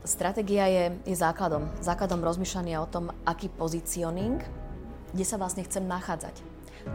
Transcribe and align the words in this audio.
Stratégia 0.00 0.64
je, 0.64 0.84
je 1.04 1.16
základom. 1.16 1.68
Základom 1.84 2.24
rozmýšľania 2.24 2.80
o 2.80 2.88
tom, 2.88 3.12
aký 3.28 3.52
pozicioning, 3.52 4.40
kde 5.12 5.24
sa 5.28 5.36
vlastne 5.36 5.60
chcem 5.60 5.84
nachádzať. 5.84 6.40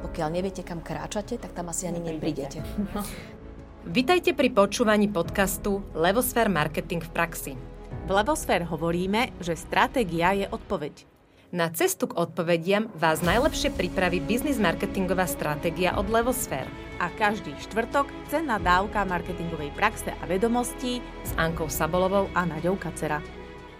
Pokiaľ 0.01 0.29
neviete, 0.33 0.65
kam 0.65 0.81
kráčate, 0.81 1.37
tak 1.37 1.53
tam 1.53 1.69
asi 1.69 1.85
ani 1.85 2.01
neprídete. 2.01 2.65
Vitajte 3.85 4.33
pri 4.33 4.49
počúvaní 4.49 5.05
podcastu 5.05 5.85
Levosfér 5.93 6.49
Marketing 6.49 7.05
v 7.05 7.11
praxi. 7.13 7.53
V 8.05 8.09
Levosfér 8.09 8.65
hovoríme, 8.65 9.37
že 9.37 9.53
stratégia 9.53 10.33
je 10.33 10.49
odpoveď. 10.49 11.14
Na 11.53 11.69
cestu 11.69 12.09
k 12.09 12.17
odpovediam 12.17 12.89
vás 12.97 13.21
najlepšie 13.21 13.69
pripraví 13.69 14.17
biznis 14.17 14.57
marketingová 14.57 15.29
stratégia 15.29 15.93
od 15.93 16.09
Levosfér. 16.09 16.65
A 16.97 17.13
každý 17.13 17.53
štvrtok 17.61 18.09
cenná 18.33 18.57
dávka 18.57 19.05
marketingovej 19.05 19.69
praxe 19.77 20.09
a 20.09 20.23
vedomostí 20.25 21.05
s 21.21 21.37
Ankou 21.37 21.69
Sabolovou 21.69 22.33
a 22.33 22.49
Naďou 22.49 22.81
Kacera. 22.81 23.21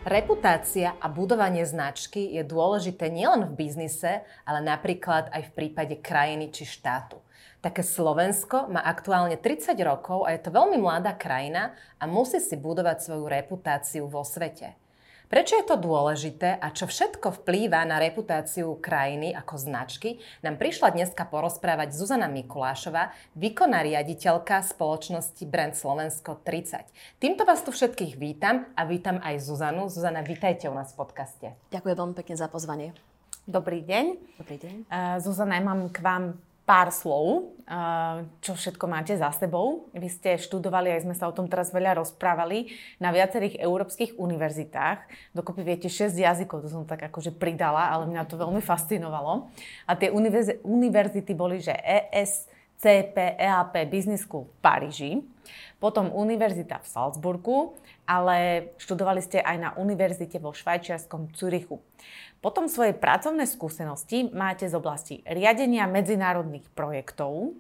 Reputácia 0.06 0.94
a 1.02 1.10
budovanie 1.10 1.66
značky 1.66 2.38
je 2.38 2.46
dôležité 2.46 3.10
nielen 3.10 3.50
v 3.50 3.66
biznise, 3.66 4.22
ale 4.46 4.62
napríklad 4.62 5.34
aj 5.34 5.50
v 5.50 5.56
prípade 5.58 5.98
krajiny 5.98 6.54
či 6.54 6.70
štátu. 6.70 7.18
Také 7.66 7.82
Slovensko 7.82 8.70
má 8.70 8.86
aktuálne 8.86 9.42
30 9.42 9.74
rokov 9.82 10.30
a 10.30 10.38
je 10.38 10.46
to 10.46 10.54
veľmi 10.54 10.78
mladá 10.78 11.18
krajina 11.18 11.74
a 11.98 12.06
musí 12.06 12.38
si 12.38 12.54
budovať 12.54 13.02
svoju 13.02 13.26
reputáciu 13.26 14.06
vo 14.06 14.22
svete. 14.22 14.85
Prečo 15.26 15.58
je 15.58 15.66
to 15.66 15.82
dôležité 15.82 16.54
a 16.62 16.70
čo 16.70 16.86
všetko 16.86 17.42
vplýva 17.42 17.82
na 17.84 17.98
reputáciu 17.98 18.78
krajiny 18.78 19.34
ako 19.34 19.58
značky, 19.58 20.22
nám 20.46 20.62
prišla 20.62 20.94
dneska 20.94 21.26
porozprávať 21.26 21.98
Zuzana 21.98 22.30
Mikulášová, 22.30 23.10
výkonná 23.34 23.82
riaditeľka 23.82 24.62
spoločnosti 24.62 25.42
Brand 25.50 25.74
Slovensko 25.74 26.46
30. 26.46 26.86
Týmto 27.18 27.42
vás 27.42 27.66
tu 27.66 27.74
všetkých 27.74 28.22
vítam 28.22 28.70
a 28.78 28.86
vítam 28.86 29.18
aj 29.18 29.42
Zuzanu. 29.42 29.90
Zuzana, 29.90 30.22
vítajte 30.22 30.70
u 30.70 30.76
nás 30.78 30.94
v 30.94 31.02
podcaste. 31.02 31.48
Ďakujem 31.74 31.96
veľmi 31.98 32.16
pekne 32.16 32.36
za 32.38 32.46
pozvanie. 32.46 32.94
Dobrý 33.50 33.82
deň. 33.82 34.06
Dobrý 34.42 34.58
deň. 34.62 34.76
Uh, 34.90 35.18
Zuzana, 35.22 35.58
ja 35.58 35.64
mám 35.66 35.90
k 35.90 36.02
vám 36.06 36.38
pár 36.66 36.90
slov, 36.90 37.54
čo 38.42 38.58
všetko 38.58 38.86
máte 38.90 39.14
za 39.14 39.30
sebou. 39.30 39.90
Vy 39.94 40.10
ste 40.10 40.42
študovali, 40.42 40.90
aj 40.90 41.06
sme 41.06 41.14
sa 41.14 41.30
o 41.30 41.34
tom 41.34 41.46
teraz 41.46 41.70
veľa 41.70 42.02
rozprávali, 42.02 42.74
na 42.98 43.14
viacerých 43.14 43.62
európskych 43.62 44.18
univerzitách. 44.18 45.06
Dokopy 45.38 45.62
viete 45.62 45.90
6 45.94 46.18
jazykov, 46.18 46.66
to 46.66 46.70
som 46.74 46.90
tak 46.90 47.06
akože 47.06 47.38
pridala, 47.38 47.94
ale 47.94 48.10
mňa 48.10 48.26
to 48.26 48.42
veľmi 48.42 48.66
fascinovalo. 48.66 49.54
A 49.86 49.94
tie 49.94 50.10
univerzity 50.66 51.32
boli, 51.38 51.62
že 51.62 51.78
ES, 51.78 52.50
CP, 52.82 53.38
EAP, 53.40 53.88
Business 53.88 54.26
School 54.26 54.50
v 54.50 54.58
Paríži, 54.60 55.12
potom 55.78 56.10
univerzita 56.10 56.82
v 56.82 56.88
Salzburgu, 56.90 57.78
ale 58.06 58.70
študovali 58.78 59.22
ste 59.22 59.42
aj 59.42 59.58
na 59.58 59.70
univerzite 59.78 60.38
vo 60.38 60.54
švajčiarskom 60.54 61.34
Zürichu. 61.34 61.82
Potom 62.40 62.70
svoje 62.70 62.94
pracovné 62.94 63.50
skúsenosti 63.50 64.30
máte 64.30 64.70
z 64.70 64.78
oblasti 64.78 65.26
riadenia 65.26 65.90
medzinárodných 65.90 66.70
projektov, 66.78 67.58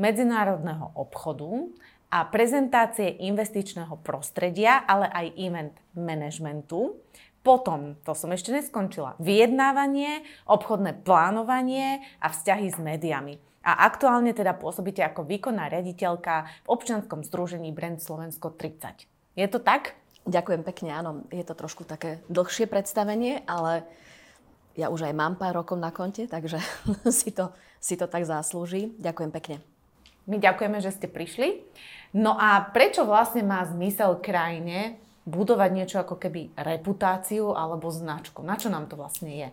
medzinárodného 0.00 0.96
obchodu 0.96 1.68
a 2.08 2.24
prezentácie 2.28 3.12
investičného 3.28 4.00
prostredia, 4.00 4.84
ale 4.88 5.08
aj 5.12 5.26
event 5.36 5.74
managementu. 5.92 6.96
Potom, 7.42 7.98
to 8.06 8.14
som 8.14 8.30
ešte 8.30 8.54
neskončila, 8.54 9.18
vyjednávanie, 9.18 10.22
obchodné 10.46 11.02
plánovanie 11.02 12.00
a 12.22 12.30
vzťahy 12.30 12.70
s 12.70 12.78
médiami. 12.78 13.36
A 13.62 13.86
aktuálne 13.86 14.34
teda 14.34 14.58
pôsobíte 14.58 15.04
ako 15.04 15.26
výkonná 15.26 15.70
riaditeľka 15.70 16.48
v 16.66 16.70
občianskom 16.70 17.22
združení 17.22 17.70
Brand 17.70 17.98
Slovensko 17.98 18.54
30. 18.54 19.11
Je 19.32 19.46
to 19.48 19.58
tak? 19.58 19.96
Ďakujem 20.28 20.62
pekne, 20.62 20.90
áno. 20.94 21.10
Je 21.32 21.42
to 21.42 21.56
trošku 21.56 21.82
také 21.82 22.22
dlhšie 22.30 22.70
predstavenie, 22.70 23.42
ale 23.48 23.82
ja 24.78 24.88
už 24.88 25.08
aj 25.08 25.14
mám 25.16 25.34
pár 25.36 25.56
rokov 25.58 25.80
na 25.80 25.90
konte, 25.90 26.28
takže 26.28 26.60
si 27.10 27.34
to, 27.34 27.50
si 27.80 27.98
to 27.98 28.06
tak 28.06 28.28
zaslúži. 28.28 28.92
Ďakujem 29.00 29.32
pekne. 29.34 29.56
My 30.30 30.38
ďakujeme, 30.38 30.78
že 30.78 30.94
ste 30.94 31.10
prišli. 31.10 31.66
No 32.14 32.38
a 32.38 32.62
prečo 32.70 33.02
vlastne 33.02 33.42
má 33.42 33.66
zmysel 33.66 34.22
krajine 34.22 35.00
budovať 35.26 35.70
niečo 35.74 35.96
ako 35.98 36.14
keby 36.18 36.54
reputáciu 36.54 37.56
alebo 37.56 37.90
značku? 37.90 38.46
Na 38.46 38.54
čo 38.54 38.70
nám 38.70 38.86
to 38.86 38.94
vlastne 38.94 39.32
je? 39.32 39.48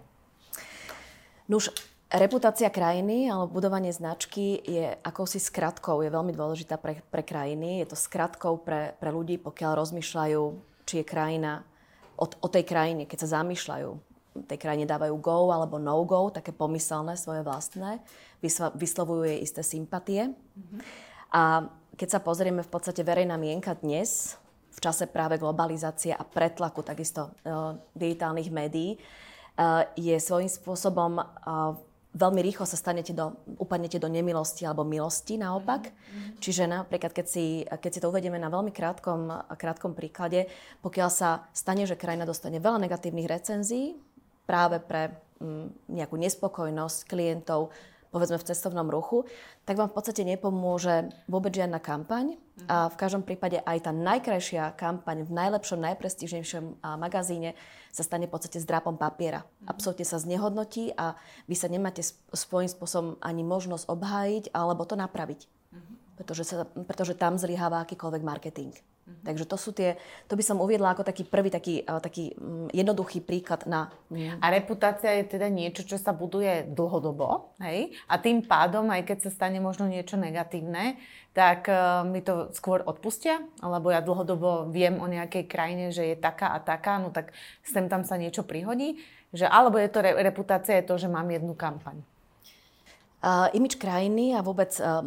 Nuž, 1.50 1.74
reputácia 2.10 2.74
krajiny 2.74 3.30
alebo 3.30 3.62
budovanie 3.62 3.94
značky 3.94 4.60
je 4.66 4.98
akousi 5.06 5.38
skratkou, 5.38 6.02
je 6.02 6.10
veľmi 6.10 6.34
dôležitá 6.34 6.82
pre, 6.82 7.02
pre 7.10 7.22
krajiny. 7.22 7.86
Je 7.86 7.88
to 7.90 7.98
skratkou 7.98 8.62
pre, 8.62 8.98
pre 8.98 9.10
ľudí, 9.14 9.38
pokiaľ 9.38 9.72
rozmýšľajú, 9.78 10.44
či 10.90 10.94
je 11.02 11.06
krajina 11.06 11.62
o, 12.18 12.26
o 12.26 12.48
tej 12.50 12.66
krajine, 12.66 13.06
keď 13.06 13.26
sa 13.26 13.42
zamýšľajú 13.42 14.10
tej 14.46 14.60
krajine 14.62 14.86
dávajú 14.86 15.16
go 15.20 15.52
alebo 15.52 15.82
no 15.82 16.06
go, 16.06 16.30
také 16.32 16.54
pomyselné, 16.54 17.18
svoje 17.20 17.44
vlastné, 17.44 18.00
vyslovujú 18.78 19.26
jej 19.26 19.40
isté 19.42 19.62
sympatie. 19.66 20.32
Mm-hmm. 20.32 20.80
A 21.34 21.68
keď 22.00 22.08
sa 22.16 22.24
pozrieme 22.24 22.64
v 22.64 22.72
podstate 22.72 23.04
verejná 23.04 23.36
mienka 23.36 23.76
dnes, 23.76 24.40
v 24.70 24.80
čase 24.80 25.10
práve 25.10 25.42
globalizácie 25.42 26.16
a 26.16 26.24
pretlaku 26.24 26.86
takisto 26.86 27.36
uh, 27.44 27.76
digitálnych 27.98 28.48
médií, 28.54 28.96
uh, 28.96 29.84
je 30.00 30.16
svojím 30.16 30.48
spôsobom 30.48 31.20
uh, 31.20 31.76
veľmi 32.10 32.42
rýchlo 32.42 32.66
sa 32.66 32.74
stanete 32.74 33.14
do, 33.14 33.38
upadnete 33.62 34.02
do 34.02 34.10
nemilosti 34.10 34.66
alebo 34.66 34.82
milosti 34.82 35.38
naopak. 35.38 35.94
Mm-hmm. 35.94 36.42
Čiže 36.42 36.64
napríklad, 36.66 37.14
keď 37.14 37.26
si, 37.30 37.62
keď 37.70 37.92
si 37.94 38.02
to 38.02 38.10
uvedieme 38.10 38.42
na 38.42 38.50
veľmi 38.50 38.74
krátkom, 38.74 39.30
krátkom 39.54 39.94
príklade, 39.94 40.50
pokiaľ 40.82 41.10
sa 41.14 41.46
stane, 41.54 41.86
že 41.86 42.00
krajina 42.00 42.26
dostane 42.26 42.58
veľa 42.58 42.82
negatívnych 42.82 43.30
recenzií, 43.30 43.94
práve 44.50 44.82
pre 44.82 45.14
mm, 45.38 45.94
nejakú 45.94 46.18
nespokojnosť 46.18 47.06
klientov, 47.06 47.70
povedzme 48.10 48.42
v 48.42 48.48
cestovnom 48.50 48.90
ruchu, 48.90 49.26
tak 49.66 49.78
vám 49.78 49.90
v 49.90 49.96
podstate 49.96 50.26
nepomôže 50.26 51.14
vôbec 51.30 51.54
žiadna 51.54 51.78
kampaň. 51.78 52.38
A 52.68 52.92
v 52.92 53.00
každom 53.00 53.24
prípade 53.24 53.64
aj 53.64 53.88
tá 53.88 53.92
najkrajšia 53.96 54.76
kampaň 54.76 55.24
v 55.24 55.32
najlepšom, 55.32 55.80
najprestížnejšom 55.80 56.84
magazíne 57.00 57.56
sa 57.94 58.04
stane 58.04 58.28
v 58.28 58.34
podstate 58.36 58.60
zdrápom 58.60 59.00
papiera. 59.00 59.48
Absolutne 59.64 60.04
sa 60.04 60.20
znehodnotí 60.20 60.92
a 60.98 61.16
vy 61.48 61.56
sa 61.56 61.72
nemáte 61.72 62.04
svojím 62.36 62.68
spôsobom 62.68 63.16
ani 63.24 63.48
možnosť 63.48 63.88
obhájiť 63.88 64.44
alebo 64.52 64.84
to 64.84 65.00
napraviť. 65.00 65.59
Pretože, 66.20 66.44
sa, 66.44 66.68
pretože 66.68 67.16
tam 67.16 67.40
zlyháva 67.40 67.88
akýkoľvek 67.88 68.24
marketing. 68.28 68.76
Mm-hmm. 68.76 69.24
Takže 69.24 69.46
to 69.48 69.56
sú 69.56 69.72
tie, 69.72 69.96
to 70.28 70.36
by 70.36 70.44
som 70.44 70.60
uviedla 70.60 70.92
ako 70.92 71.08
taký 71.08 71.24
prvý, 71.24 71.48
taký, 71.48 71.88
taký 71.88 72.36
mm, 72.36 72.76
jednoduchý 72.76 73.24
príklad 73.24 73.64
na... 73.66 73.88
A 74.44 74.46
reputácia 74.52 75.16
je 75.16 75.32
teda 75.32 75.48
niečo, 75.48 75.88
čo 75.88 75.96
sa 75.96 76.12
buduje 76.12 76.68
dlhodobo, 76.68 77.56
hej? 77.64 77.96
A 78.12 78.20
tým 78.20 78.44
pádom, 78.44 78.92
aj 78.92 79.08
keď 79.08 79.18
sa 79.26 79.32
stane 79.32 79.64
možno 79.64 79.88
niečo 79.88 80.20
negatívne, 80.20 81.00
tak 81.32 81.72
uh, 81.72 82.04
mi 82.04 82.20
to 82.20 82.52
skôr 82.52 82.84
odpustia, 82.84 83.40
alebo 83.64 83.94
ja 83.94 84.04
dlhodobo 84.04 84.68
viem 84.74 85.00
o 85.00 85.08
nejakej 85.08 85.48
krajine, 85.48 85.94
že 85.94 86.14
je 86.14 86.16
taká 86.20 86.52
a 86.52 86.60
taká, 86.60 87.00
no 87.00 87.14
tak 87.14 87.32
sem 87.64 87.88
tam 87.88 88.04
sa 88.04 88.20
niečo 88.20 88.44
prihodí, 88.44 89.00
že 89.32 89.46
alebo 89.46 89.78
je 89.78 89.90
to 89.94 90.02
re, 90.02 90.18
reputácia 90.20 90.82
je 90.82 90.90
to, 90.90 90.98
že 90.98 91.08
mám 91.08 91.30
jednu 91.30 91.54
kampaň. 91.54 92.02
Uh, 93.20 93.52
imič 93.52 93.76
krajiny 93.76 94.32
a 94.32 94.40
vôbec 94.40 94.72
uh, 94.80 95.04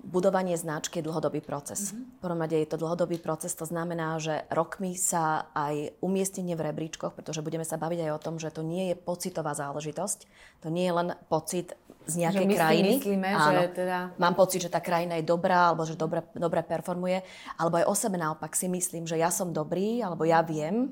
budovanie 0.00 0.56
značky 0.56 1.00
je 1.00 1.06
dlhodobý 1.06 1.44
proces. 1.44 1.92
Mm-hmm. 1.92 2.18
V 2.18 2.20
prvom 2.20 2.40
rade 2.40 2.56
je 2.56 2.68
to 2.68 2.80
dlhodobý 2.80 3.20
proces, 3.20 3.52
to 3.52 3.68
znamená, 3.68 4.16
že 4.16 4.48
rokmi 4.48 4.96
sa 4.96 5.52
aj 5.52 6.00
umiestnenie 6.00 6.56
v 6.56 6.72
rebríčkoch, 6.72 7.12
pretože 7.12 7.44
budeme 7.44 7.64
sa 7.64 7.76
baviť 7.76 8.08
aj 8.08 8.10
o 8.16 8.22
tom, 8.22 8.34
že 8.40 8.52
to 8.52 8.64
nie 8.64 8.92
je 8.92 8.96
pocitová 8.96 9.52
záležitosť. 9.52 10.18
To 10.64 10.68
nie 10.72 10.88
je 10.88 10.94
len 10.96 11.08
pocit 11.28 11.76
z 12.08 12.26
nejakej 12.26 12.46
že 12.46 12.50
my 12.50 12.56
krajiny. 12.56 12.90
myslíme, 12.96 13.28
Áno, 13.28 13.60
že 13.60 13.64
teda... 13.76 13.98
Mám 14.16 14.34
pocit, 14.34 14.60
že 14.64 14.72
tá 14.72 14.80
krajina 14.80 15.20
je 15.20 15.24
dobrá, 15.28 15.70
alebo 15.70 15.84
že 15.84 15.94
dobre, 15.94 16.24
dobre 16.32 16.64
performuje. 16.64 17.22
Alebo 17.60 17.78
aj 17.78 17.86
o 17.86 17.94
sebe 17.94 18.16
naopak 18.16 18.56
si 18.56 18.66
myslím, 18.66 19.04
že 19.04 19.20
ja 19.20 19.28
som 19.28 19.52
dobrý, 19.52 20.00
alebo 20.00 20.24
ja 20.24 20.40
viem, 20.40 20.90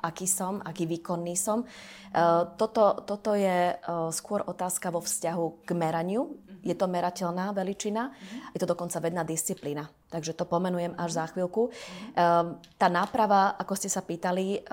aký 0.00 0.26
som, 0.26 0.58
aký 0.64 0.88
výkonný 0.88 1.36
som. 1.36 1.62
Uh, 2.10 2.48
toto, 2.56 3.04
toto 3.04 3.36
je 3.36 3.76
uh, 3.76 4.08
skôr 4.10 4.42
otázka 4.42 4.90
vo 4.90 5.04
vzťahu 5.04 5.62
k 5.62 5.70
meraniu. 5.76 6.40
Je 6.60 6.76
to 6.76 6.84
merateľná 6.92 7.56
veličina, 7.56 8.12
je 8.52 8.60
to 8.60 8.68
dokonca 8.68 9.00
vedná 9.00 9.24
disciplína. 9.24 9.88
Takže 10.12 10.36
to 10.36 10.44
pomenujem 10.44 10.92
až 11.00 11.16
za 11.16 11.24
chvíľku. 11.32 11.72
Um, 11.72 12.60
tá 12.76 12.92
náprava, 12.92 13.56
ako 13.56 13.72
ste 13.80 13.88
sa 13.88 14.04
pýtali, 14.04 14.68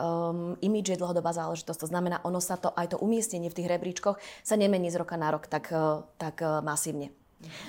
imidž 0.60 0.98
je 0.98 1.00
dlhodobá 1.00 1.32
záležitosť. 1.32 1.80
To 1.88 1.92
znamená, 1.92 2.20
ono 2.28 2.44
sa 2.44 2.60
to, 2.60 2.76
aj 2.76 2.92
to 2.92 2.98
umiestnenie 3.00 3.48
v 3.48 3.58
tých 3.64 3.72
rebríčkoch 3.72 4.20
sa 4.44 4.56
nemení 4.60 4.92
z 4.92 5.00
roka 5.00 5.16
na 5.16 5.32
rok 5.32 5.48
tak, 5.48 5.72
tak 6.20 6.44
masívne. 6.60 7.16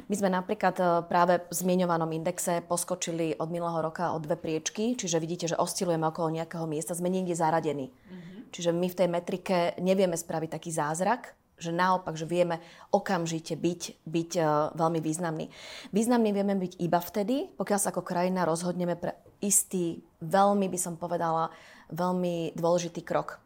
My 0.09 0.15
sme 0.17 0.32
napríklad 0.32 0.76
e, 0.81 0.85
práve 1.05 1.44
v 1.44 1.53
zmienovanom 1.53 2.09
indexe 2.17 2.65
poskočili 2.65 3.37
od 3.37 3.53
minulého 3.53 3.85
roka 3.85 4.17
o 4.17 4.19
dve 4.19 4.41
priečky, 4.41 4.97
čiže 4.97 5.20
vidíte, 5.20 5.53
že 5.53 5.61
oscilujeme 5.61 6.09
okolo 6.09 6.32
nejakého 6.32 6.65
miesta, 6.65 6.97
sme 6.97 7.12
niekde 7.12 7.37
zaradení. 7.37 7.93
Mm-hmm. 7.93 8.38
Čiže 8.49 8.70
my 8.73 8.87
v 8.88 8.99
tej 8.99 9.09
metrike 9.12 9.56
nevieme 9.76 10.17
spraviť 10.17 10.50
taký 10.56 10.70
zázrak, 10.73 11.37
že 11.59 11.75
naopak, 11.75 12.15
že 12.15 12.25
vieme 12.25 12.62
okamžite 12.94 13.59
byť, 13.59 14.06
byť 14.06 14.31
uh, 14.38 14.70
veľmi 14.79 15.03
významný. 15.03 15.50
Významný 15.91 16.31
vieme 16.31 16.55
byť 16.55 16.79
iba 16.79 17.03
vtedy, 17.03 17.50
pokiaľ 17.59 17.79
sa 17.82 17.91
ako 17.91 18.06
krajina 18.06 18.47
rozhodneme 18.47 18.94
pre 18.94 19.19
istý, 19.43 19.99
veľmi 20.23 20.70
by 20.70 20.79
som 20.79 20.94
povedala, 20.94 21.50
veľmi 21.90 22.56
dôležitý 22.56 23.02
krok. 23.05 23.38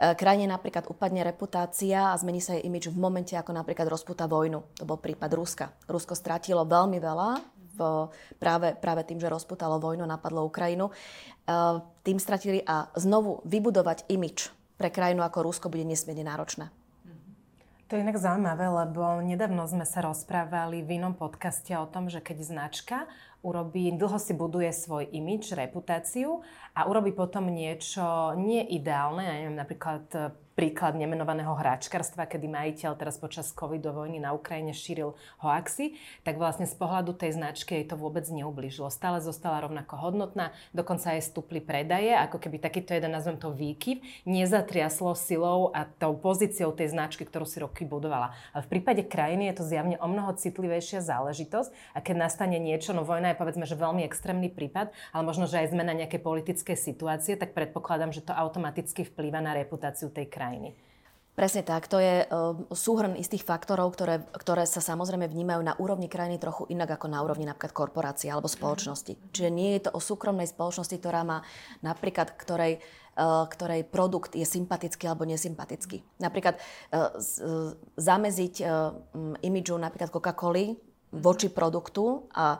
Uh, 0.00 0.16
krajine 0.16 0.48
napríklad 0.48 0.88
upadne 0.88 1.20
reputácia 1.20 2.10
a 2.10 2.18
zmení 2.18 2.40
sa 2.40 2.56
jej 2.56 2.64
imič 2.64 2.88
v 2.88 2.96
momente, 2.96 3.36
ako 3.36 3.52
napríklad 3.52 3.86
rozputa 3.92 4.24
vojnu. 4.24 4.64
To 4.80 4.84
bol 4.88 4.96
prípad 4.96 5.30
Ruska. 5.36 5.66
Rusko 5.84 6.16
strátilo 6.16 6.64
veľmi 6.64 6.96
veľa 6.96 7.28
v, 7.76 8.08
práve, 8.40 8.72
práve 8.80 9.04
tým, 9.04 9.20
že 9.20 9.28
rozputalo 9.28 9.76
vojnu, 9.76 10.08
napadlo 10.08 10.48
Ukrajinu. 10.48 10.88
Uh, 11.44 11.84
tým 12.02 12.16
stratili 12.16 12.64
a 12.64 12.88
znovu 12.96 13.44
vybudovať 13.44 14.08
imič 14.08 14.48
pre 14.80 14.88
krajinu 14.88 15.20
ako 15.20 15.44
Rusko 15.44 15.68
bude 15.68 15.84
nesmierne 15.84 16.24
náročné. 16.24 16.72
To 17.90 17.98
je 17.98 18.06
inak 18.06 18.22
zaujímavé, 18.22 18.70
lebo 18.70 19.18
nedávno 19.18 19.66
sme 19.66 19.82
sa 19.82 19.98
rozprávali 20.06 20.86
v 20.86 21.02
inom 21.02 21.10
podcaste 21.10 21.74
o 21.74 21.90
tom, 21.90 22.06
že 22.06 22.22
keď 22.22 22.38
značka 22.46 23.10
urobí, 23.40 23.92
dlho 23.96 24.18
si 24.20 24.36
buduje 24.36 24.72
svoj 24.72 25.08
imič, 25.10 25.52
reputáciu 25.56 26.44
a 26.76 26.86
urobí 26.86 27.12
potom 27.12 27.48
niečo 27.48 28.36
neideálne, 28.36 29.22
ja 29.24 29.34
neviem, 29.40 29.56
napríklad 29.58 30.36
príklad 30.60 30.92
nemenovaného 30.92 31.56
hráčkarstva, 31.56 32.28
kedy 32.28 32.44
majiteľ 32.44 32.92
teraz 33.00 33.16
počas 33.16 33.48
covidu 33.56 33.96
vojny 33.96 34.20
na 34.20 34.36
Ukrajine 34.36 34.76
šíril 34.76 35.16
hoaxy, 35.40 35.96
tak 36.20 36.36
vlastne 36.36 36.68
z 36.68 36.76
pohľadu 36.76 37.16
tej 37.16 37.40
značky 37.40 37.80
jej 37.80 37.88
to 37.88 37.96
vôbec 37.96 38.28
neublížilo. 38.28 38.92
Stále 38.92 39.24
zostala 39.24 39.64
rovnako 39.64 39.96
hodnotná, 39.96 40.52
dokonca 40.76 41.16
aj 41.16 41.32
stúpli 41.32 41.64
predaje, 41.64 42.12
ako 42.12 42.36
keby 42.36 42.60
takýto 42.60 42.92
jeden, 42.92 43.08
nazvem 43.08 43.40
to 43.40 43.48
výkyv, 43.56 44.04
nezatriaslo 44.28 45.16
silou 45.16 45.72
a 45.72 45.88
tou 45.88 46.12
pozíciou 46.18 46.76
tej 46.76 46.92
značky, 46.92 47.24
ktorú 47.24 47.48
si 47.48 47.64
roky 47.64 47.88
budovala. 47.88 48.36
Ale 48.52 48.60
v 48.68 48.70
prípade 48.76 49.08
krajiny 49.08 49.48
je 49.48 49.64
to 49.64 49.64
zjavne 49.64 49.96
o 49.96 50.06
mnoho 50.12 50.36
citlivejšia 50.36 51.00
záležitosť 51.00 51.96
a 51.96 52.04
keď 52.04 52.28
nastane 52.28 52.60
niečo, 52.60 52.92
no 52.92 53.08
vojna 53.08 53.29
je 53.30 53.38
povedzme, 53.38 53.64
že 53.64 53.78
veľmi 53.78 54.02
extrémny 54.04 54.50
prípad, 54.50 54.90
ale 55.14 55.22
možno, 55.22 55.46
že 55.46 55.62
aj 55.62 55.72
zmena 55.72 55.94
nejakej 55.94 56.20
politickej 56.20 56.76
situácie, 56.76 57.38
tak 57.38 57.54
predpokladám, 57.54 58.10
že 58.10 58.26
to 58.26 58.34
automaticky 58.34 59.06
vplýva 59.06 59.38
na 59.38 59.54
reputáciu 59.54 60.10
tej 60.10 60.26
krajiny. 60.26 60.74
Presne 61.30 61.64
tak. 61.64 61.88
To 61.88 61.96
je 61.96 62.26
uh, 62.26 62.52
súhrn 62.74 63.16
istých 63.16 63.46
faktorov, 63.46 63.96
ktoré, 63.96 64.20
ktoré 64.34 64.68
sa 64.68 64.82
samozrejme 64.82 65.24
vnímajú 65.24 65.62
na 65.62 65.72
úrovni 65.78 66.10
krajiny 66.10 66.36
trochu 66.36 66.68
inak 66.68 67.00
ako 67.00 67.06
na 67.08 67.22
úrovni 67.24 67.48
napríklad 67.48 67.72
korporácie 67.72 68.28
alebo 68.28 68.50
spoločnosti. 68.50 69.16
Mm. 69.16 69.20
Čiže 69.32 69.48
nie 69.48 69.70
je 69.78 69.88
to 69.88 69.90
o 69.96 70.04
súkromnej 70.04 70.50
spoločnosti, 70.50 70.92
ktorá 71.00 71.24
má 71.24 71.40
napríklad, 71.80 72.34
ktorej, 72.34 72.84
uh, 73.16 73.48
ktorej 73.48 73.88
produkt 73.88 74.36
je 74.36 74.44
sympatický 74.44 75.08
alebo 75.08 75.24
nesympatický. 75.24 76.04
Napríklad 76.20 76.58
uh, 76.58 77.14
zameziť 77.96 78.54
imidžu 79.40 79.80
napríklad 79.80 80.12
Coca-Coly 80.12 80.76
voči 81.14 81.48
produktu 81.48 82.26
a 82.36 82.58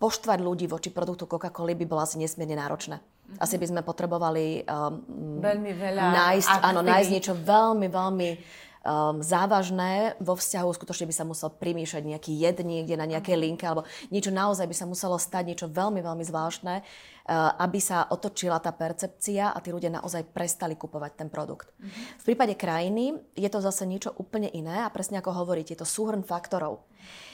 poštvať 0.00 0.38
ľudí 0.40 0.64
voči 0.64 0.88
produktu 0.88 1.28
Coca-Coly 1.28 1.76
by 1.76 1.84
bolo 1.84 2.00
asi 2.00 2.16
nesmierne 2.16 2.56
náročné. 2.56 3.00
Asi 3.40 3.56
by 3.56 3.64
sme 3.64 3.80
potrebovali 3.80 4.64
um, 4.68 5.40
veľmi 5.40 5.72
veľa 5.72 6.02
nájsť, 6.12 6.52
áno, 6.68 6.84
nájsť 6.84 7.10
niečo 7.16 7.32
veľmi, 7.32 7.88
veľmi 7.88 8.28
um, 8.36 9.24
závažné 9.24 10.20
vo 10.20 10.36
vzťahu. 10.36 10.68
Skutočne 10.68 11.08
by 11.08 11.14
sa 11.16 11.24
musel 11.24 11.48
primýšať 11.48 12.04
nejaký 12.04 12.28
jed 12.36 12.60
niekde 12.60 12.92
na 12.92 13.08
nejakej 13.08 13.36
linke, 13.40 13.64
alebo 13.64 13.88
niečo 14.12 14.28
naozaj 14.28 14.68
by 14.68 14.76
sa 14.76 14.84
muselo 14.84 15.16
stať, 15.16 15.48
niečo 15.48 15.66
veľmi, 15.72 16.04
veľmi 16.04 16.24
zvláštne, 16.28 16.74
uh, 16.84 17.56
aby 17.56 17.80
sa 17.80 18.04
otočila 18.12 18.60
tá 18.60 18.68
percepcia 18.68 19.48
a 19.48 19.58
tí 19.64 19.72
ľudia 19.72 19.88
naozaj 19.88 20.28
prestali 20.28 20.76
kupovať 20.76 21.24
ten 21.24 21.28
produkt. 21.32 21.72
Mm-hmm. 21.72 22.20
V 22.20 22.24
prípade 22.28 22.52
krajiny 22.60 23.16
je 23.32 23.48
to 23.48 23.64
zase 23.64 23.88
niečo 23.88 24.12
úplne 24.20 24.52
iné 24.52 24.84
a 24.84 24.92
presne 24.92 25.24
ako 25.24 25.40
hovoríte, 25.40 25.72
je 25.72 25.80
to 25.80 25.88
súhrn 25.88 26.20
faktorov. 26.20 26.84
Uh, 26.84 27.31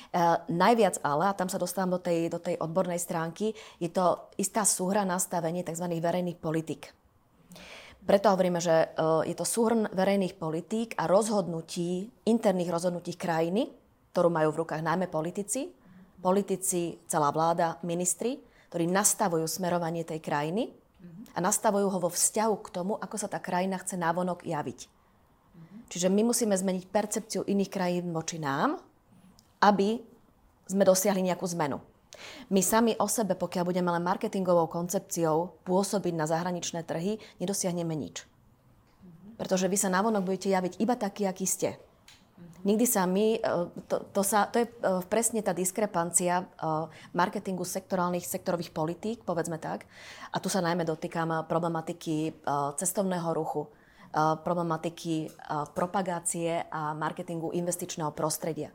najviac 0.48 1.00
ale, 1.04 1.28
a 1.28 1.36
tam 1.36 1.52
sa 1.52 1.60
dostávam 1.60 1.96
do 1.96 2.00
tej, 2.00 2.32
do 2.32 2.40
tej 2.40 2.56
odbornej 2.56 3.00
stránky, 3.00 3.52
je 3.76 3.92
to 3.92 4.32
istá 4.40 4.64
súhra 4.64 5.04
nastavenie 5.04 5.60
tzv. 5.64 5.84
verejných 5.84 6.40
politik. 6.40 6.92
Preto 8.08 8.32
hovoríme, 8.32 8.56
že 8.56 8.88
uh, 8.96 9.20
je 9.20 9.36
to 9.36 9.44
súhrn 9.44 9.84
verejných 9.92 10.40
politík 10.40 10.96
a 10.96 11.04
rozhodnutí, 11.04 12.08
interných 12.24 12.72
rozhodnutí 12.72 13.20
krajiny, 13.20 13.68
ktorú 14.16 14.32
majú 14.32 14.48
v 14.56 14.60
rukách 14.64 14.80
najmä 14.80 15.12
politici, 15.12 15.68
politici, 16.24 16.96
celá 17.04 17.28
vláda, 17.28 17.76
ministri, 17.84 18.40
ktorí 18.72 18.88
nastavujú 18.88 19.44
smerovanie 19.44 20.08
tej 20.08 20.24
krajiny 20.24 20.72
a 21.36 21.38
nastavujú 21.38 21.86
ho 21.92 21.98
vo 22.00 22.10
vzťahu 22.10 22.56
k 22.64 22.68
tomu, 22.72 22.92
ako 22.96 23.16
sa 23.20 23.28
tá 23.28 23.38
krajina 23.38 23.76
chce 23.76 24.00
návonok 24.00 24.42
javiť. 24.42 24.80
Čiže 25.88 26.08
my 26.12 26.32
musíme 26.32 26.52
zmeniť 26.52 26.84
percepciu 26.88 27.44
iných 27.44 27.70
krajín 27.72 28.12
voči 28.12 28.36
nám, 28.40 28.76
aby 29.58 30.02
sme 30.68 30.84
dosiahli 30.84 31.24
nejakú 31.24 31.48
zmenu. 31.58 31.80
My 32.50 32.60
sami 32.60 32.98
o 32.98 33.06
sebe, 33.06 33.38
pokiaľ 33.38 33.64
budeme 33.64 33.90
len 33.94 34.02
marketingovou 34.02 34.66
koncepciou 34.66 35.54
pôsobiť 35.62 36.14
na 36.14 36.26
zahraničné 36.26 36.82
trhy, 36.82 37.22
nedosiahneme 37.38 37.94
nič. 37.94 38.26
Pretože 39.38 39.70
vy 39.70 39.78
sa 39.78 39.92
navonok 39.92 40.26
budete 40.26 40.50
javiť 40.50 40.82
iba 40.82 40.98
taký, 40.98 41.30
aký 41.30 41.46
ste. 41.46 41.78
Nikdy 42.66 42.86
sa 42.90 43.06
my, 43.06 43.38
e, 43.38 43.40
to, 43.86 44.02
to, 44.10 44.22
sa, 44.26 44.50
to 44.50 44.62
je 44.62 44.66
e, 44.66 44.72
presne 45.06 45.46
tá 45.46 45.54
diskrepancia 45.54 46.42
e, 46.42 46.44
marketingu 47.14 47.62
sektorálnych, 47.62 48.26
sektorových 48.26 48.74
politík, 48.74 49.22
povedzme 49.22 49.62
tak. 49.62 49.86
A 50.34 50.42
tu 50.42 50.50
sa 50.50 50.58
najmä 50.58 50.82
dotýkam 50.82 51.46
problematiky 51.46 52.44
cestovného 52.76 53.30
ruchu, 53.32 53.70
problematiky 54.44 55.32
propagácie 55.72 56.64
a 56.68 56.92
marketingu 56.96 57.52
investičného 57.52 58.12
prostredia 58.12 58.72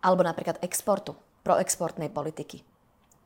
alebo 0.00 0.24
napríklad 0.24 0.60
exportu, 0.64 1.16
proexportnej 1.44 2.12
politiky. 2.12 2.64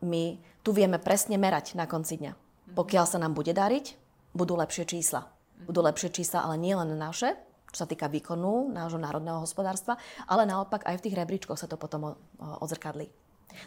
My 0.05 0.39
tu 0.61 0.77
vieme 0.77 1.01
presne 1.01 1.41
merať 1.41 1.79
na 1.79 1.89
konci 1.89 2.21
dňa. 2.21 2.33
Pokiaľ 2.77 3.05
sa 3.09 3.19
nám 3.23 3.33
bude 3.33 3.55
dariť, 3.55 3.97
budú 4.35 4.59
lepšie 4.59 4.85
čísla. 4.85 5.31
Budú 5.65 5.81
lepšie 5.81 6.11
čísla, 6.11 6.45
ale 6.45 6.59
nie 6.59 6.75
len 6.75 6.99
naše, 6.99 7.39
čo 7.71 7.83
sa 7.83 7.91
týka 7.91 8.11
výkonu 8.11 8.71
nášho 8.71 8.99
národného 8.99 9.43
hospodárstva, 9.43 9.99
ale 10.31 10.47
naopak 10.47 10.87
aj 10.87 10.99
v 10.99 11.05
tých 11.09 11.19
rebríčkoch 11.19 11.59
sa 11.59 11.71
to 11.71 11.75
potom 11.75 12.15
odzrkadlí. 12.39 13.11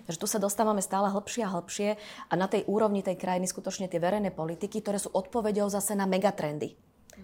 Takže 0.04 0.20
tu 0.20 0.28
sa 0.28 0.40
dostávame 0.40 0.84
stále 0.84 1.08
hlbšie 1.08 1.48
a 1.48 1.54
hlbšie 1.56 1.90
a 2.28 2.34
na 2.36 2.52
tej 2.52 2.68
úrovni 2.68 3.00
tej 3.00 3.16
krajiny 3.16 3.48
skutočne 3.48 3.88
tie 3.88 4.04
verejné 4.04 4.36
politiky, 4.36 4.84
ktoré 4.84 5.00
sú 5.00 5.16
odpovedou 5.16 5.72
zase 5.72 5.96
na 5.96 6.04
megatrendy. 6.04 6.76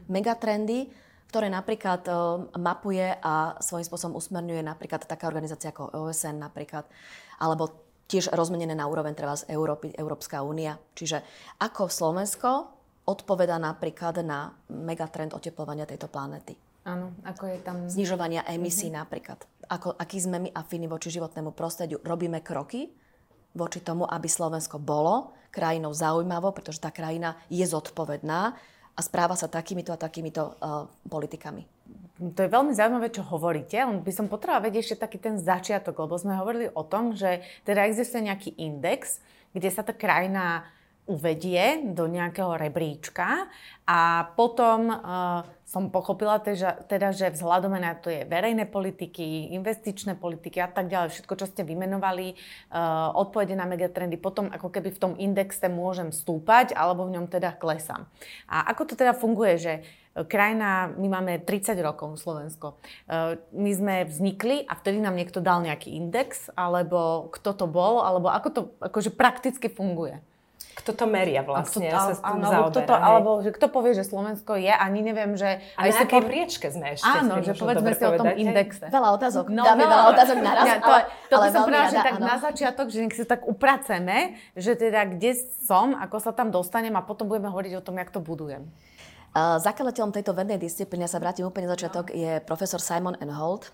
Megatrendy, 0.08 0.88
ktoré 1.34 1.50
napríklad 1.50 2.06
uh, 2.06 2.46
mapuje 2.62 3.10
a 3.10 3.58
svojím 3.58 3.90
spôsobom 3.90 4.22
usmerňuje 4.22 4.62
napríklad 4.62 5.10
taká 5.10 5.26
organizácia 5.26 5.74
ako 5.74 5.90
OSN 5.90 6.38
napríklad, 6.38 6.86
alebo 7.42 7.74
tiež 8.06 8.30
rozmenené 8.38 8.78
na 8.78 8.86
úroveň 8.86 9.18
treba 9.18 9.34
z 9.34 9.50
Európy, 9.50 9.98
Európska 9.98 10.46
únia. 10.46 10.78
Čiže 10.94 11.26
ako 11.58 11.90
Slovensko 11.90 12.50
odpoveda 13.10 13.58
napríklad 13.58 14.22
na 14.22 14.54
megatrend 14.70 15.34
oteplovania 15.34 15.90
tejto 15.90 16.06
planéty. 16.06 16.54
Áno, 16.86 17.18
ako 17.26 17.44
je 17.50 17.58
tam... 17.66 17.78
Znižovania 17.90 18.46
emisí 18.46 18.94
mm-hmm. 18.94 19.02
napríklad. 19.02 19.40
Ako, 19.74 19.98
aký 19.98 20.22
sme 20.22 20.38
my 20.38 20.50
afíni 20.54 20.86
voči 20.86 21.10
životnému 21.10 21.56
prostrediu. 21.58 21.98
Robíme 22.06 22.46
kroky 22.46 22.94
voči 23.58 23.82
tomu, 23.82 24.06
aby 24.06 24.30
Slovensko 24.30 24.78
bolo 24.78 25.34
krajinou 25.50 25.98
zaujímavou, 25.98 26.54
pretože 26.54 26.78
tá 26.78 26.94
krajina 26.94 27.42
je 27.50 27.66
zodpovedná 27.66 28.54
a 28.94 29.02
správa 29.02 29.34
sa 29.34 29.50
takýmito 29.50 29.90
a 29.90 29.98
takýmito 29.98 30.58
uh, 30.62 30.86
politikami. 31.10 31.66
To 32.38 32.40
je 32.46 32.54
veľmi 32.54 32.78
zaujímavé, 32.78 33.10
čo 33.10 33.26
hovoríte. 33.26 33.82
By 33.82 34.12
som 34.14 34.30
potrebovala 34.30 34.70
vedieť 34.70 34.82
ešte 34.86 35.04
taký 35.04 35.18
ten 35.18 35.42
začiatok, 35.42 35.98
lebo 35.98 36.14
sme 36.16 36.38
hovorili 36.38 36.70
o 36.72 36.86
tom, 36.86 37.18
že 37.18 37.42
teda 37.66 37.90
existuje 37.90 38.30
nejaký 38.30 38.54
index, 38.62 39.18
kde 39.52 39.70
sa 39.74 39.82
tá 39.82 39.92
krajina 39.98 40.70
uvedie 41.04 41.84
do 41.92 42.08
nejakého 42.08 42.56
rebríčka 42.56 43.52
a 43.84 44.32
potom 44.40 44.88
uh, 44.88 45.44
som 45.68 45.92
pochopila 45.92 46.40
teda, 46.40 46.88
teda, 46.88 47.12
že 47.12 47.36
vzhľadom 47.36 47.76
na 47.76 47.92
to 48.00 48.08
je 48.08 48.24
verejné 48.24 48.64
politiky, 48.72 49.52
investičné 49.52 50.16
politiky 50.16 50.64
a 50.64 50.72
tak 50.72 50.88
ďalej, 50.88 51.12
všetko, 51.12 51.34
čo 51.36 51.46
ste 51.52 51.68
vymenovali, 51.68 52.40
uh, 52.72 53.12
odpovede 53.20 53.52
na 53.52 53.68
megatrendy, 53.68 54.16
potom 54.16 54.48
ako 54.48 54.72
keby 54.72 54.96
v 54.96 55.02
tom 55.02 55.14
indexe 55.20 55.68
môžem 55.68 56.16
stúpať 56.16 56.72
alebo 56.72 57.04
v 57.04 57.20
ňom 57.20 57.28
teda 57.28 57.52
klesám. 57.60 58.08
A 58.48 58.64
ako 58.72 58.88
to 58.88 58.94
teda 58.96 59.12
funguje, 59.12 59.60
že 59.60 59.74
krajina, 60.30 60.94
my 60.96 61.08
máme 61.10 61.42
30 61.42 61.74
rokov 61.82 62.22
Slovensko. 62.22 62.78
My 63.50 63.72
sme 63.74 64.06
vznikli 64.06 64.62
a 64.70 64.78
vtedy 64.78 65.02
nám 65.02 65.18
niekto 65.18 65.42
dal 65.42 65.66
nejaký 65.66 65.90
index, 65.90 66.54
alebo 66.54 67.34
kto 67.34 67.58
to 67.58 67.66
bol, 67.66 68.06
alebo 68.06 68.30
ako 68.30 68.50
to 68.54 68.62
akože 68.78 69.10
prakticky 69.18 69.74
funguje? 69.74 70.22
Kto 70.74 70.92
to 70.98 71.06
meria 71.06 71.46
vlastne? 71.46 71.86
Kto, 71.90 72.00
sa 72.02 72.14
s 72.18 72.22
tým 72.22 72.42
zaoberá, 72.42 72.70
kto 72.74 72.80
to, 72.90 72.96
alebo 72.98 73.30
že 73.46 73.50
kto 73.54 73.68
povie, 73.70 73.94
že 73.94 74.04
Slovensko 74.04 74.58
je, 74.58 74.74
ani 74.74 75.00
neviem, 75.06 75.38
že... 75.38 75.62
A 75.78 75.86
na 75.86 76.02
akej 76.02 76.22
po... 76.22 76.28
priečke 76.28 76.68
sme 76.74 76.98
ešte? 76.98 77.06
Áno, 77.06 77.40
že 77.46 77.54
povedzme 77.54 77.94
si 77.94 78.04
o 78.04 78.14
tom 78.18 78.34
indexe. 78.34 78.90
Veľa 78.90 79.10
otázok. 79.16 79.46
No, 79.54 79.64
Dáme 79.64 79.86
veľa 79.86 80.06
otázok 80.18 80.38
naraz, 80.42 80.66
ja, 80.66 80.78
to, 80.82 80.90
ale, 80.90 81.02
to 81.30 81.36
ale 81.38 81.46
som 81.54 81.62
povedala, 81.70 81.90
že 81.94 82.00
tak 82.02 82.18
áno. 82.18 82.26
na 82.26 82.36
začiatok, 82.42 82.86
že 82.90 83.00
nech 83.06 83.16
si 83.16 83.24
tak 83.24 83.46
upraceme, 83.46 84.38
že 84.58 84.74
teda 84.74 85.06
kde 85.14 85.38
som, 85.64 85.94
ako 85.94 86.18
sa 86.18 86.34
tam 86.34 86.50
dostanem 86.50 86.98
a 86.98 87.06
potom 87.06 87.30
budeme 87.30 87.54
hovoriť 87.54 87.74
o 87.78 87.86
tom, 87.86 88.02
jak 88.02 88.10
to 88.10 88.18
budujem. 88.20 88.66
Zakladateľom 89.34 90.14
tejto 90.14 90.38
vednej 90.38 90.62
disciplíny, 90.62 91.06
ja 91.06 91.12
sa 91.14 91.18
vrátim 91.18 91.42
úplne 91.42 91.66
na 91.66 91.74
začiatok, 91.74 92.14
je 92.14 92.38
profesor 92.46 92.78
Simon 92.78 93.18
Enhold. 93.18 93.74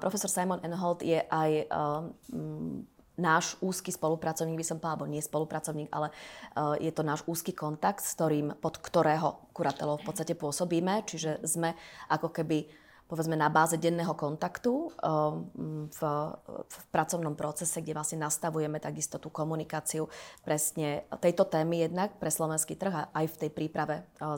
Profesor 0.00 0.32
Simon 0.32 0.64
Enhold 0.64 1.04
je 1.04 1.20
aj 1.20 1.50
um, 1.68 2.84
náš 3.14 3.54
úzky 3.62 3.94
spolupracovník, 3.94 4.58
by 4.58 4.66
som 4.66 4.78
povedala, 4.82 4.94
alebo 4.98 5.12
nie 5.12 5.22
spolupracovník, 5.22 5.88
ale 5.94 6.10
uh, 6.10 6.74
je 6.78 6.90
to 6.90 7.06
náš 7.06 7.22
úzky 7.30 7.54
kontakt, 7.54 8.02
s 8.02 8.18
ktorým, 8.18 8.58
pod 8.58 8.82
ktorého 8.82 9.50
kuratelov 9.54 10.02
v 10.02 10.06
podstate 10.10 10.34
pôsobíme. 10.34 11.06
Čiže 11.06 11.46
sme 11.46 11.78
ako 12.10 12.34
keby 12.34 12.66
povedzme 13.04 13.36
na 13.36 13.52
báze 13.52 13.76
denného 13.76 14.16
kontaktu 14.16 14.72
um, 14.72 15.46
v, 15.92 16.00
v 16.48 16.76
pracovnom 16.88 17.36
procese, 17.36 17.84
kde 17.84 17.92
vlastne 17.92 18.18
nastavujeme 18.24 18.80
takisto 18.80 19.20
tú 19.20 19.28
komunikáciu 19.28 20.08
presne 20.40 21.04
tejto 21.20 21.44
témy 21.44 21.84
jednak 21.84 22.16
pre 22.16 22.32
slovenský 22.32 22.80
trh 22.80 22.94
a 22.96 23.08
aj 23.12 23.26
v 23.28 23.38
tej 23.46 23.50
príprave 23.52 24.08
uh, 24.24 24.34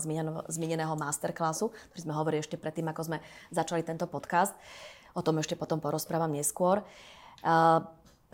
zmieneného 0.50 0.94
masterclassu, 0.98 1.70
ktorý 1.70 2.00
sme 2.02 2.18
hovorili 2.18 2.42
ešte 2.42 2.58
predtým, 2.58 2.90
ako 2.90 3.02
sme 3.06 3.18
začali 3.54 3.86
tento 3.86 4.10
podcast. 4.10 4.52
O 5.16 5.24
tom 5.24 5.38
ešte 5.40 5.56
potom 5.56 5.80
porozprávam 5.80 6.28
neskôr. 6.28 6.84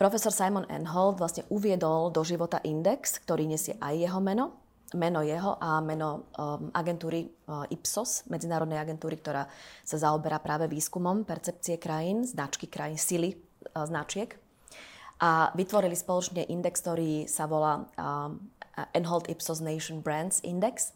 Profesor 0.03 0.35
Simon 0.35 0.67
Enhold 0.67 1.15
vlastne 1.15 1.47
uviedol 1.47 2.11
do 2.11 2.27
života 2.27 2.59
index, 2.67 3.23
ktorý 3.23 3.47
nesie 3.47 3.79
aj 3.79 4.03
jeho 4.03 4.19
meno, 4.19 4.51
meno 4.99 5.23
jeho 5.23 5.55
a 5.63 5.79
meno 5.79 6.27
um, 6.35 6.67
agentúry 6.75 7.31
uh, 7.47 7.63
Ipsos, 7.71 8.27
medzinárodnej 8.27 8.83
agentúry, 8.83 9.15
ktorá 9.15 9.47
sa 9.87 9.95
zaoberá 9.95 10.43
práve 10.43 10.67
výskumom 10.67 11.23
percepcie 11.23 11.79
krajín, 11.79 12.27
značky 12.27 12.67
krajín, 12.67 12.99
sily 12.99 13.39
uh, 13.71 13.87
značiek. 13.87 14.35
A 15.23 15.55
vytvorili 15.55 15.95
spoločne 15.95 16.51
index, 16.51 16.83
ktorý 16.83 17.23
sa 17.31 17.47
volá 17.47 17.87
um, 17.95 18.43
Enhold 18.91 19.31
Ipsos 19.31 19.63
Nation 19.63 20.03
Brands 20.03 20.43
Index, 20.43 20.91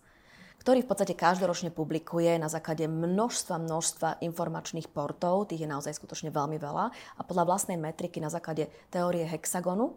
ktorý 0.68 0.84
v 0.84 0.92
podstate 0.92 1.16
každoročne 1.16 1.72
publikuje 1.72 2.36
na 2.36 2.52
základe 2.52 2.92
množstva, 2.92 3.56
množstva 3.56 4.10
informačných 4.20 4.92
portov, 4.92 5.48
tých 5.48 5.64
je 5.64 5.72
naozaj 5.72 5.96
skutočne 5.96 6.28
veľmi 6.28 6.60
veľa, 6.60 6.92
a 6.92 7.22
podľa 7.24 7.48
vlastnej 7.48 7.80
metriky 7.80 8.20
na 8.20 8.28
základe 8.28 8.68
teórie 8.92 9.24
hexagonu, 9.24 9.96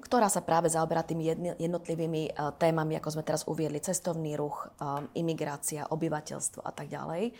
ktorá 0.00 0.32
sa 0.32 0.40
práve 0.40 0.72
zaoberá 0.72 1.04
tými 1.04 1.28
jednotlivými 1.60 2.32
uh, 2.32 2.56
témami, 2.56 2.96
ako 2.96 3.12
sme 3.12 3.28
teraz 3.28 3.44
uviedli, 3.44 3.76
cestovný 3.76 4.40
ruch, 4.40 4.72
um, 4.80 5.04
imigrácia, 5.20 5.84
obyvateľstvo 5.84 6.64
a 6.64 6.72
tak 6.72 6.88
ďalej. 6.88 7.36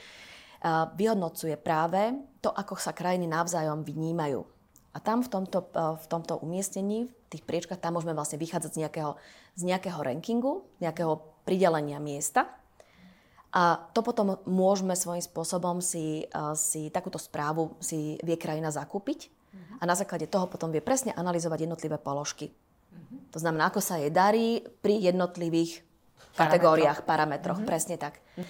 Uh, 0.61 0.93
vyhodnocuje 1.01 1.57
práve 1.57 2.13
to, 2.45 2.53
ako 2.53 2.77
sa 2.77 2.93
krajiny 2.93 3.25
navzájom 3.25 3.89
vnímajú. 3.89 4.45
A 4.93 5.01
tam 5.01 5.25
v 5.25 5.33
tomto, 5.33 5.71
v 5.73 6.07
tomto 6.11 6.43
umiestnení, 6.43 7.07
v 7.07 7.29
tých 7.31 7.47
priečkách, 7.47 7.79
tam 7.79 7.97
môžeme 7.97 8.11
vlastne 8.11 8.43
vychádzať 8.43 8.71
z 8.75 8.81
nejakého, 8.85 9.17
z 9.55 9.63
nejakého 9.71 10.03
rankingu, 10.03 10.67
nejakého 10.83 11.31
pridelenia 11.51 11.99
miesta. 11.99 12.47
A 13.51 13.83
to 13.91 14.07
potom 14.07 14.39
môžeme 14.47 14.95
svojím 14.95 15.27
spôsobom 15.27 15.83
si, 15.83 16.23
si 16.55 16.87
takúto 16.95 17.19
správu 17.19 17.75
si 17.83 18.15
vie 18.23 18.39
krajina 18.39 18.71
zakúpiť 18.71 19.27
a 19.81 19.83
na 19.83 19.99
základe 19.99 20.31
toho 20.31 20.47
potom 20.47 20.71
vie 20.71 20.79
presne 20.79 21.11
analyzovať 21.19 21.67
jednotlivé 21.67 21.99
položky. 21.99 22.55
To 23.35 23.39
znamená, 23.43 23.71
ako 23.71 23.83
sa 23.83 23.99
jej 23.99 24.15
darí 24.15 24.63
pri 24.83 25.03
jednotlivých 25.03 25.83
kategóriách, 26.39 27.03
parametroch. 27.03 27.59
Uh-huh. 27.59 27.67
Presne 27.67 27.99
tak. 27.99 28.23
Uh-huh. 28.39 28.47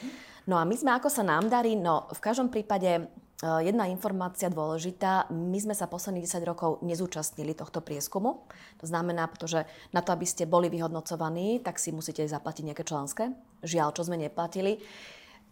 No 0.49 0.57
a 0.61 0.65
my 0.65 0.77
sme, 0.77 0.93
ako 0.97 1.09
sa 1.13 1.25
nám 1.25 1.49
darí, 1.49 1.77
no 1.77 2.09
v 2.13 2.21
každom 2.21 2.49
prípade 2.49 2.89
e, 2.89 3.03
jedna 3.41 3.89
informácia 3.89 4.53
dôležitá. 4.53 5.25
My 5.33 5.57
sme 5.57 5.73
sa 5.73 5.89
posledných 5.89 6.29
10 6.29 6.45
rokov 6.45 6.85
nezúčastnili 6.85 7.57
tohto 7.57 7.81
prieskumu. 7.81 8.45
To 8.81 8.87
znamená, 8.87 9.33
že 9.49 9.65
na 9.97 10.05
to, 10.05 10.13
aby 10.13 10.29
ste 10.29 10.45
boli 10.45 10.69
vyhodnocovaní, 10.69 11.65
tak 11.65 11.81
si 11.81 11.89
musíte 11.89 12.21
zaplatiť 12.21 12.69
nejaké 12.69 12.85
členské. 12.85 13.33
Žiaľ, 13.65 13.97
čo 13.97 14.05
sme 14.05 14.21
neplatili. 14.21 14.85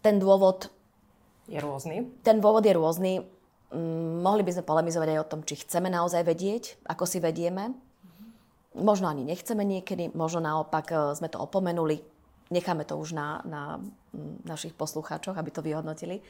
Ten 0.05 0.21
dôvod... 0.21 0.69
Je 1.49 1.57
rôzny. 1.57 2.05
Ten 2.21 2.37
dôvod 2.37 2.61
je 2.61 2.77
rôzny. 2.77 3.13
Mm, 3.73 4.21
mohli 4.21 4.45
by 4.45 4.53
sme 4.53 4.69
polemizovať 4.69 5.09
aj 5.09 5.19
o 5.25 5.29
tom, 5.29 5.41
či 5.41 5.57
chceme 5.57 5.89
naozaj 5.89 6.21
vedieť, 6.21 6.77
ako 6.85 7.09
si 7.09 7.17
vedieme. 7.17 7.73
Možno 8.77 9.09
ani 9.09 9.25
nechceme 9.25 9.65
niekedy, 9.65 10.13
možno 10.13 10.45
naopak 10.45 10.85
e, 10.93 10.95
sme 11.17 11.25
to 11.25 11.41
opomenuli. 11.41 12.05
Necháme 12.53 12.85
to 12.85 13.01
už 13.01 13.17
na, 13.17 13.41
na 13.49 13.81
mm, 14.13 14.45
našich 14.45 14.77
poslucháčoch, 14.77 15.41
aby 15.41 15.49
to 15.49 15.65
vyhodnotili. 15.65 16.21
E, 16.21 16.23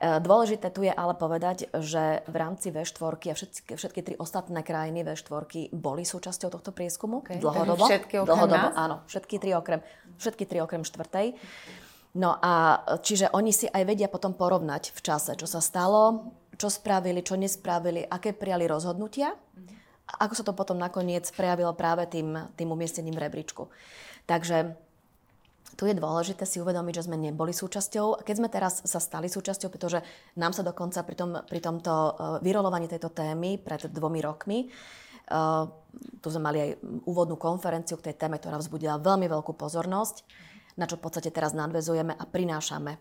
dôležité 0.00 0.68
tu 0.68 0.84
je 0.84 0.92
ale 0.92 1.16
povedať, 1.16 1.72
že 1.80 2.20
v 2.28 2.36
rámci 2.36 2.68
V4 2.68 3.32
a 3.32 3.34
všetky, 3.34 3.72
všetky 3.80 4.00
tri 4.04 4.14
ostatné 4.20 4.60
krajiny 4.60 5.00
V4 5.08 5.72
boli 5.72 6.04
súčasťou 6.04 6.52
tohto 6.52 6.70
prieskumu 6.72 7.24
okay. 7.24 7.40
dlhodobo. 7.40 7.88
všetky 7.88 8.20
okrem 8.20 8.28
dlhodobo, 8.28 8.68
nás? 8.72 8.76
Áno, 8.76 8.96
všetky 9.08 9.36
tri 9.40 9.56
okrem, 9.56 9.80
všetky 10.20 10.44
tri 10.44 10.60
okrem 10.60 10.84
štvrtej. 10.84 11.26
No 12.16 12.36
a 12.40 12.80
čiže 13.00 13.28
oni 13.32 13.52
si 13.52 13.68
aj 13.68 13.84
vedia 13.84 14.08
potom 14.08 14.32
porovnať 14.32 14.92
v 14.92 15.00
čase, 15.04 15.32
čo 15.36 15.44
sa 15.44 15.60
stalo, 15.60 16.32
čo 16.56 16.72
spravili, 16.72 17.20
čo 17.20 17.36
nespravili, 17.36 18.04
aké 18.04 18.32
prijali 18.32 18.64
rozhodnutia 18.64 19.36
a 20.06 20.12
ako 20.24 20.34
sa 20.38 20.44
to 20.46 20.56
potom 20.56 20.80
nakoniec 20.80 21.28
prejavilo 21.34 21.76
práve 21.76 22.08
tým, 22.08 22.36
tým 22.56 22.68
umiestnením 22.72 23.16
v 23.16 23.22
rebríčku. 23.28 23.68
Takže 24.24 24.85
tu 25.76 25.84
je 25.84 25.94
dôležité 25.94 26.48
si 26.48 26.58
uvedomiť, 26.58 26.94
že 26.98 27.06
sme 27.06 27.20
neboli 27.20 27.52
súčasťou. 27.52 28.24
Keď 28.24 28.34
sme 28.34 28.48
teraz 28.48 28.80
sa 28.88 28.96
stali 28.96 29.28
súčasťou, 29.28 29.68
pretože 29.68 30.00
nám 30.40 30.56
sa 30.56 30.64
dokonca 30.64 31.04
pri, 31.04 31.16
tom, 31.16 31.30
pri 31.44 31.60
tomto 31.60 31.92
uh, 31.92 32.12
vyrolovaní 32.40 32.88
tejto 32.88 33.12
témy 33.12 33.60
pred 33.60 33.92
dvomi 33.92 34.24
rokmi, 34.24 34.72
uh, 34.72 35.68
tu 36.24 36.28
sme 36.32 36.48
mali 36.48 36.58
aj 36.64 36.70
úvodnú 37.04 37.36
konferenciu 37.36 38.00
k 38.00 38.10
tej 38.10 38.16
téme, 38.16 38.40
ktorá 38.40 38.56
vzbudila 38.56 38.96
veľmi 39.04 39.28
veľkú 39.28 39.52
pozornosť, 39.52 40.24
na 40.80 40.88
čo 40.88 40.96
v 40.96 41.04
podstate 41.04 41.28
teraz 41.28 41.52
nadvezujeme 41.52 42.16
a 42.16 42.24
prinášame 42.24 42.96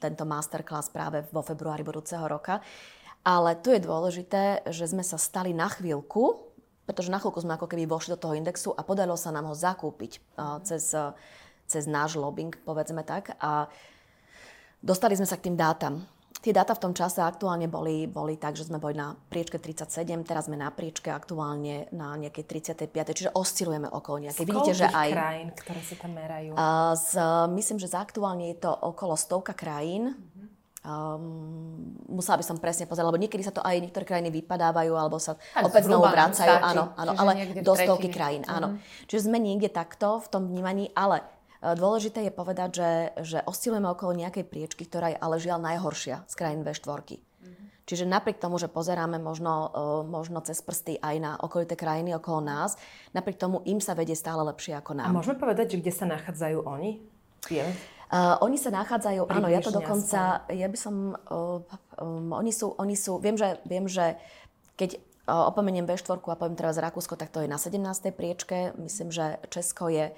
tento 0.00 0.24
masterclass 0.24 0.88
práve 0.88 1.28
vo 1.28 1.44
februári 1.44 1.84
budúceho 1.84 2.24
roka. 2.24 2.64
Ale 3.22 3.54
tu 3.60 3.70
je 3.70 3.84
dôležité, 3.84 4.64
že 4.72 4.88
sme 4.88 5.04
sa 5.04 5.20
stali 5.20 5.54
na 5.54 5.68
chvíľku, 5.68 6.52
pretože 6.88 7.12
na 7.12 7.22
chvíľku 7.22 7.38
sme 7.38 7.54
ako 7.54 7.70
keby 7.70 7.86
vošli 7.86 8.16
do 8.16 8.20
toho 8.20 8.34
indexu 8.34 8.74
a 8.74 8.82
podarilo 8.82 9.14
sa 9.14 9.30
nám 9.30 9.52
ho 9.52 9.54
zakúpiť 9.54 10.18
uh, 10.34 10.58
cez, 10.66 10.90
cez 11.66 11.88
náš 11.88 12.18
lobbying, 12.18 12.52
povedzme 12.64 13.02
tak. 13.02 13.36
A 13.40 13.68
dostali 14.82 15.16
sme 15.16 15.28
sa 15.28 15.38
k 15.38 15.50
tým 15.50 15.56
dátam. 15.56 16.04
Tie 16.42 16.50
dáta 16.50 16.74
v 16.74 16.90
tom 16.90 16.90
čase 16.90 17.22
aktuálne 17.22 17.70
boli, 17.70 18.10
boli 18.10 18.34
tak, 18.34 18.58
že 18.58 18.66
sme 18.66 18.82
boli 18.82 18.98
na 18.98 19.14
priečke 19.14 19.62
37, 19.62 20.10
teraz 20.26 20.50
sme 20.50 20.58
na 20.58 20.74
priečke 20.74 21.06
aktuálne 21.14 21.86
na 21.94 22.18
nejakej 22.18 22.66
35, 22.90 22.90
čiže 23.14 23.30
oscilujeme 23.30 23.86
okolo 23.86 24.26
nejakej. 24.26 24.50
Vidíte, 24.50 24.74
že 24.74 24.90
aj... 24.90 25.08
krajín, 25.14 25.48
ktoré 25.54 25.80
sa 25.86 25.94
tam 26.02 26.10
merajú? 26.18 26.50
Uh, 26.58 26.98
z, 26.98 27.10
myslím, 27.54 27.78
že 27.78 27.94
za 27.94 28.02
aktuálne 28.02 28.50
je 28.50 28.58
to 28.58 28.74
okolo 28.74 29.14
stovka 29.14 29.54
krajín. 29.54 30.18
Um, 30.82 31.94
musela 32.10 32.34
by 32.34 32.42
som 32.42 32.58
presne 32.58 32.90
pozrieť, 32.90 33.06
lebo 33.06 33.22
niekedy 33.22 33.46
sa 33.46 33.54
to 33.54 33.62
aj 33.62 33.78
niektoré 33.78 34.02
krajiny 34.02 34.34
vypadávajú, 34.34 34.98
alebo 34.98 35.22
sa 35.22 35.38
tak, 35.38 35.62
opäť 35.62 35.86
znovu 35.86 36.10
vracajú. 36.10 36.58
Áno, 36.58 36.90
áno, 36.98 37.12
ale 37.22 37.54
do 37.62 37.70
stovky 37.78 38.10
krajín, 38.10 38.42
áno. 38.50 38.74
Mm-hmm. 38.74 39.06
Čiže 39.06 39.30
sme 39.30 39.38
niekde 39.38 39.70
takto 39.70 40.18
v 40.18 40.26
tom 40.26 40.50
vnímaní, 40.50 40.90
ale 40.98 41.22
dôležité 41.62 42.26
je 42.26 42.32
povedať, 42.34 42.70
že, 42.74 42.90
že 43.22 43.38
oscilujeme 43.46 43.86
okolo 43.94 44.18
nejakej 44.18 44.42
priečky, 44.42 44.82
ktorá 44.82 45.14
je 45.14 45.18
ale 45.22 45.38
žiaľ 45.38 45.62
najhoršia 45.62 46.26
z 46.26 46.34
krajín 46.34 46.66
V4. 46.66 47.22
Mm-hmm. 47.22 47.66
Čiže 47.86 48.04
napriek 48.10 48.42
tomu, 48.42 48.58
že 48.58 48.66
pozeráme 48.66 49.22
možno, 49.22 49.70
e, 49.70 49.78
možno 50.10 50.42
cez 50.42 50.58
prsty 50.58 50.98
aj 50.98 51.16
na 51.22 51.32
okolité 51.38 51.78
krajiny 51.78 52.18
okolo 52.18 52.42
nás, 52.42 52.74
napriek 53.14 53.38
tomu 53.38 53.62
im 53.62 53.78
sa 53.78 53.94
vedie 53.94 54.18
stále 54.18 54.42
lepšie 54.42 54.74
ako 54.74 54.98
nám. 54.98 55.14
A 55.14 55.14
môžeme 55.14 55.38
povedať, 55.38 55.78
že 55.78 55.86
kde 55.86 55.92
sa 55.94 56.06
nachádzajú 56.10 56.66
oni? 56.66 56.98
Vieme? 57.46 57.72
Uh, 58.12 58.36
oni 58.44 58.60
sa 58.60 58.68
nachádzajú, 58.68 59.24
áno, 59.24 59.48
ja 59.48 59.64
to 59.64 59.72
dokonca, 59.72 60.44
ja 60.44 60.68
by 60.68 60.76
som, 60.76 61.16
uh, 61.16 61.64
um, 61.96 62.28
oni, 62.36 62.52
sú, 62.52 62.76
oni 62.76 62.92
sú, 62.92 63.16
viem, 63.16 63.40
že, 63.40 63.56
viem, 63.64 63.88
že 63.88 64.20
keď 64.76 65.00
uh, 65.24 65.48
opomeniem 65.48 65.88
B4 65.88 66.20
a 66.20 66.36
poviem 66.36 66.52
teraz 66.52 66.76
Rakúsko, 66.76 67.16
tak 67.16 67.32
to 67.32 67.40
je 67.40 67.48
na 67.48 67.56
17. 67.56 67.80
priečke. 68.12 68.76
Myslím, 68.76 69.08
že 69.08 69.40
Česko 69.48 69.88
je 69.88 70.12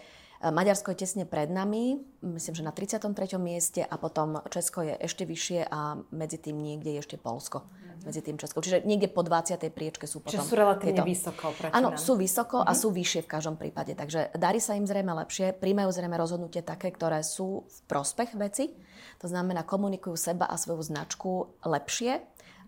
Maďarsko 0.44 0.92
je 0.92 1.08
tesne 1.08 1.24
pred 1.24 1.48
nami, 1.48 2.04
myslím, 2.20 2.52
že 2.52 2.64
na 2.64 2.72
33. 2.76 3.40
mieste 3.40 3.80
a 3.80 3.94
potom 3.96 4.44
Česko 4.52 4.84
je 4.84 4.92
ešte 5.00 5.24
vyššie 5.24 5.72
a 5.72 5.96
medzi 6.12 6.36
tým 6.36 6.60
niekde 6.60 6.92
je 6.92 7.00
ešte 7.00 7.16
Polsko. 7.16 7.64
Mm-hmm. 7.64 8.04
Medzi 8.04 8.20
tým 8.20 8.36
Česko. 8.36 8.60
Čiže 8.60 8.84
niekde 8.84 9.08
po 9.08 9.24
20. 9.24 9.56
priečke 9.72 10.04
sú 10.04 10.20
potom... 10.20 10.36
Čiže 10.36 10.44
sú 10.44 10.56
relatívne 10.60 11.00
tieto... 11.00 11.08
vysoko 11.08 11.56
Áno, 11.72 11.96
sú 11.96 12.20
vysoko 12.20 12.60
mm-hmm. 12.60 12.68
a 12.68 12.72
mhm. 12.76 12.80
sú 12.84 12.88
vyššie 12.92 13.20
v 13.24 13.28
každom 13.28 13.56
prípade. 13.56 13.96
Takže 13.96 14.36
darí 14.36 14.60
sa 14.60 14.76
im 14.76 14.84
zrejme 14.84 15.16
lepšie, 15.24 15.56
príjmajú 15.56 15.88
zrejme 15.88 16.16
rozhodnutie 16.20 16.60
také, 16.60 16.92
ktoré 16.92 17.24
sú 17.24 17.64
v 17.64 17.78
prospech 17.88 18.36
veci. 18.36 18.76
To 19.24 19.26
znamená, 19.32 19.64
komunikujú 19.64 20.20
seba 20.20 20.44
a 20.44 20.60
svoju 20.60 20.84
značku 20.84 21.56
lepšie 21.64 22.20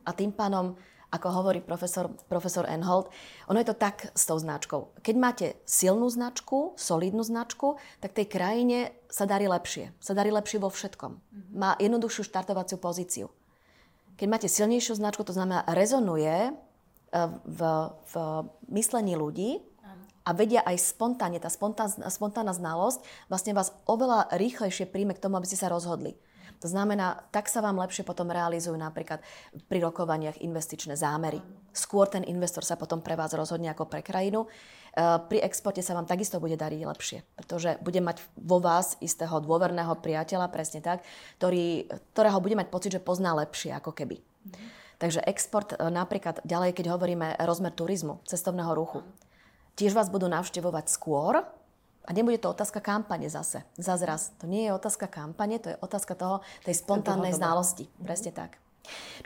a 0.07 0.11
tým 0.17 0.33
pádom 0.33 0.81
ako 1.17 1.29
hovorí 1.33 1.65
profesor, 1.65 2.13
profesor 2.29 2.69
Enhold, 2.69 3.09
ono 3.49 3.59
je 3.59 3.69
to 3.73 3.77
tak 3.77 4.13
s 4.13 4.29
tou 4.29 4.37
značkou. 4.37 5.01
Keď 5.01 5.15
máte 5.17 5.47
silnú 5.65 6.07
značku, 6.13 6.77
solidnú 6.77 7.25
značku, 7.25 7.81
tak 8.05 8.13
tej 8.13 8.29
krajine 8.29 8.93
sa 9.09 9.25
darí 9.25 9.49
lepšie. 9.49 9.97
Sa 9.99 10.13
darí 10.13 10.29
lepšie 10.29 10.61
vo 10.61 10.69
všetkom. 10.69 11.13
Mm-hmm. 11.17 11.57
Má 11.57 11.75
jednoduchšiu 11.81 12.23
štartovaciu 12.29 12.77
pozíciu. 12.77 13.27
Keď 14.21 14.27
máte 14.29 14.49
silnejšiu 14.49 14.97
značku, 14.97 15.25
to 15.25 15.37
znamená 15.37 15.65
rezonuje 15.69 16.49
e, 16.49 16.51
v, 17.45 17.61
v 18.13 18.15
myslení 18.73 19.17
ľudí, 19.17 19.61
a 20.27 20.35
vedia 20.35 20.59
aj 20.67 20.83
spontánne, 20.83 21.39
tá 21.39 21.47
spontánna, 21.47 22.11
spontánna 22.11 22.51
znalosť 22.51 22.99
vlastne 23.31 23.55
vás 23.55 23.71
oveľa 23.87 24.27
rýchlejšie 24.35 24.91
príjme 24.91 25.15
k 25.15 25.23
tomu, 25.23 25.39
aby 25.39 25.47
ste 25.47 25.55
sa 25.55 25.71
rozhodli. 25.71 26.19
To 26.61 26.69
znamená, 26.69 27.29
tak 27.31 27.53
sa 27.53 27.61
vám 27.61 27.77
lepšie 27.81 28.07
potom 28.07 28.33
realizujú 28.33 28.75
napríklad 28.75 29.21
pri 29.69 29.79
rokovaniach 29.85 30.41
investičné 30.41 30.97
zámery. 30.97 31.41
Skôr 31.77 32.09
ten 32.09 32.25
investor 32.25 32.65
sa 32.65 32.81
potom 32.81 33.05
pre 33.05 33.13
vás 33.13 33.37
rozhodne 33.37 33.69
ako 33.69 33.85
pre 33.85 34.01
krajinu. 34.01 34.45
E, 34.45 34.49
pri 35.29 35.45
exporte 35.45 35.85
sa 35.85 35.93
vám 35.93 36.09
takisto 36.09 36.41
bude 36.41 36.57
dariť 36.57 36.81
lepšie, 36.89 37.19
pretože 37.37 37.77
bude 37.85 38.01
mať 38.01 38.25
vo 38.41 38.59
vás 38.59 38.97
istého 39.05 39.37
dôverného 39.45 39.93
priateľa, 40.01 40.49
presne 40.49 40.81
tak, 40.81 41.05
ktorý, 41.37 41.93
ktorého 42.17 42.41
bude 42.41 42.57
mať 42.57 42.69
pocit, 42.73 42.97
že 42.97 43.05
pozná 43.05 43.37
lepšie 43.37 43.77
ako 43.77 43.93
keby. 43.93 44.25
Takže 44.97 45.21
export 45.29 45.77
e, 45.77 45.93
napríklad 45.93 46.41
ďalej, 46.49 46.73
keď 46.73 46.97
hovoríme 46.97 47.37
rozmer 47.45 47.77
turizmu, 47.77 48.25
cestovného 48.25 48.73
ruchu, 48.73 49.05
tiež 49.77 49.93
vás 49.93 50.09
budú 50.09 50.25
navštevovať 50.33 50.89
skôr, 50.89 51.45
a 52.07 52.11
nebude 52.15 52.39
to 52.39 52.55
otázka 52.55 52.79
kampane 52.79 53.27
zase. 53.27 53.67
Zase 53.75 54.05
raz. 54.07 54.31
To 54.39 54.47
nie 54.47 54.65
je 54.65 54.71
otázka 54.71 55.11
kampane, 55.11 55.59
to 55.59 55.75
je 55.75 55.77
otázka 55.83 56.15
toho, 56.15 56.41
tej 56.63 56.79
spontánnej 56.79 57.35
znalosti. 57.35 57.91
Mm-hmm. 57.91 58.07
Presne 58.07 58.31
tak. 58.31 58.63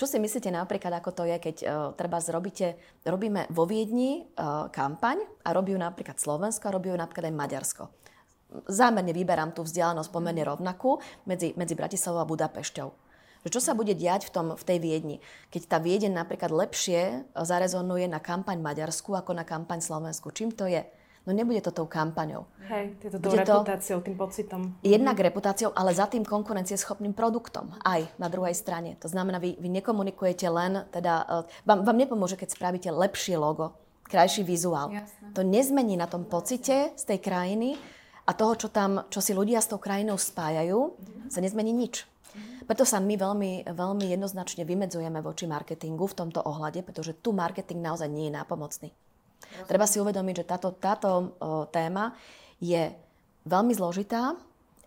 Čo 0.00 0.08
si 0.08 0.16
myslíte 0.16 0.49
napríklad, 0.49 0.88
ako 1.04 1.12
to 1.12 1.22
je, 1.28 1.37
keď 1.37 1.56
uh, 1.60 1.68
treba 1.92 2.16
zrobíte, 2.16 2.80
robíme 3.04 3.44
vo 3.52 3.68
Viedni 3.68 4.25
uh, 4.25 4.72
kampaň 4.72 5.20
a 5.44 5.52
robí 5.52 5.76
ju 5.76 5.80
napríklad 5.80 6.16
Slovensko 6.16 6.72
a 6.72 6.75
robí 6.75 6.88
ju 6.88 6.96
napríklad 6.96 7.28
aj 7.28 7.37
Maďarsko. 7.37 7.84
Zámerne 8.72 9.12
vyberám 9.12 9.52
tú 9.52 9.62
vzdialenosť 9.62 10.10
pomerne 10.10 10.42
rovnakú 10.42 10.99
medzi, 11.28 11.52
medzi 11.54 11.76
Bratislavou 11.76 12.25
a 12.25 12.26
Budapešťou. 12.26 12.88
Čo 13.40 13.60
sa 13.60 13.72
bude 13.72 13.96
diať 13.96 14.28
v, 14.28 14.32
tom, 14.37 14.46
v 14.52 14.64
tej 14.64 14.78
Viedni? 14.84 15.16
Keď 15.49 15.62
tá 15.64 15.80
Viedeň 15.80 16.12
napríklad 16.12 16.52
lepšie 16.52 17.25
zarezonuje 17.32 18.04
na 18.04 18.20
kampaň 18.20 18.60
Maďarsku 18.60 19.16
ako 19.16 19.32
na 19.32 19.49
kampaň 19.49 19.80
Slovensku. 19.80 20.28
Čím 20.28 20.52
to 20.52 20.68
je? 20.68 20.84
No 21.29 21.37
nebude 21.37 21.61
to 21.61 21.69
tou 21.71 21.85
kampaňou. 21.85 22.49
Hej, 22.71 22.97
to 23.03 23.21
tou 23.21 23.37
reputáciou, 23.37 24.00
tým 24.00 24.17
pocitom. 24.17 24.61
Jednak 24.81 25.21
reputáciou, 25.21 25.71
ale 25.77 25.93
za 25.93 26.09
tým 26.09 26.25
konkurencieschopným 26.25 27.12
produktom 27.12 27.77
aj 27.85 28.09
na 28.17 28.33
druhej 28.33 28.57
strane. 28.57 28.97
To 29.05 29.09
znamená, 29.11 29.37
vy, 29.37 29.59
vy 29.61 29.69
nekomunikujete 29.69 30.49
len, 30.49 30.89
teda, 30.89 31.15
uh, 31.29 31.45
vám, 31.69 31.85
vám 31.85 31.99
nepomôže, 32.00 32.41
keď 32.41 32.49
spravíte 32.57 32.89
lepšie 32.89 33.37
logo, 33.37 33.77
krajší 34.09 34.49
vizuál. 34.49 34.91
Jasne. 34.91 35.37
To 35.37 35.45
nezmení 35.45 36.00
na 36.00 36.09
tom 36.09 36.25
pocite 36.25 36.97
z 36.97 37.05
tej 37.05 37.21
krajiny 37.21 37.77
a 38.25 38.33
toho, 38.33 38.57
čo 38.57 38.73
tam, 38.73 39.05
čo 39.12 39.21
si 39.21 39.37
ľudia 39.37 39.61
s 39.61 39.69
tou 39.69 39.77
krajinou 39.77 40.17
spájajú, 40.17 40.79
mm-hmm. 40.97 41.29
sa 41.29 41.45
nezmení 41.45 41.71
nič. 41.71 42.09
Preto 42.71 42.87
sa 42.87 43.03
my 43.03 43.19
veľmi, 43.19 43.53
veľmi 43.67 44.07
jednoznačne 44.15 44.62
vymedzujeme 44.62 45.19
voči 45.19 45.50
marketingu 45.50 46.07
v 46.07 46.15
tomto 46.15 46.39
ohľade, 46.39 46.87
pretože 46.87 47.19
tu 47.19 47.35
marketing 47.35 47.83
naozaj 47.83 48.07
nie 48.07 48.31
je 48.31 48.37
nápomocný. 48.39 48.89
Treba 49.66 49.85
si 49.87 49.99
uvedomiť, 49.99 50.35
že 50.42 50.49
táto, 50.49 50.69
táto 50.76 51.37
téma 51.75 52.14
je 52.61 52.92
veľmi 53.45 53.73
zložitá, 53.75 54.37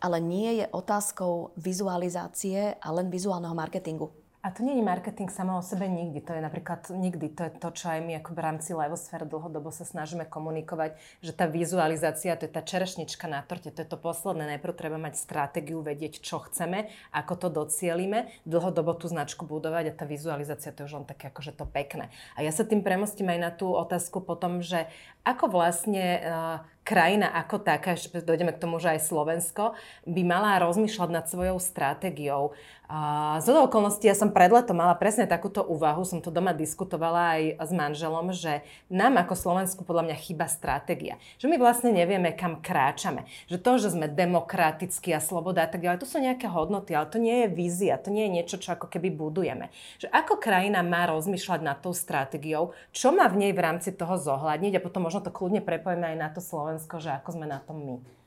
ale 0.03 0.17
nie 0.19 0.63
je 0.63 0.65
otázkou 0.71 1.55
vizualizácie 1.55 2.75
a 2.75 2.87
len 2.91 3.07
vizuálneho 3.07 3.55
marketingu. 3.55 4.22
A 4.43 4.51
to 4.51 4.59
nie 4.59 4.75
je 4.75 4.83
marketing 4.83 5.31
samo 5.31 5.55
o 5.55 5.63
sebe 5.63 5.87
nikdy. 5.87 6.19
To 6.27 6.35
je 6.35 6.43
napríklad 6.43 6.91
nikdy. 6.91 7.31
To 7.31 7.47
je 7.47 7.51
to, 7.63 7.69
čo 7.71 7.95
aj 7.95 8.03
my 8.03 8.19
ako 8.19 8.35
v 8.35 8.43
rámci 8.43 8.75
Levosfér 8.75 9.23
dlhodobo 9.23 9.71
sa 9.71 9.87
snažíme 9.87 10.27
komunikovať, 10.27 10.99
že 11.23 11.31
tá 11.31 11.47
vizualizácia, 11.47 12.35
to 12.35 12.43
je 12.43 12.51
tá 12.51 12.59
čerešnička 12.59 13.31
na 13.31 13.39
torte, 13.39 13.71
to 13.71 13.79
je 13.79 13.87
to 13.87 13.95
posledné. 13.95 14.43
Najprv 14.43 14.75
treba 14.75 14.99
mať 14.99 15.15
stratégiu, 15.15 15.79
vedieť, 15.79 16.19
čo 16.19 16.43
chceme, 16.43 16.91
ako 17.15 17.33
to 17.39 17.47
docielime, 17.55 18.27
dlhodobo 18.43 18.91
tú 18.99 19.07
značku 19.07 19.47
budovať 19.47 19.95
a 19.95 19.95
tá 19.95 20.03
vizualizácia 20.03 20.75
to 20.75 20.83
je 20.83 20.91
už 20.91 20.95
len 20.99 21.07
také 21.07 21.31
akože 21.31 21.55
to 21.55 21.63
pekné. 21.63 22.11
A 22.35 22.43
ja 22.43 22.51
sa 22.51 22.67
tým 22.67 22.83
premostím 22.83 23.31
aj 23.31 23.39
na 23.39 23.51
tú 23.55 23.71
otázku 23.71 24.19
potom, 24.19 24.59
že 24.59 24.91
ako 25.23 25.55
vlastne 25.55 26.19
uh, 26.19 26.59
krajina 26.83 27.31
ako 27.31 27.63
taká, 27.63 27.95
ešte 27.95 28.19
dojdeme 28.19 28.51
k 28.51 28.59
tomu, 28.59 28.75
že 28.77 28.99
aj 28.99 29.07
Slovensko, 29.07 29.73
by 30.03 30.21
mala 30.27 30.59
rozmýšľať 30.59 31.09
nad 31.09 31.25
svojou 31.31 31.57
stratégiou. 31.63 32.51
A 32.91 33.39
z 33.39 33.55
okolností 33.55 34.11
ja 34.11 34.13
som 34.13 34.35
pred 34.35 34.51
letom 34.51 34.75
mala 34.75 34.91
presne 34.99 35.23
takúto 35.23 35.63
úvahu, 35.63 36.03
som 36.03 36.19
to 36.19 36.27
doma 36.27 36.51
diskutovala 36.51 37.39
aj 37.39 37.43
s 37.63 37.71
manželom, 37.71 38.35
že 38.35 38.59
nám 38.91 39.15
ako 39.23 39.39
Slovensku 39.39 39.87
podľa 39.87 40.11
mňa 40.11 40.17
chyba 40.19 40.51
stratégia. 40.51 41.15
Že 41.39 41.47
my 41.47 41.55
vlastne 41.63 41.95
nevieme, 41.95 42.35
kam 42.35 42.59
kráčame. 42.59 43.23
Že 43.47 43.57
to, 43.63 43.71
že 43.79 43.93
sme 43.95 44.11
demokratickí 44.11 45.15
a 45.15 45.23
sloboda 45.23 45.63
a 45.63 45.69
tak 45.71 45.79
ďalej, 45.79 46.03
to 46.03 46.11
sú 46.11 46.19
nejaké 46.19 46.51
hodnoty, 46.51 46.91
ale 46.91 47.07
to 47.07 47.23
nie 47.23 47.47
je 47.47 47.55
vízia, 47.55 47.95
to 47.95 48.11
nie 48.11 48.27
je 48.27 48.35
niečo, 48.35 48.55
čo 48.59 48.75
ako 48.75 48.91
keby 48.91 49.15
budujeme. 49.15 49.71
Že 50.03 50.11
ako 50.11 50.43
krajina 50.43 50.83
má 50.83 51.07
rozmýšľať 51.07 51.61
nad 51.63 51.79
tou 51.79 51.95
stratégiou, 51.95 52.75
čo 52.91 53.15
má 53.15 53.31
v 53.31 53.47
nej 53.47 53.51
v 53.55 53.63
rámci 53.63 53.95
toho 53.95 54.19
zohľadniť 54.19 54.75
a 54.75 54.83
potom 54.83 55.07
možno 55.07 55.23
to 55.23 55.31
kľudne 55.31 55.63
prepojíme 55.63 56.03
aj 56.13 56.17
na 56.19 56.27
to 56.29 56.43
Slovensko, 56.43 56.99
že 56.99 57.15
ako 57.15 57.39
sme 57.39 57.47
na 57.47 57.63
tom 57.63 57.79
my. 57.79 58.22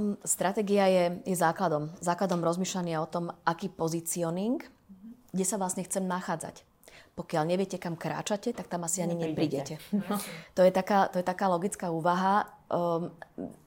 Hm, 0.00 0.16
stratégia 0.24 0.88
je, 0.88 1.04
je 1.28 1.36
základom. 1.36 1.92
Základom 2.00 2.40
rozmýšľania 2.40 3.04
o 3.04 3.10
tom, 3.10 3.28
aký 3.44 3.68
pozicioning, 3.68 4.64
kde 5.28 5.44
sa 5.44 5.60
vlastne 5.60 5.84
chcem 5.84 6.08
nachádzať. 6.08 6.64
Pokiaľ 7.20 7.44
neviete, 7.52 7.76
kam 7.76 8.00
kráčate, 8.00 8.56
tak 8.56 8.72
tam 8.72 8.88
asi 8.88 9.04
ani 9.04 9.12
neprídete. 9.12 9.76
No. 10.08 10.16
To, 10.56 10.64
je 10.64 10.72
taká, 10.72 11.12
to 11.12 11.20
je 11.20 11.26
taká 11.26 11.52
logická 11.52 11.92
úvaha. 11.92 12.48
Um, 12.72 13.12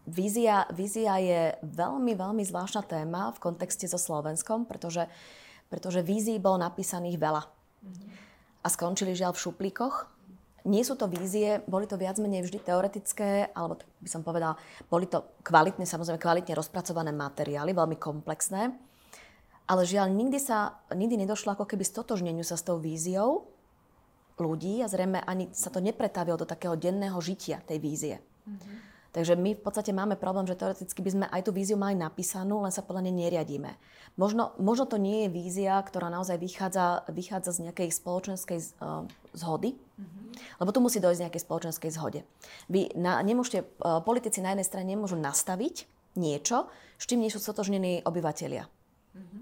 vízia, 0.09 0.65
vízia 0.73 1.21
je 1.21 1.53
veľmi, 1.61 2.17
veľmi 2.17 2.41
zvláštna 2.41 2.81
téma 2.81 3.29
v 3.37 3.41
kontexte 3.43 3.85
so 3.85 4.01
Slovenskom, 4.01 4.65
pretože, 4.65 5.05
pretože 5.69 6.01
vízií 6.01 6.41
bolo 6.41 6.57
napísaných 6.57 7.21
veľa. 7.21 7.43
A 8.63 8.67
skončili 8.71 9.13
žiaľ 9.13 9.37
v 9.37 9.43
šuplíkoch 9.45 10.12
nie 10.63 10.83
sú 10.83 10.95
to 10.95 11.11
vízie, 11.11 11.59
boli 11.67 11.83
to 11.83 11.99
viac 11.99 12.15
menej 12.19 12.47
vždy 12.47 12.59
teoretické, 12.63 13.51
alebo 13.51 13.79
tak 13.79 13.87
by 13.99 14.09
som 14.09 14.21
povedala, 14.23 14.55
boli 14.87 15.07
to 15.11 15.23
kvalitne, 15.43 15.83
samozrejme 15.83 16.19
kvalitne 16.19 16.55
rozpracované 16.55 17.11
materiály, 17.11 17.75
veľmi 17.75 17.99
komplexné. 17.99 18.71
Ale 19.63 19.81
žiaľ, 19.87 20.11
nikdy, 20.11 20.39
sa, 20.39 20.83
nikdy 20.91 21.23
nedošlo 21.23 21.55
ako 21.55 21.67
keby 21.67 21.83
stotožneniu 21.87 22.43
sa 22.43 22.59
s 22.59 22.67
tou 22.67 22.79
víziou 22.79 23.47
ľudí 24.39 24.81
a 24.81 24.89
zrejme 24.89 25.21
ani 25.23 25.53
sa 25.53 25.69
to 25.69 25.77
nepretavilo 25.77 26.35
do 26.35 26.49
takého 26.49 26.73
denného 26.73 27.15
žitia 27.21 27.61
tej 27.63 27.77
vízie. 27.79 28.15
Mm-hmm. 28.49 28.75
Takže 29.13 29.37
my 29.37 29.53
v 29.53 29.61
podstate 29.61 29.93
máme 29.93 30.17
problém, 30.17 30.49
že 30.49 30.57
teoreticky 30.57 31.05
by 31.05 31.11
sme 31.13 31.25
aj 31.29 31.45
tú 31.45 31.53
víziu 31.53 31.77
mali 31.77 31.93
napísanú, 31.93 32.65
len 32.65 32.73
sa 32.73 32.81
podľa 32.81 33.05
nej 33.05 33.13
neriadíme. 33.13 33.77
Možno, 34.17 34.57
možno 34.57 34.89
to 34.89 34.97
nie 34.97 35.25
je 35.25 35.29
vízia, 35.29 35.77
ktorá 35.85 36.09
naozaj 36.09 36.41
vychádza, 36.41 37.05
vychádza 37.13 37.53
z 37.53 37.69
nejakej 37.69 37.93
spoločenskej 37.93 38.57
uh, 38.81 39.05
zhody, 39.37 39.77
mm-hmm. 39.99 40.23
lebo 40.59 40.69
tu 40.73 40.79
musí 40.81 40.97
dojsť 41.01 41.29
nejakej 41.29 41.43
spoločenskej 41.45 41.91
zhode. 41.93 42.21
Vy 42.69 42.93
na, 42.97 43.21
nemôžete, 43.21 43.63
uh, 43.81 43.99
politici 44.01 44.41
na 44.41 44.53
jednej 44.53 44.67
strane 44.67 44.87
nemôžu 44.89 45.17
nastaviť 45.19 45.85
niečo, 46.17 46.69
s 46.97 47.09
čím 47.09 47.25
nie 47.25 47.33
sú 47.33 47.41
stotožnení 47.41 48.05
obyvateľia. 48.05 48.63
Mm-hmm. 48.65 49.41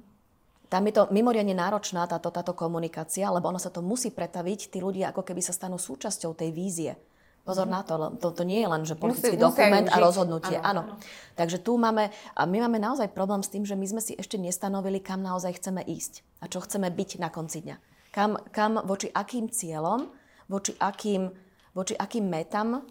Tam 0.71 0.87
je 0.87 0.93
to 0.95 1.11
mimoriadne 1.11 1.51
náročná 1.51 2.07
táto, 2.07 2.31
táto 2.31 2.55
komunikácia, 2.55 3.27
lebo 3.27 3.51
ono 3.51 3.59
sa 3.59 3.67
to 3.67 3.83
musí 3.83 4.07
pretaviť, 4.07 4.71
tí 4.71 4.79
ľudia 4.79 5.11
ako 5.11 5.27
keby 5.27 5.43
sa 5.43 5.51
stanú 5.51 5.75
súčasťou 5.75 6.31
tej 6.31 6.55
vízie. 6.55 6.95
Pozor 7.41 7.65
mm. 7.67 7.73
na 7.73 7.81
to, 7.81 7.95
to, 8.21 8.27
to 8.37 8.43
nie 8.45 8.61
je 8.61 8.69
len, 8.69 8.81
že 8.85 8.95
politický 8.95 9.35
musí, 9.35 9.41
dokument 9.41 9.87
a 9.89 9.97
rozhodnutie. 9.97 10.61
Áno, 10.61 10.85
áno. 10.85 10.93
Takže 11.33 11.57
tu 11.59 11.73
máme, 11.75 12.13
a 12.37 12.41
my 12.45 12.57
máme 12.69 12.77
naozaj 12.77 13.11
problém 13.11 13.41
s 13.41 13.49
tým, 13.49 13.65
že 13.65 13.73
my 13.73 13.83
sme 13.83 14.01
si 14.01 14.13
ešte 14.13 14.37
nestanovili, 14.37 15.01
kam 15.01 15.25
naozaj 15.25 15.57
chceme 15.57 15.81
ísť 15.81 16.21
a 16.39 16.45
čo 16.45 16.61
chceme 16.61 16.87
byť 16.93 17.17
na 17.17 17.33
konci 17.33 17.65
dňa. 17.65 17.75
Kam, 18.13 18.37
kam 18.53 18.77
voči 18.85 19.09
akým 19.09 19.49
cieľom, 19.49 20.07
voči 20.51 20.75
akým, 20.75 21.31
voči 21.71 21.95
akým 21.95 22.27
metam 22.27 22.83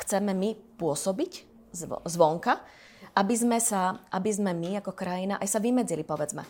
chceme 0.00 0.32
my 0.32 0.80
pôsobiť 0.80 1.32
zvonka, 2.08 2.52
aby 3.20 3.34
sme, 3.36 3.60
sa, 3.60 4.00
aby 4.08 4.30
sme 4.32 4.56
my 4.56 4.80
ako 4.80 4.96
krajina 4.96 5.36
aj 5.36 5.48
sa 5.52 5.60
vymedzili, 5.60 6.02
povedzme. 6.02 6.42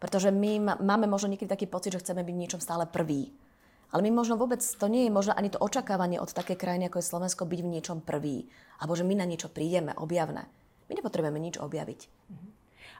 Pretože 0.00 0.32
my 0.32 0.80
máme 0.80 1.04
možno 1.04 1.28
niekedy 1.28 1.52
taký 1.52 1.68
pocit, 1.68 1.92
že 1.92 2.00
chceme 2.00 2.24
byť 2.24 2.34
v 2.34 2.42
niečom 2.42 2.60
stále 2.60 2.88
prvý 2.88 3.36
ale 3.94 4.02
my 4.10 4.18
možno 4.18 4.34
vôbec, 4.34 4.58
to 4.58 4.86
nie 4.90 5.06
je 5.06 5.14
možno 5.14 5.32
ani 5.38 5.52
to 5.52 5.62
očakávanie 5.62 6.18
od 6.18 6.30
také 6.34 6.58
krajiny, 6.58 6.90
ako 6.90 6.98
je 6.98 7.10
Slovensko, 7.10 7.46
byť 7.46 7.60
v 7.62 7.72
niečom 7.78 7.98
prvý. 8.02 8.50
Alebo 8.82 8.98
že 8.98 9.06
my 9.06 9.14
na 9.14 9.26
niečo 9.28 9.46
prídeme, 9.46 9.94
objavné. 9.94 10.50
My 10.90 10.92
nepotrebujeme 10.98 11.38
nič 11.38 11.56
objaviť. 11.62 12.00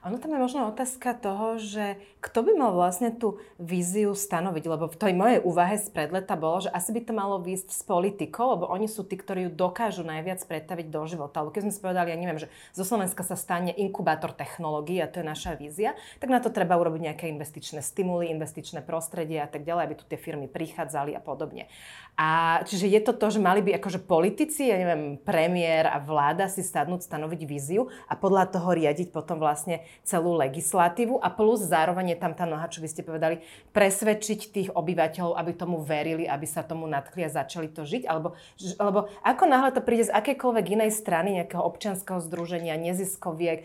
Ono 0.07 0.23
tam 0.23 0.39
je 0.39 0.39
možno 0.39 0.71
otázka 0.71 1.19
toho, 1.19 1.59
že 1.59 1.99
kto 2.23 2.47
by 2.47 2.53
mal 2.55 2.71
vlastne 2.79 3.11
tú 3.11 3.43
víziu 3.59 4.15
stanoviť, 4.15 4.65
lebo 4.71 4.87
v 4.87 4.95
tej 4.95 5.11
mojej 5.19 5.43
úvahe 5.43 5.83
z 5.83 5.91
predleta 5.91 6.39
bolo, 6.39 6.63
že 6.63 6.71
asi 6.71 6.95
by 6.95 7.01
to 7.03 7.11
malo 7.11 7.43
výjsť 7.43 7.75
s 7.75 7.83
politikou, 7.83 8.55
lebo 8.55 8.71
oni 8.71 8.87
sú 8.87 9.03
tí, 9.03 9.19
ktorí 9.19 9.51
ju 9.51 9.59
dokážu 9.59 10.07
najviac 10.07 10.39
pretaviť 10.47 10.87
do 10.95 11.03
života. 11.11 11.43
Lebo 11.43 11.51
keď 11.51 11.67
sme 11.67 11.75
spovedali, 11.75 12.15
ja 12.15 12.23
neviem, 12.23 12.39
že 12.39 12.47
zo 12.71 12.87
Slovenska 12.87 13.27
sa 13.27 13.35
stane 13.35 13.75
inkubátor 13.75 14.31
technológií 14.31 15.03
a 15.03 15.11
to 15.11 15.23
je 15.23 15.27
naša 15.27 15.59
vízia, 15.59 15.99
tak 16.23 16.31
na 16.31 16.39
to 16.39 16.55
treba 16.55 16.79
urobiť 16.79 17.11
nejaké 17.11 17.27
investičné 17.27 17.83
stimuly, 17.83 18.31
investičné 18.31 18.87
prostredie 18.87 19.43
a 19.43 19.51
tak 19.51 19.67
ďalej, 19.67 19.91
aby 19.91 19.95
tu 19.99 20.07
tie 20.07 20.23
firmy 20.23 20.47
prichádzali 20.47 21.19
a 21.19 21.21
podobne. 21.23 21.67
A 22.15 22.63
čiže 22.63 22.87
je 22.87 23.01
to 23.03 23.11
to, 23.11 23.27
že 23.35 23.43
mali 23.43 23.59
by 23.59 23.75
akože 23.83 24.07
politici, 24.07 24.71
ja 24.71 24.79
neviem, 24.79 25.19
premiér 25.19 25.91
a 25.91 25.99
vláda 25.99 26.47
si 26.47 26.63
sadnúť, 26.63 27.03
stanoviť 27.03 27.43
víziu 27.43 27.91
a 28.07 28.15
podľa 28.15 28.55
toho 28.55 28.71
riadiť 28.71 29.11
potom 29.11 29.43
vlastne 29.43 29.83
celú 30.03 30.37
legislatívu 30.37 31.21
a 31.23 31.29
plus 31.33 31.65
zároveň 31.65 32.17
je 32.17 32.19
tam 32.21 32.33
tá 32.37 32.45
noha, 32.45 32.69
čo 32.69 32.85
vy 32.85 32.89
ste 32.91 33.07
povedali, 33.07 33.41
presvedčiť 33.73 34.41
tých 34.53 34.69
obyvateľov, 34.75 35.39
aby 35.39 35.53
tomu 35.57 35.81
verili, 35.81 36.29
aby 36.29 36.45
sa 36.45 36.67
tomu 36.67 36.85
nadchli 36.91 37.25
a 37.25 37.31
začali 37.31 37.71
to 37.71 37.87
žiť? 37.87 38.05
Alebo, 38.05 38.37
alebo 38.77 39.09
ako 39.25 39.45
náhle 39.49 39.71
to 39.73 39.81
príde 39.81 40.09
z 40.09 40.15
akékoľvek 40.15 40.67
inej 40.77 40.91
strany, 40.93 41.39
nejakého 41.41 41.63
občianského 41.63 42.21
združenia, 42.21 42.77
neziskoviek, 42.77 43.65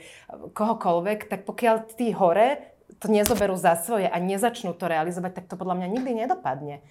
kohokoľvek, 0.54 1.28
tak 1.28 1.44
pokiaľ 1.44 1.76
tí 1.98 2.13
hore 2.15 2.72
to 3.00 3.08
nezoberú 3.08 3.56
za 3.56 3.80
svoje 3.80 4.06
a 4.06 4.17
nezačnú 4.20 4.76
to 4.76 4.86
realizovať, 4.86 5.41
tak 5.41 5.46
to 5.48 5.56
podľa 5.56 5.82
mňa 5.82 5.88
nikdy 5.89 6.12
nedopadne. 6.26 6.84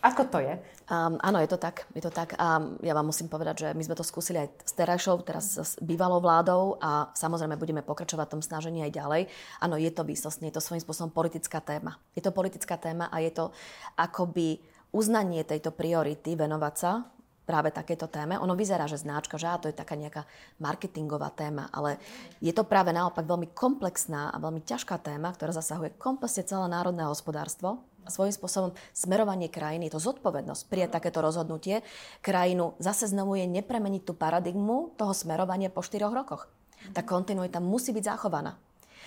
Ako 0.00 0.32
to 0.32 0.40
je? 0.40 0.56
Um, 0.88 1.20
áno, 1.20 1.44
je 1.44 1.48
to 1.52 1.60
tak. 1.60 1.84
Je 1.92 2.00
to 2.00 2.08
tak. 2.08 2.32
A 2.40 2.56
ja 2.80 2.96
vám 2.96 3.12
musím 3.12 3.28
povedať, 3.28 3.68
že 3.68 3.68
my 3.76 3.84
sme 3.84 3.92
to 3.92 4.00
skúsili 4.00 4.40
aj 4.40 4.48
s 4.64 4.72
terajšou, 4.72 5.20
teraz 5.28 5.60
s 5.60 5.76
bývalou 5.76 6.24
vládou 6.24 6.80
a 6.80 7.12
samozrejme 7.12 7.60
budeme 7.60 7.84
pokračovať 7.84 8.26
v 8.26 8.34
tom 8.38 8.42
snažení 8.42 8.80
aj 8.88 8.96
ďalej. 8.96 9.22
Áno, 9.60 9.76
je 9.76 9.92
to 9.92 10.08
výsostne, 10.08 10.48
je 10.48 10.56
to 10.56 10.64
svojím 10.64 10.80
spôsobom 10.80 11.12
politická 11.12 11.60
téma. 11.60 12.00
Je 12.16 12.24
to 12.24 12.32
politická 12.32 12.80
téma 12.80 13.12
a 13.12 13.20
je 13.20 13.28
to 13.28 13.52
akoby 14.00 14.64
uznanie 14.90 15.44
tejto 15.44 15.68
priority 15.68 16.32
venovať 16.32 16.74
sa 16.80 17.04
práve 17.44 17.74
takéto 17.74 18.06
téme. 18.06 18.38
Ono 18.38 18.54
vyzerá, 18.54 18.86
že 18.86 19.02
znáčka, 19.02 19.34
že 19.34 19.50
á, 19.50 19.58
to 19.58 19.66
je 19.66 19.74
taká 19.74 19.98
nejaká 19.98 20.22
marketingová 20.62 21.34
téma, 21.34 21.66
ale 21.74 21.98
je 22.38 22.54
to 22.54 22.62
práve 22.62 22.94
naopak 22.94 23.26
veľmi 23.26 23.50
komplexná 23.50 24.30
a 24.30 24.38
veľmi 24.38 24.62
ťažká 24.62 25.02
téma, 25.02 25.34
ktorá 25.34 25.50
zasahuje 25.50 25.98
komplexne 25.98 26.46
celé 26.46 26.70
národné 26.70 27.02
hospodárstvo 27.04 27.89
svojím 28.10 28.34
spôsobom 28.34 28.70
smerovanie 28.90 29.46
krajiny, 29.46 29.88
je 29.88 29.94
to 29.96 30.10
zodpovednosť 30.10 30.66
prijať 30.66 30.90
takéto 30.98 31.22
rozhodnutie. 31.22 31.86
Krajinu 32.20 32.74
zase 32.82 33.06
znovu 33.06 33.38
je 33.38 33.46
nepremeniť 33.46 34.02
tú 34.02 34.12
paradigmu 34.18 34.98
toho 34.98 35.14
smerovania 35.14 35.70
po 35.70 35.80
štyroch 35.80 36.12
rokoch. 36.12 36.50
Tá 36.90 37.06
kontinuita 37.06 37.62
musí 37.62 37.94
byť 37.94 38.04
zachovaná. 38.04 38.58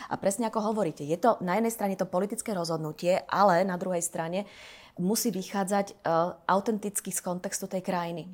A 0.10 0.18
presne 0.18 0.50
ako 0.50 0.74
hovoríte, 0.74 1.06
je 1.06 1.16
to 1.20 1.38
na 1.44 1.60
jednej 1.60 1.74
strane 1.74 1.96
to 2.00 2.10
politické 2.10 2.52
rozhodnutie, 2.56 3.22
ale 3.30 3.62
na 3.68 3.78
druhej 3.78 4.02
strane 4.02 4.50
musí 4.98 5.30
vychádzať 5.34 5.88
uh, 5.94 6.38
autenticky 6.46 7.10
z 7.10 7.20
kontextu 7.22 7.66
tej 7.66 7.82
krajiny. 7.82 8.30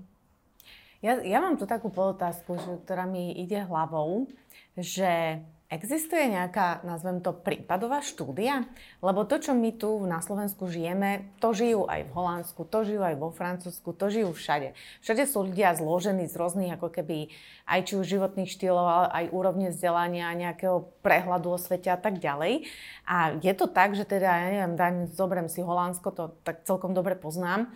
Ja, 1.00 1.16
ja 1.24 1.40
mám 1.40 1.56
tu 1.56 1.64
takú 1.64 1.88
polotázku, 1.88 2.84
ktorá 2.84 3.08
mi 3.08 3.32
ide 3.40 3.64
hlavou, 3.64 4.28
že 4.76 5.40
Existuje 5.70 6.34
nejaká, 6.34 6.82
nazvem 6.82 7.22
to, 7.22 7.30
prípadová 7.30 8.02
štúdia? 8.02 8.66
Lebo 9.06 9.22
to, 9.22 9.38
čo 9.38 9.54
my 9.54 9.70
tu 9.78 10.02
na 10.02 10.18
Slovensku 10.18 10.66
žijeme, 10.66 11.30
to 11.38 11.54
žijú 11.54 11.86
aj 11.86 12.10
v 12.10 12.14
Holandsku, 12.18 12.66
to 12.66 12.82
žijú 12.82 13.06
aj 13.06 13.14
vo 13.22 13.30
Francúzsku, 13.30 13.94
to 13.94 14.10
žijú 14.10 14.34
všade. 14.34 14.74
Všade 15.06 15.30
sú 15.30 15.46
ľudia 15.46 15.78
zložení 15.78 16.26
z 16.26 16.34
rôznych, 16.42 16.74
ako 16.74 16.90
keby, 16.90 17.30
aj 17.70 17.86
či 17.86 18.02
už 18.02 18.18
životných 18.18 18.50
štýlov, 18.50 18.82
ale 18.82 19.08
aj 19.14 19.26
úrovne 19.30 19.70
vzdelania, 19.70 20.34
nejakého 20.34 20.90
prehľadu 21.06 21.54
o 21.54 21.62
svete 21.62 21.94
a 21.94 22.02
tak 22.02 22.18
ďalej. 22.18 22.66
A 23.06 23.38
je 23.38 23.54
to 23.54 23.70
tak, 23.70 23.94
že 23.94 24.10
teda, 24.10 24.26
ja 24.26 24.48
neviem, 24.50 24.74
dajme, 24.74 25.02
zoberiem 25.14 25.54
si 25.54 25.62
Holandsko, 25.62 26.10
to 26.18 26.34
tak 26.42 26.66
celkom 26.66 26.98
dobre 26.98 27.14
poznám, 27.14 27.70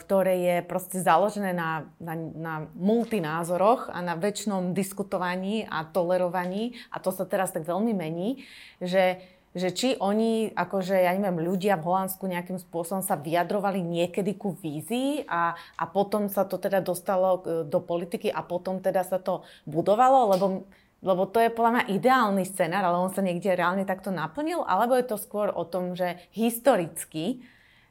ktoré 0.00 0.34
je 0.40 0.56
proste 0.64 0.96
založené 0.96 1.52
na, 1.52 1.84
na, 2.00 2.14
na 2.16 2.54
multinázoroch 2.72 3.92
a 3.92 4.00
na 4.00 4.16
väčšnom 4.16 4.72
diskutovaní 4.72 5.68
a 5.68 5.84
tolerovaní. 5.84 6.72
A 6.88 6.96
to 7.04 7.12
sa 7.12 7.28
teraz 7.28 7.52
tak 7.52 7.68
veľmi 7.68 7.92
mení, 7.92 8.44
že 8.80 9.20
že 9.56 9.72
či 9.72 9.88
oni, 9.96 10.52
akože, 10.52 11.00
ja 11.00 11.16
neviem, 11.16 11.40
ľudia 11.40 11.80
v 11.80 11.88
Holandsku 11.88 12.28
nejakým 12.28 12.60
spôsobom 12.60 13.00
sa 13.00 13.16
vyjadrovali 13.16 13.80
niekedy 13.80 14.36
ku 14.36 14.52
vízii 14.52 15.24
a, 15.24 15.56
a 15.80 15.84
potom 15.88 16.28
sa 16.28 16.44
to 16.44 16.60
teda 16.60 16.84
dostalo 16.84 17.40
eh, 17.40 17.64
do 17.64 17.80
politiky 17.80 18.28
a 18.28 18.44
potom 18.44 18.84
teda 18.84 19.00
sa 19.00 19.16
to 19.16 19.48
budovalo, 19.64 20.36
lebo 20.36 20.46
lebo 21.04 21.28
to 21.28 21.38
je 21.38 21.52
podľa 21.52 21.72
mňa 21.72 21.84
ideálny 21.92 22.44
scenár, 22.48 22.82
ale 22.82 22.98
on 22.98 23.12
sa 23.12 23.20
niekde 23.20 23.52
reálne 23.52 23.84
takto 23.84 24.08
naplnil, 24.08 24.64
alebo 24.64 24.96
je 24.96 25.06
to 25.06 25.20
skôr 25.20 25.52
o 25.52 25.62
tom, 25.68 25.92
že 25.92 26.16
historicky 26.32 27.44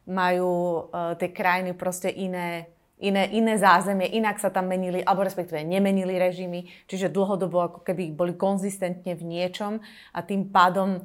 majú 0.06 0.86
uh, 0.90 1.18
tie 1.18 1.34
krajiny 1.34 1.74
proste 1.74 2.14
iné, 2.14 2.70
iné, 3.02 3.28
iné 3.34 3.58
zázemie, 3.58 4.08
inak 4.14 4.38
sa 4.38 4.54
tam 4.54 4.70
menili, 4.70 5.02
alebo 5.02 5.26
respektíve 5.26 5.66
nemenili 5.66 6.16
režimy, 6.16 6.70
čiže 6.86 7.12
dlhodobo 7.12 7.58
ako 7.62 7.80
keby 7.82 8.14
boli 8.14 8.38
konzistentne 8.38 9.18
v 9.18 9.24
niečom 9.26 9.82
a 10.14 10.20
tým 10.22 10.50
pádom 10.50 11.04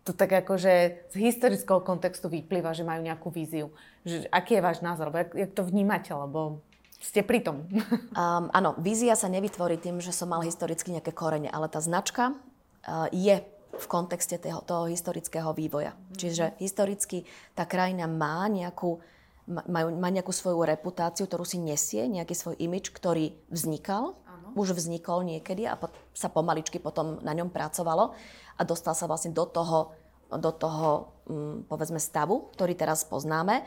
to 0.00 0.16
tak 0.16 0.32
akože 0.32 1.06
z 1.12 1.16
historického 1.20 1.84
kontextu 1.84 2.32
vyplýva, 2.32 2.72
že 2.72 2.88
majú 2.88 3.04
nejakú 3.04 3.28
víziu. 3.28 3.70
Že, 4.02 4.32
aký 4.32 4.58
je 4.58 4.64
váš 4.64 4.80
názor? 4.80 5.12
Jak, 5.12 5.36
jak 5.36 5.52
to 5.52 5.62
vnímate? 5.62 6.10
Lebo 6.10 6.64
ste 7.00 7.24
pri 7.24 7.40
tom. 7.44 7.64
Um, 8.10 8.50
áno, 8.50 8.74
vízia 8.76 9.14
sa 9.14 9.30
nevytvorí 9.30 9.78
tým, 9.78 10.02
že 10.02 10.10
som 10.10 10.28
mal 10.28 10.42
historicky 10.42 10.90
nejaké 10.92 11.14
korene, 11.14 11.46
ale 11.48 11.70
tá 11.70 11.78
značka 11.78 12.34
uh, 12.34 13.06
je 13.14 13.38
v 13.80 13.88
kontexte 13.88 14.36
toho, 14.36 14.60
toho 14.60 14.84
historického 14.86 15.50
vývoja. 15.56 15.96
Mm-hmm. 15.96 16.18
Čiže 16.20 16.44
historicky 16.60 17.24
tá 17.56 17.64
krajina 17.64 18.04
má 18.04 18.44
nejakú, 18.46 19.00
má, 19.48 19.88
má 19.88 20.08
nejakú 20.12 20.30
svoju 20.30 20.60
reputáciu, 20.62 21.24
ktorú 21.24 21.48
si 21.48 21.56
nesie, 21.56 22.04
nejaký 22.06 22.36
svoj 22.36 22.54
imič, 22.60 22.92
ktorý 22.92 23.32
vznikal, 23.48 24.14
ano. 24.28 24.48
už 24.54 24.76
vznikol 24.76 25.24
niekedy 25.24 25.64
a 25.64 25.80
pot, 25.80 25.90
sa 26.12 26.28
pomaličky 26.28 26.76
potom 26.76 27.18
na 27.24 27.32
ňom 27.32 27.48
pracovalo 27.48 28.12
a 28.54 28.62
dostal 28.62 28.92
sa 28.92 29.08
vlastne 29.08 29.32
do 29.32 29.48
toho, 29.48 29.96
do 30.28 30.52
toho 30.52 31.10
um, 31.26 31.64
povedzme 31.64 31.98
stavu, 31.98 32.52
ktorý 32.52 32.76
teraz 32.76 33.08
poznáme. 33.08 33.64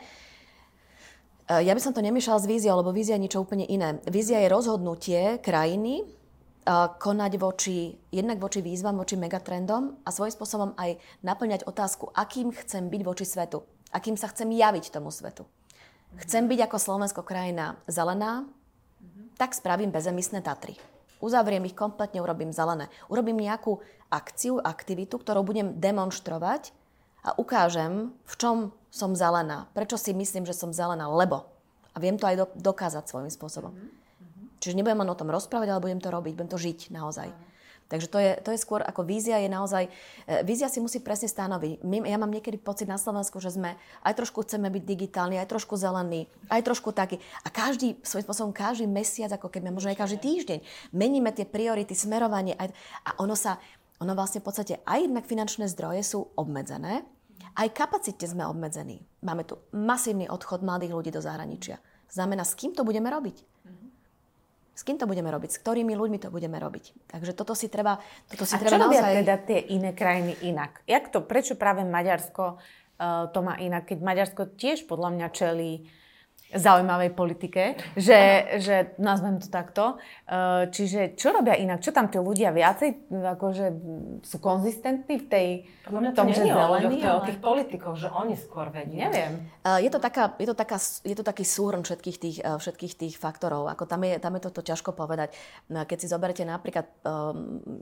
E, 1.50 1.60
ja 1.66 1.74
by 1.74 1.80
som 1.82 1.92
to 1.92 2.00
nemiešala 2.00 2.40
s 2.40 2.48
víziou, 2.48 2.78
lebo 2.78 2.94
vízia 2.94 3.18
je 3.18 3.24
niečo 3.26 3.42
úplne 3.42 3.66
iné. 3.68 4.00
Vízia 4.08 4.40
je 4.40 4.48
rozhodnutie 4.48 5.42
krajiny, 5.42 6.06
konať 6.98 7.32
voči, 7.36 7.92
jednak 8.08 8.40
voči 8.40 8.64
výzvam, 8.64 8.96
voči 8.96 9.20
megatrendom 9.20 10.00
a 10.02 10.08
svojím 10.08 10.32
spôsobom 10.32 10.70
aj 10.80 10.96
naplňať 11.20 11.68
otázku, 11.68 12.08
akým 12.16 12.50
chcem 12.56 12.88
byť 12.88 13.02
voči 13.04 13.24
svetu, 13.28 13.62
akým 13.92 14.16
sa 14.16 14.32
chcem 14.32 14.48
javiť 14.48 14.88
tomu 14.88 15.12
svetu. 15.12 15.44
Chcem 16.24 16.48
byť 16.48 16.70
ako 16.70 16.76
Slovensko 16.80 17.20
krajina 17.26 17.76
zelená, 17.84 18.48
tak 19.36 19.52
spravím 19.52 19.90
bezemisné 19.90 20.40
Tatry. 20.40 20.78
Uzavriem 21.18 21.64
ich 21.66 21.76
kompletne, 21.76 22.22
urobím 22.22 22.54
zelené. 22.54 22.86
Urobím 23.10 23.40
nejakú 23.40 23.82
akciu, 24.12 24.60
aktivitu, 24.62 25.18
ktorou 25.18 25.42
budem 25.42 25.80
demonstrovať 25.80 26.70
a 27.24 27.34
ukážem, 27.34 28.12
v 28.28 28.34
čom 28.36 28.56
som 28.92 29.16
zelená. 29.16 29.66
Prečo 29.74 29.98
si 29.98 30.14
myslím, 30.14 30.46
že 30.46 30.54
som 30.54 30.70
zelená, 30.70 31.10
lebo. 31.10 31.48
A 31.94 31.98
viem 31.98 32.14
to 32.20 32.28
aj 32.28 32.36
do, 32.38 32.46
dokázať 32.60 33.10
svojím 33.10 33.32
spôsobom. 33.32 33.72
Mm-hmm. 33.74 34.03
Čiže 34.64 34.80
nebudem 34.80 35.04
len 35.04 35.12
o 35.12 35.18
tom 35.18 35.28
rozprávať, 35.28 35.68
ale 35.68 35.84
budem 35.84 36.00
to 36.00 36.08
robiť, 36.08 36.32
budem 36.32 36.48
to 36.48 36.56
žiť 36.56 36.88
naozaj. 36.88 37.28
Takže 37.84 38.08
to 38.08 38.16
je, 38.16 38.30
to 38.40 38.48
je 38.56 38.58
skôr 38.64 38.80
ako 38.80 39.04
vízia 39.04 39.36
je 39.44 39.48
naozaj, 39.52 39.84
e, 40.24 40.40
vízia 40.40 40.72
si 40.72 40.80
musí 40.80 41.04
presne 41.04 41.28
stanoviť. 41.28 41.84
My, 41.84 42.00
ja 42.08 42.16
mám 42.16 42.32
niekedy 42.32 42.56
pocit 42.56 42.88
na 42.88 42.96
Slovensku, 42.96 43.44
že 43.44 43.52
sme 43.52 43.76
aj 44.00 44.16
trošku 44.16 44.40
chceme 44.40 44.72
byť 44.72 44.82
digitálni, 44.88 45.36
aj 45.36 45.52
trošku 45.52 45.76
zelení, 45.76 46.24
aj 46.48 46.64
trošku 46.64 46.96
taký. 46.96 47.20
A 47.44 47.52
každý, 47.52 48.00
svojím 48.00 48.24
spôsobom, 48.24 48.56
každý 48.56 48.88
mesiac, 48.88 49.36
ako 49.36 49.52
keby, 49.52 49.68
možno 49.68 49.92
aj 49.92 50.00
každý 50.00 50.16
týždeň, 50.16 50.58
meníme 50.96 51.28
tie 51.36 51.44
priority, 51.44 51.92
smerovanie 51.92 52.56
aj, 52.56 52.72
a 53.04 53.10
ono 53.20 53.36
sa, 53.36 53.60
ono 54.00 54.16
vlastne 54.16 54.40
v 54.40 54.48
podstate 54.48 54.74
aj 54.88 55.04
jednak 55.04 55.28
finančné 55.28 55.68
zdroje 55.68 56.00
sú 56.08 56.32
obmedzené, 56.40 57.04
aj 57.54 57.68
kapacite 57.76 58.24
sme 58.24 58.48
obmedzení. 58.48 59.04
Máme 59.20 59.44
tu 59.44 59.60
masívny 59.76 60.26
odchod 60.26 60.64
mladých 60.64 60.96
ľudí 60.96 61.10
do 61.12 61.20
zahraničia. 61.20 61.78
Znamená, 62.08 62.42
s 62.48 62.56
kým 62.56 62.72
to 62.72 62.82
budeme 62.82 63.06
robiť? 63.12 63.53
S 64.74 64.82
kým 64.82 64.98
to 64.98 65.06
budeme 65.06 65.30
robiť? 65.30 65.50
S 65.54 65.58
ktorými 65.62 65.94
ľuďmi 65.94 66.18
to 66.18 66.34
budeme 66.34 66.58
robiť? 66.58 67.06
Takže 67.06 67.32
toto 67.32 67.54
si 67.54 67.70
treba, 67.70 68.02
toto 68.26 68.42
si 68.42 68.58
A 68.58 68.60
treba 68.60 68.74
čo 68.74 68.82
naozaj... 68.82 68.98
robia 68.98 69.22
teda 69.22 69.36
tie 69.46 69.58
iné 69.70 69.94
krajiny 69.94 70.34
inak? 70.42 70.82
Jak 70.90 71.14
to, 71.14 71.22
prečo 71.22 71.54
práve 71.54 71.86
Maďarsko 71.86 72.58
uh, 72.58 73.30
to 73.30 73.38
má 73.46 73.54
inak? 73.62 73.86
Keď 73.86 73.98
Maďarsko 74.02 74.42
tiež 74.58 74.90
podľa 74.90 75.14
mňa 75.14 75.26
čelí 75.30 75.72
zaujímavej 76.52 77.10
politike, 77.16 77.74
že, 77.98 78.46
že 78.62 78.94
nazvem 79.00 79.42
to 79.42 79.48
takto. 79.50 79.98
E, 80.28 80.68
čiže 80.70 81.18
čo 81.18 81.34
robia 81.34 81.58
inak? 81.58 81.82
Čo 81.82 81.90
tam 81.90 82.06
tí 82.12 82.20
ľudia 82.20 82.54
viacej 82.54 83.10
akože 83.10 83.66
sú 84.22 84.36
konzistentní 84.38 85.18
v 85.18 85.26
tej 85.26 85.46
Podľa 85.88 86.00
mňa 86.00 86.10
to 86.10 86.16
tom, 86.16 86.28
že 86.30 86.42
zelení, 86.46 86.96
to 87.02 87.10
o 87.10 87.22
tých 87.26 87.40
politikov, 87.42 87.92
že 87.98 88.08
oni 88.08 88.34
skôr 88.38 88.70
vedia. 88.70 89.10
Neviem. 89.10 89.50
E, 89.66 89.82
je 89.82 89.90
to, 89.90 89.98
taká, 89.98 90.38
je, 90.38 90.46
to 90.46 90.56
taká, 90.56 90.78
je 90.80 91.16
to 91.16 91.24
taký 91.26 91.44
súhrn 91.46 91.82
všetkých 91.82 92.16
tých, 92.22 92.36
e, 92.42 92.50
všetkých 92.58 92.92
tých 92.94 93.14
faktorov. 93.18 93.66
Ako 93.70 93.88
tam, 93.90 94.06
je, 94.06 94.18
tam 94.22 94.38
je 94.38 94.42
toto 94.46 94.62
ťažko 94.62 94.94
povedať. 94.94 95.34
Keď 95.70 95.98
si 95.98 96.06
zoberete 96.06 96.46
napríklad, 96.46 96.86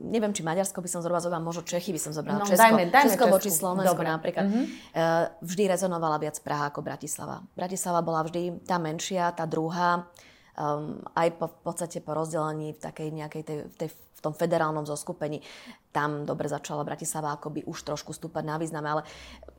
neviem, 0.06 0.32
či 0.32 0.40
Maďarsko 0.46 0.80
by 0.80 0.88
som 0.88 1.00
zhruba 1.04 1.20
zobrala, 1.20 1.44
možno 1.44 1.66
Čechy 1.66 1.92
by 1.92 2.00
som 2.00 2.12
zobrala. 2.16 2.42
No, 2.42 2.48
Česko, 2.48 2.62
dajme, 2.62 2.82
dajme 2.88 3.06
Česko 3.10 3.24
voči 3.28 3.50
Slovensko 3.52 4.00
Dobre. 4.00 4.08
napríklad. 4.08 4.44
Mm-hmm. 4.48 4.66
Vždy 5.44 5.62
rezonovala 5.68 6.16
viac 6.22 6.36
Praha 6.40 6.70
ako 6.70 6.80
Bratislava. 6.80 7.44
Bratislava 7.54 8.00
bola 8.00 8.24
vždy 8.24 8.51
tá 8.60 8.76
menšia, 8.76 9.32
tá 9.32 9.48
druhá, 9.48 10.10
um, 10.58 11.00
aj 11.16 11.28
po, 11.38 11.46
v 11.48 11.58
podstate 11.64 11.98
po 12.04 12.12
rozdelení 12.12 12.76
v 12.76 12.80
takej 12.80 13.08
nejakej 13.08 13.42
tej, 13.44 13.58
tej, 13.78 13.88
v 13.92 14.20
tom 14.20 14.38
federálnom 14.38 14.86
zoskupení. 14.86 15.42
Tam 15.92 16.24
dobre 16.24 16.48
začala 16.48 16.86
Bratislava 16.86 17.36
akoby 17.36 17.68
už 17.68 17.84
trošku 17.84 18.16
stúpať 18.16 18.44
na 18.46 18.56
význame, 18.56 18.88
ale 18.88 19.02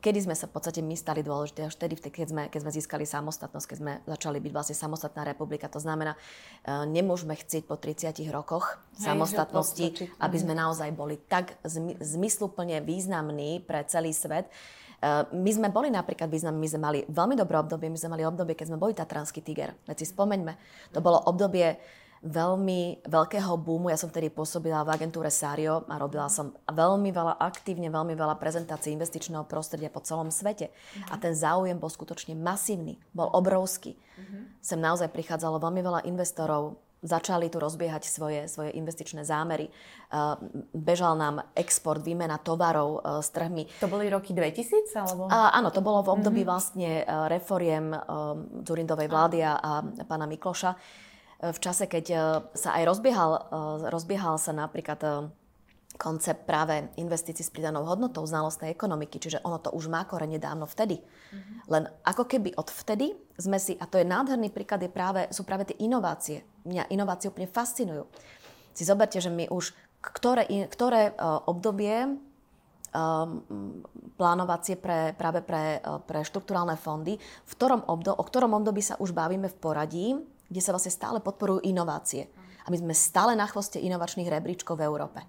kedy 0.01 0.25
sme 0.25 0.35
sa 0.39 0.49
v 0.49 0.55
podstate 0.55 0.81
my 0.81 0.95
stali 0.97 1.21
dôležité, 1.21 1.67
až 1.67 1.77
vtedy, 1.77 1.99
keď 1.99 2.27
sme, 2.31 2.43
keď 2.49 2.59
sme 2.63 2.71
získali 2.73 3.05
samostatnosť, 3.05 3.67
keď 3.69 3.77
sme 3.77 3.93
začali 4.07 4.37
byť 4.41 4.51
vlastne 4.55 4.73
samostatná 4.79 5.27
republika. 5.27 5.69
To 5.69 5.83
znamená, 5.83 6.17
e, 6.65 6.89
nemôžeme 6.89 7.37
chcieť 7.37 7.69
po 7.69 7.77
30 7.77 8.17
rokoch 8.33 8.81
Hej, 8.97 9.13
samostatnosti, 9.13 10.09
aby 10.17 10.37
sme 10.39 10.57
naozaj 10.57 10.89
boli 10.95 11.21
tak 11.21 11.59
zmysluplne 12.01 12.81
významní 12.81 13.61
pre 13.61 13.85
celý 13.85 14.15
svet, 14.15 14.49
my 15.33 15.51
sme 15.51 15.67
boli 15.67 15.91
napríklad 15.91 16.31
významní, 16.31 16.59
my 16.63 16.69
sme 16.71 16.81
mali 16.81 16.99
veľmi 17.11 17.35
dobré 17.35 17.59
obdobie, 17.59 17.91
my 17.91 17.99
sme 17.99 18.15
mali 18.15 18.23
obdobie, 18.23 18.55
keď 18.55 18.71
sme 18.71 18.79
boli 18.79 18.95
Tatranský 18.95 19.43
tiger. 19.43 19.75
Veď 19.83 20.03
si 20.03 20.05
spomeňme, 20.07 20.55
to 20.95 21.03
bolo 21.03 21.19
obdobie 21.27 21.75
veľmi 22.23 23.03
veľkého 23.03 23.51
boomu. 23.59 23.91
Ja 23.91 23.99
som 23.99 24.07
vtedy 24.07 24.31
pôsobila 24.31 24.87
v 24.87 24.95
agentúre 24.95 25.27
Sario 25.27 25.83
a 25.91 25.99
robila 25.99 26.31
som 26.31 26.55
veľmi 26.71 27.11
veľa, 27.11 27.35
aktívne 27.35 27.91
veľmi 27.91 28.15
veľa 28.15 28.39
prezentácií 28.39 28.95
investičného 28.95 29.43
prostredia 29.43 29.91
po 29.91 29.99
celom 29.99 30.31
svete. 30.31 30.71
Uh-huh. 30.71 31.11
A 31.11 31.19
ten 31.19 31.35
záujem 31.35 31.75
bol 31.75 31.91
skutočne 31.91 32.39
masívny, 32.39 32.95
bol 33.11 33.27
obrovský. 33.27 33.99
Uh-huh. 33.99 34.47
Sem 34.63 34.79
naozaj 34.79 35.11
prichádzalo 35.11 35.59
veľmi 35.59 35.83
veľa 35.83 35.99
investorov, 36.07 36.79
začali 37.03 37.51
tu 37.51 37.59
rozbiehať 37.59 38.07
svoje, 38.07 38.47
svoje 38.47 38.71
investičné 38.73 39.27
zámery. 39.27 39.67
Uh, 40.09 40.39
bežal 40.71 41.19
nám 41.19 41.43
export, 41.53 41.99
výmena 41.99 42.39
tovarov 42.39 43.03
uh, 43.03 43.19
s 43.19 43.29
trhmi. 43.29 43.67
To 43.83 43.91
boli 43.91 44.07
roky 44.07 44.31
2000? 44.31 44.95
Alebo? 44.95 45.27
Uh, 45.27 45.51
áno, 45.51 45.69
to 45.69 45.83
bolo 45.83 46.01
v 46.01 46.15
období 46.15 46.41
mm-hmm. 46.41 46.49
vlastne 46.49 46.91
uh, 47.03 47.27
reforiem 47.27 47.91
Zurindovej 48.63 49.11
vlády 49.11 49.43
a, 49.43 49.53
a 49.59 49.71
pána 50.07 50.25
Mikloša. 50.25 50.73
V 51.43 51.59
čase, 51.59 51.91
keď 51.91 52.05
sa 52.55 52.69
aj 52.79 52.83
rozbiehal, 52.87 53.31
rozbiehal 53.91 54.39
sa 54.39 54.55
napríklad 54.55 55.27
koncept 55.93 56.49
práve 56.49 56.89
investícií 56.97 57.45
s 57.45 57.53
pridanou 57.53 57.85
hodnotou 57.85 58.25
znalostnej 58.25 58.73
ekonomiky, 58.73 59.21
čiže 59.21 59.45
ono 59.45 59.61
to 59.61 59.69
už 59.71 59.87
má 59.87 60.03
korene 60.09 60.41
dávno 60.41 60.65
vtedy. 60.65 60.99
Mm-hmm. 60.99 61.57
Len 61.69 61.83
ako 62.03 62.23
keby 62.25 62.57
od 62.57 62.69
vtedy 62.73 63.13
sme 63.37 63.61
si, 63.61 63.77
a 63.77 63.85
to 63.85 64.01
je 64.01 64.05
nádherný 64.05 64.49
príklad, 64.49 64.81
je 64.81 64.89
práve, 64.89 65.29
sú 65.29 65.45
práve 65.45 65.69
tie 65.69 65.77
inovácie. 65.85 66.41
Mňa 66.65 66.89
inovácie 66.89 67.29
úplne 67.29 67.49
fascinujú. 67.49 68.09
Si 68.73 68.83
zoberte, 68.83 69.21
že 69.21 69.29
my 69.29 69.47
už 69.53 69.73
ktoré, 70.03 70.43
ktoré 70.67 71.15
uh, 71.15 71.39
obdobie 71.47 72.03
um, 72.03 73.39
plánovacie 74.19 74.75
pre, 74.75 75.15
práve 75.15 75.39
pre, 75.39 75.79
uh, 75.79 76.03
pre 76.03 76.27
štruktúrálne 76.27 76.75
fondy, 76.75 77.15
v 77.21 77.51
ktorom 77.55 77.87
obdo, 77.87 78.11
o 78.11 78.23
ktorom 78.27 78.51
období 78.51 78.83
sa 78.83 78.99
už 78.99 79.15
bavíme 79.15 79.47
v 79.47 79.59
poradí, 79.61 80.07
kde 80.51 80.59
sa 80.59 80.75
vlastne 80.75 80.91
stále 80.91 81.23
podporujú 81.23 81.63
inovácie. 81.63 82.27
A 82.63 82.71
my 82.71 82.77
sme 82.79 82.93
stále 82.95 83.35
na 83.35 83.47
chvoste 83.47 83.79
inovačných 83.79 84.27
rebríčkov 84.27 84.75
v 84.75 84.85
Európe. 84.87 85.23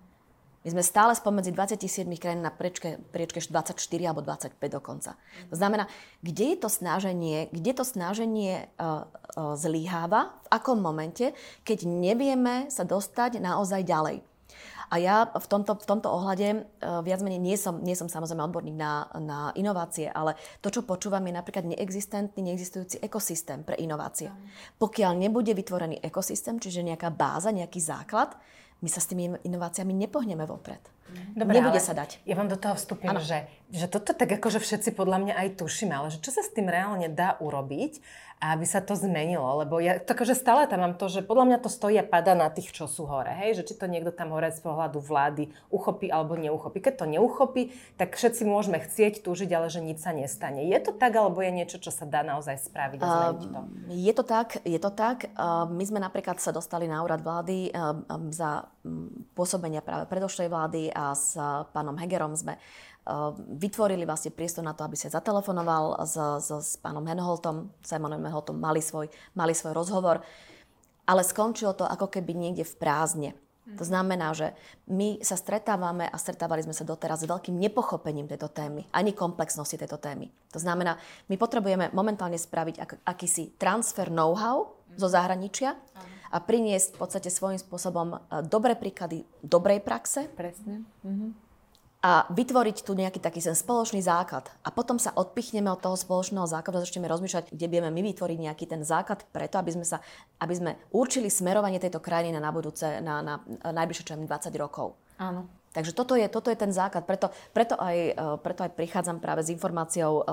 My 0.65 0.73
sme 0.73 0.81
stále 0.81 1.13
spomedzi 1.13 1.53
27 1.53 2.09
krajín 2.17 2.41
na 2.41 2.49
priečke, 2.49 2.97
priečke 3.13 3.37
24 3.45 3.77
alebo 4.01 4.25
25 4.25 4.57
dokonca. 4.73 5.13
To 5.53 5.57
znamená, 5.61 5.85
kde 6.25 6.57
je 6.57 6.59
to 6.65 6.73
snaženie, 6.73 7.53
kde 7.53 7.77
to 7.77 7.85
snaženie 7.85 8.73
uh, 8.81 9.05
uh, 9.05 9.61
zlyháva, 9.61 10.33
v 10.49 10.49
akom 10.49 10.81
momente, 10.81 11.37
keď 11.69 11.85
nevieme 11.85 12.73
sa 12.73 12.89
dostať 12.89 13.45
naozaj 13.45 13.85
ďalej. 13.85 14.25
A 14.89 15.01
ja 15.01 15.29
v 15.29 15.47
tomto, 15.49 15.77
v 15.77 15.85
tomto 15.85 16.09
ohľade 16.09 16.65
uh, 16.81 17.05
viac 17.05 17.21
menej 17.21 17.41
nie 17.45 17.57
som, 17.61 17.85
nie 17.85 17.93
som 17.93 18.09
samozrejme 18.09 18.49
odborník 18.49 18.77
na, 18.77 19.05
na 19.21 19.53
inovácie, 19.61 20.09
ale 20.09 20.33
to, 20.65 20.73
čo 20.73 20.89
počúvam, 20.89 21.25
je 21.29 21.37
napríklad 21.37 21.69
neexistentný, 21.69 22.41
neexistujúci 22.41 23.05
ekosystém 23.05 23.61
pre 23.69 23.77
inovácie. 23.77 24.33
Pokiaľ 24.81 25.13
nebude 25.13 25.53
vytvorený 25.53 26.01
ekosystém, 26.01 26.57
čiže 26.57 26.81
nejaká 26.81 27.13
báza, 27.13 27.53
nejaký 27.53 27.85
základ, 27.85 28.33
my 28.85 28.91
sa 28.93 29.01
s 29.01 29.09
tými 29.09 29.41
inováciami 29.41 29.97
nepohneme 29.97 30.45
vopred. 30.45 30.85
Dobre, 31.35 31.57
Nebude 31.59 31.81
sa 31.81 31.95
dať. 31.95 32.23
Ja 32.27 32.35
vám 32.35 32.51
do 32.51 32.59
toho 32.59 32.75
vstúpim, 32.75 33.15
že, 33.23 33.47
že 33.71 33.87
toto 33.87 34.13
tak 34.13 34.29
akože 34.29 34.59
všetci 34.59 34.95
podľa 34.95 35.19
mňa 35.23 35.35
aj 35.35 35.49
tušíme, 35.63 35.95
ale 35.95 36.11
že 36.11 36.19
čo 36.19 36.35
sa 36.35 36.43
s 36.43 36.51
tým 36.51 36.67
reálne 36.67 37.07
dá 37.07 37.39
urobiť, 37.39 38.03
aby 38.43 38.67
sa 38.67 38.83
to 38.83 38.99
zmenilo. 38.99 39.63
Lebo 39.63 39.79
ja 39.79 40.03
tak, 40.03 40.27
že 40.27 40.35
stále 40.35 40.67
tam 40.67 40.83
mám 40.83 40.95
to, 40.99 41.07
že 41.07 41.23
podľa 41.23 41.55
mňa 41.55 41.59
to 41.63 41.71
stojí 41.71 41.97
a 42.03 42.05
pada 42.05 42.35
na 42.35 42.51
tých, 42.51 42.75
čo 42.75 42.91
sú 42.91 43.07
hore. 43.07 43.31
Hej? 43.31 43.63
Že 43.63 43.67
či 43.67 43.75
to 43.79 43.87
niekto 43.87 44.11
tam 44.11 44.35
hore 44.35 44.51
z 44.51 44.59
pohľadu 44.59 44.99
vlády 44.99 45.55
uchopí 45.71 46.11
alebo 46.11 46.35
neuchopí. 46.35 46.83
Keď 46.83 46.95
to 46.99 47.07
neuchopí, 47.07 47.71
tak 47.95 48.19
všetci 48.19 48.43
môžeme 48.45 48.83
chcieť, 48.83 49.23
túžiť, 49.23 49.51
ale 49.55 49.71
že 49.71 49.81
nič 49.81 50.03
sa 50.03 50.11
nestane. 50.11 50.67
Je 50.67 50.79
to 50.83 50.91
tak, 50.91 51.15
alebo 51.15 51.41
je 51.41 51.53
niečo, 51.55 51.79
čo 51.79 51.95
sa 51.95 52.05
dá 52.05 52.27
naozaj 52.27 52.59
spraviť 52.59 52.99
a 53.01 53.07
zmeniť 53.07 53.49
to? 53.49 53.61
Je 53.95 54.13
to 54.13 54.25
tak, 54.27 54.49
je 54.67 54.79
to 54.83 54.91
tak. 54.91 55.31
My 55.71 55.85
sme 55.87 56.03
napríklad 56.03 56.43
sa 56.43 56.51
dostali 56.51 56.91
na 56.91 57.01
úrad 57.07 57.23
vlády 57.23 57.71
za 58.35 58.67
pôsobenia 59.33 59.81
práve 59.81 60.05
predošlej 60.07 60.49
vlády 60.53 60.93
a 60.93 61.17
s 61.17 61.35
pánom 61.73 61.97
Hegerom 61.97 62.37
sme 62.37 62.61
Ehm, 63.05 63.37
vytvorili 63.61 64.09
vlastne 64.09 64.33
priestor 64.33 64.65
na 64.65 64.73
to, 64.73 64.81
aby 64.81 64.97
sa 64.97 65.13
zatelefonoval 65.13 66.01
s, 66.09 66.17
s, 66.17 66.49
s 66.49 66.71
pánom 66.81 67.05
Henholtom, 67.05 67.69
Simonom 67.85 68.17
Henholtom, 68.17 68.57
mali 68.57 68.81
svoj, 68.81 69.13
mali 69.37 69.53
svoj 69.53 69.77
rozhovor, 69.77 70.25
ale 71.05 71.21
skončilo 71.21 71.77
to 71.77 71.85
ako 71.85 72.09
keby 72.09 72.33
niekde 72.33 72.65
v 72.65 72.75
prázdne. 72.81 73.31
To 73.65 73.81
znamená, 73.81 74.37
že 74.37 74.53
my 74.93 75.25
sa 75.25 75.41
stretávame 75.41 76.05
a 76.05 76.17
stretávali 76.21 76.61
sme 76.61 76.77
sa 76.77 76.85
doteraz 76.85 77.25
s 77.25 77.29
veľkým 77.29 77.57
nepochopením 77.57 78.29
tejto 78.29 78.53
témy, 78.53 78.85
ani 78.93 79.17
komplexnosti 79.17 79.81
tejto 79.81 79.97
témy. 79.97 80.29
To 80.53 80.61
znamená, 80.61 81.01
my 81.33 81.37
potrebujeme 81.41 81.89
momentálne 81.97 82.37
spraviť 82.37 82.77
ak, 82.77 82.91
akýsi 83.09 83.57
transfer 83.57 84.13
know-how 84.13 84.69
zo 85.01 85.09
zahraničia 85.09 85.81
a 86.35 86.43
priniesť 86.43 86.99
v 86.99 86.99
podstate 86.99 87.31
svojím 87.31 87.63
spôsobom 87.63 88.19
e, 88.19 88.43
dobré 88.43 88.75
príklady 88.75 89.23
dobrej 89.47 89.87
praxe. 89.87 90.27
Presne. 90.35 90.83
Mhm 91.07 91.45
a 92.05 92.29
vytvoriť 92.29 92.85
tu 92.85 92.93
nejaký 92.93 93.17
taký 93.17 93.41
ten 93.41 93.57
spoločný 93.57 94.05
základ. 94.05 94.53
A 94.61 94.69
potom 94.69 95.01
sa 95.01 95.17
odpichneme 95.17 95.73
od 95.73 95.81
toho 95.81 95.97
spoločného 95.97 96.45
základu 96.45 96.77
a 96.77 96.85
začneme 96.85 97.09
rozmýšľať, 97.09 97.49
kde 97.49 97.65
budeme 97.65 97.89
my 97.89 98.01
vytvoriť 98.13 98.39
nejaký 98.45 98.65
ten 98.69 98.85
základ 98.85 99.25
preto, 99.33 99.57
aby 99.57 99.73
sme, 99.73 99.89
sa, 99.89 100.05
aby 100.37 100.53
sme 100.53 100.71
určili 100.93 101.33
smerovanie 101.33 101.81
tejto 101.81 102.05
krajiny 102.05 102.37
na, 102.37 102.45
na 102.45 102.53
budúce, 102.53 102.85
na, 103.01 103.25
na, 103.25 103.41
na 103.41 103.71
najbližšie 103.73 104.05
čo 104.05 104.21
20 104.21 104.29
rokov. 104.61 105.01
Áno. 105.17 105.49
Takže 105.75 105.91
toto 105.91 106.15
je, 106.15 106.31
toto 106.31 106.55
je 106.55 106.59
ten 106.59 106.71
základ. 106.71 107.03
Preto, 107.03 107.35
preto, 107.51 107.75
aj, 107.75 107.97
e, 108.15 108.39
preto 108.39 108.63
aj 108.63 108.71
prichádzam 108.79 109.19
práve 109.19 109.43
s 109.43 109.51
informáciou 109.51 110.23
um, 110.23 110.25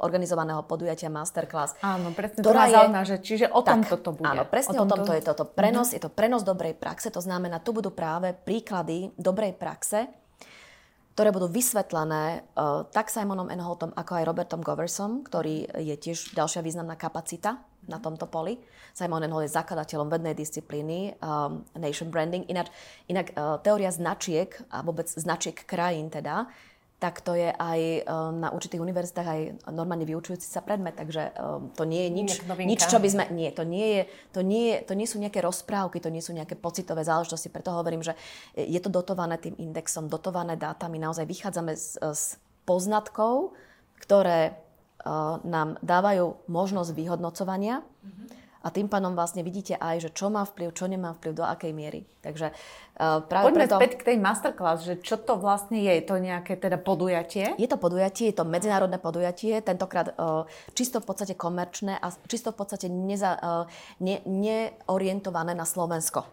organizovaného 0.00 0.64
podujatia 0.64 1.12
Masterclass. 1.12 1.76
Áno, 1.84 2.16
presne 2.16 2.40
ktorá 2.40 2.64
to 2.64 2.68
je, 2.72 2.74
zaujíma, 2.80 3.02
že 3.04 3.16
čiže 3.20 3.46
o 3.52 3.60
tak, 3.60 3.84
toto 3.84 4.16
bude. 4.16 4.24
Áno, 4.24 4.48
presne 4.48 4.80
o, 4.80 4.88
tomto, 4.88 4.96
o 4.96 4.98
tomto 5.04 5.12
je 5.12 5.22
toto. 5.22 5.44
Prenos, 5.44 5.92
uh-huh. 5.92 6.00
je 6.00 6.02
to 6.02 6.08
prenos 6.08 6.40
dobrej 6.40 6.80
praxe, 6.80 7.12
to 7.12 7.20
znamená, 7.20 7.60
tu 7.60 7.76
budú 7.76 7.92
práve 7.92 8.32
príklady 8.32 9.12
dobrej 9.20 9.60
praxe, 9.60 10.08
ktoré 11.16 11.32
budú 11.32 11.48
vysvetlené 11.48 12.44
uh, 12.60 12.84
tak 12.92 13.08
Simonom 13.08 13.48
Enholtom, 13.48 13.88
ako 13.96 14.20
aj 14.20 14.28
Robertom 14.28 14.60
Goversom, 14.60 15.24
ktorý 15.24 15.64
je 15.80 15.96
tiež 15.96 16.36
ďalšia 16.36 16.60
významná 16.60 16.92
kapacita 17.00 17.64
na 17.88 17.96
tomto 17.96 18.28
poli. 18.28 18.60
Simon 18.92 19.24
Enholt 19.24 19.48
je 19.48 19.56
zakladateľom 19.56 20.12
vednej 20.12 20.36
disciplíny 20.36 21.16
um, 21.24 21.64
Nation 21.72 22.12
Branding. 22.12 22.44
Inak, 22.52 22.68
inak 23.08 23.32
uh, 23.32 23.56
teória 23.64 23.88
značiek 23.88 24.52
a 24.68 24.84
vôbec 24.84 25.08
značiek 25.08 25.56
krajín 25.56 26.12
teda 26.12 26.52
tak 26.96 27.20
to 27.20 27.36
je 27.36 27.52
aj 27.52 28.08
um, 28.08 28.40
na 28.40 28.48
určitých 28.48 28.80
univerzitách 28.80 29.28
aj 29.28 29.40
normálne 29.68 30.08
vyučujúci 30.08 30.48
sa 30.48 30.64
predmet, 30.64 30.96
takže 30.96 31.36
um, 31.36 31.68
to 31.76 31.84
nie 31.84 32.08
je 32.08 32.10
nič, 32.10 32.30
nič, 32.64 32.80
čo 32.88 32.96
by 32.96 33.08
sme... 33.12 33.24
Nie, 33.36 33.52
to 33.52 33.68
nie, 33.68 34.00
je, 34.00 34.02
to, 34.32 34.40
nie 34.40 34.64
je, 34.72 34.76
to 34.88 34.92
nie 34.96 35.04
sú 35.04 35.20
nejaké 35.20 35.44
rozprávky, 35.44 36.00
to 36.00 36.08
nie 36.08 36.24
sú 36.24 36.32
nejaké 36.32 36.56
pocitové 36.56 37.04
záležitosti, 37.04 37.52
preto 37.52 37.76
hovorím, 37.76 38.00
že 38.00 38.16
je 38.56 38.80
to 38.80 38.88
dotované 38.88 39.36
tým 39.36 39.52
indexom, 39.60 40.08
dotované 40.08 40.56
dátami, 40.56 40.96
naozaj 40.96 41.28
vychádzame 41.28 41.76
z, 41.76 42.00
z 42.00 42.22
poznatkov, 42.64 43.52
ktoré 44.00 44.56
nám 45.46 45.78
dávajú 45.86 46.48
možnosť 46.50 46.90
vyhodnocovania. 46.96 47.84
Mm-hmm 47.84 48.45
a 48.66 48.74
tým 48.74 48.90
pádom 48.90 49.14
vlastne 49.14 49.46
vidíte 49.46 49.78
aj, 49.78 50.02
že 50.02 50.10
čo 50.10 50.26
má 50.26 50.42
vplyv, 50.42 50.74
čo 50.74 50.90
nemá 50.90 51.14
vplyv, 51.14 51.38
do 51.38 51.46
akej 51.46 51.70
miery. 51.70 52.02
Takže 52.18 52.50
uh, 52.50 53.22
práve 53.22 53.54
Poďme 53.54 53.70
preto... 53.70 53.78
späť 53.78 53.92
k 53.94 54.06
tej 54.10 54.16
masterclass, 54.18 54.82
že 54.82 54.98
čo 54.98 55.22
to 55.22 55.38
vlastne 55.38 55.78
je? 55.78 55.92
Je 55.94 56.02
to 56.02 56.18
nejaké 56.18 56.58
teda 56.58 56.74
podujatie? 56.74 57.54
Je 57.54 57.68
to 57.70 57.78
podujatie, 57.78 58.34
je 58.34 58.36
to 58.42 58.42
medzinárodné 58.42 58.98
podujatie, 58.98 59.62
tentokrát 59.62 60.18
uh, 60.18 60.42
čisto 60.74 60.98
v 60.98 61.06
podstate 61.06 61.38
komerčné 61.38 61.94
a 61.94 62.10
čisto 62.26 62.50
v 62.50 62.58
podstate 62.58 62.90
neza, 62.90 63.38
uh, 63.38 63.70
ne, 64.02 64.18
neorientované 64.26 65.54
na 65.54 65.62
Slovensko. 65.62 66.26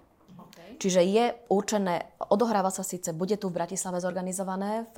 Čiže 0.81 1.05
je 1.05 1.25
určené, 1.53 2.17
odohráva 2.33 2.73
sa 2.73 2.81
síce, 2.81 3.13
bude 3.13 3.37
tu 3.37 3.53
v 3.53 3.61
Bratislave 3.61 4.01
zorganizované 4.01 4.89
v, 4.91 4.97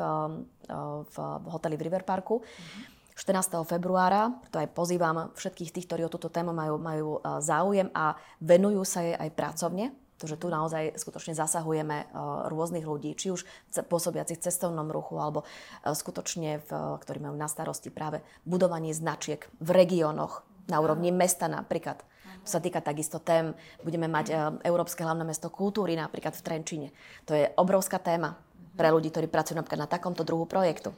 v, 1.03 1.15
v 1.19 1.45
hoteli 1.51 1.75
v 1.75 1.83
River 1.83 2.07
Parku. 2.07 2.39
Mm-hmm 2.39 2.94
14. 3.15 3.63
februára, 3.63 4.35
to 4.51 4.59
aj 4.59 4.75
pozývam 4.75 5.31
všetkých 5.39 5.71
tých, 5.71 5.87
ktorí 5.87 6.03
o 6.03 6.11
túto 6.11 6.27
tému 6.27 6.51
majú, 6.51 6.75
majú 6.75 7.09
e, 7.17 7.39
záujem 7.39 7.87
a 7.95 8.19
venujú 8.43 8.83
sa 8.83 9.07
jej 9.07 9.15
aj 9.15 9.31
pracovne, 9.31 9.95
pretože 10.19 10.35
tu 10.35 10.51
naozaj 10.51 10.99
skutočne 10.99 11.31
zasahujeme 11.31 11.97
e, 12.03 12.05
rôznych 12.51 12.83
ľudí, 12.83 13.15
či 13.15 13.31
už 13.31 13.47
pôsobiacich 13.87 14.35
v 14.35 14.45
cestovnom 14.51 14.91
ruchu, 14.91 15.15
alebo 15.15 15.47
e, 15.47 15.95
skutočne, 15.95 16.59
v, 16.67 16.69
ktorí 16.99 17.23
majú 17.23 17.39
na 17.39 17.47
starosti 17.47 17.87
práve 17.87 18.19
budovanie 18.43 18.91
značiek 18.91 19.47
v 19.63 19.69
regiónoch, 19.71 20.43
na 20.67 20.83
úrovni 20.83 21.15
mesta 21.15 21.47
napríklad. 21.47 22.03
To 22.43 22.49
sa 22.51 22.59
týka 22.61 22.81
takisto 22.81 23.21
tém. 23.21 23.53
Budeme 23.81 24.05
mať 24.05 24.59
Európske 24.65 25.01
hlavné 25.01 25.25
mesto 25.25 25.49
kultúry 25.49 25.97
napríklad 25.97 26.33
v 26.37 26.45
Trenčine. 26.45 26.87
To 27.29 27.33
je 27.37 27.49
obrovská 27.57 27.97
téma 27.97 28.37
pre 28.73 28.89
ľudí, 28.91 29.09
ktorí 29.09 29.29
pracujú 29.29 29.57
napríklad 29.57 29.85
na 29.85 29.89
takomto 29.89 30.21
druhu 30.21 30.45
projektu. 30.45 30.93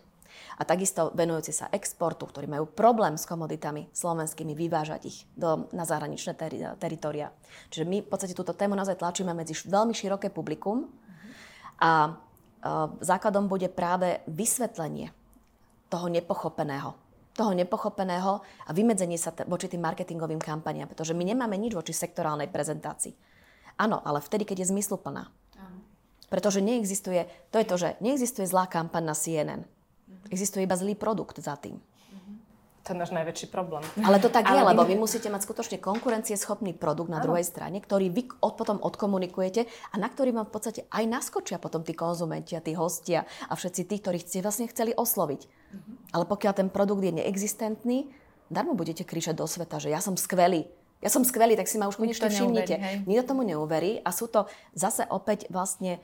A 0.58 0.66
takisto 0.66 1.14
venujúci 1.14 1.54
sa 1.54 1.70
exportu, 1.70 2.26
ktorí 2.26 2.50
majú 2.50 2.66
problém 2.66 3.14
s 3.14 3.30
komoditami 3.30 3.94
slovenskými, 3.94 4.58
vyvážať 4.58 5.02
ich 5.06 5.18
do, 5.38 5.70
na 5.70 5.86
zahraničné 5.86 6.34
teri- 6.34 6.74
teritoria. 6.82 7.30
Čiže 7.70 7.86
my 7.86 7.98
v 8.02 8.10
podstate 8.10 8.34
túto 8.34 8.58
tému 8.58 8.74
naozaj 8.74 8.98
tlačíme 8.98 9.38
medzi 9.38 9.54
veľmi 9.54 9.94
široké 9.94 10.34
publikum 10.34 10.90
a 11.78 12.10
uh, 12.10 12.90
základom 13.06 13.46
bude 13.46 13.70
práve 13.70 14.26
vysvetlenie 14.26 15.14
toho 15.94 16.10
nepochopeného 16.10 16.98
toho 17.38 17.54
nepochopeného 17.54 18.42
a 18.66 18.74
vymedzenie 18.74 19.22
sa 19.22 19.30
t- 19.30 19.46
voči 19.46 19.70
tým 19.70 19.86
marketingovým 19.86 20.42
kampaniám, 20.42 20.90
pretože 20.90 21.14
my 21.14 21.22
nemáme 21.22 21.54
nič 21.54 21.78
voči 21.78 21.94
sektorálnej 21.94 22.50
prezentácii. 22.50 23.14
Áno, 23.78 24.02
ale 24.02 24.26
vtedy, 24.26 24.42
keď 24.42 24.66
je 24.66 24.72
zmysluplná. 24.74 25.30
Pretože 26.34 26.60
neexistuje, 26.60 27.30
to 27.54 27.62
je 27.62 27.66
to, 27.70 27.76
že 27.78 27.90
neexistuje 28.02 28.50
zlá 28.50 28.66
kampaň 28.66 29.04
na 29.06 29.16
CNN. 29.16 29.62
Existuje 30.34 30.66
iba 30.66 30.76
zlý 30.76 30.98
produkt 30.98 31.40
za 31.40 31.56
tým. 31.56 31.80
To 32.88 32.96
je 32.96 33.04
náš 33.04 33.12
najväčší 33.12 33.52
problém. 33.52 33.84
Ale 34.00 34.16
to 34.16 34.32
tak 34.32 34.48
je, 34.48 34.64
lebo 34.64 34.88
vy 34.88 34.96
musíte 34.96 35.28
mať 35.28 35.44
skutočne 35.44 35.76
konkurencieschopný 35.84 36.72
produkt 36.72 37.12
na 37.12 37.20
druhej 37.20 37.44
strane, 37.44 37.84
ktorý 37.84 38.08
vy 38.08 38.32
od, 38.40 38.56
potom 38.56 38.80
odkomunikujete 38.80 39.68
a 39.92 39.96
na 40.00 40.08
ktorý 40.08 40.32
vám 40.32 40.48
v 40.48 40.54
podstate 40.56 40.82
aj 40.88 41.04
naskočia 41.04 41.60
potom 41.60 41.84
tí 41.84 41.92
konzumenti 41.92 42.56
a 42.56 42.64
tí 42.64 42.72
hostia 42.80 43.28
a 43.52 43.60
všetci 43.60 43.92
tí, 43.92 44.00
ktorých 44.00 44.24
ste 44.24 44.40
vlastne 44.40 44.72
chceli 44.72 44.96
osloviť. 44.96 45.42
Ale 46.16 46.24
pokiaľ 46.24 46.54
ten 46.56 46.72
produkt 46.72 47.04
je 47.04 47.12
neexistentný, 47.12 48.08
darmo 48.48 48.72
budete 48.72 49.04
kričať 49.04 49.36
do 49.36 49.44
sveta, 49.44 49.84
že 49.84 49.92
ja 49.92 50.00
som 50.00 50.16
skvelý. 50.16 50.72
Ja 51.04 51.12
som 51.12 51.28
skvelý, 51.28 51.60
tak 51.60 51.68
si 51.68 51.76
ma 51.76 51.92
už 51.92 52.00
konečne 52.00 52.32
všimnite. 52.32 53.04
Nikto 53.04 53.36
tomu 53.36 53.44
neuverí 53.44 54.00
a 54.00 54.16
sú 54.16 54.32
to 54.32 54.48
zase 54.72 55.04
opäť 55.12 55.52
vlastne, 55.52 56.00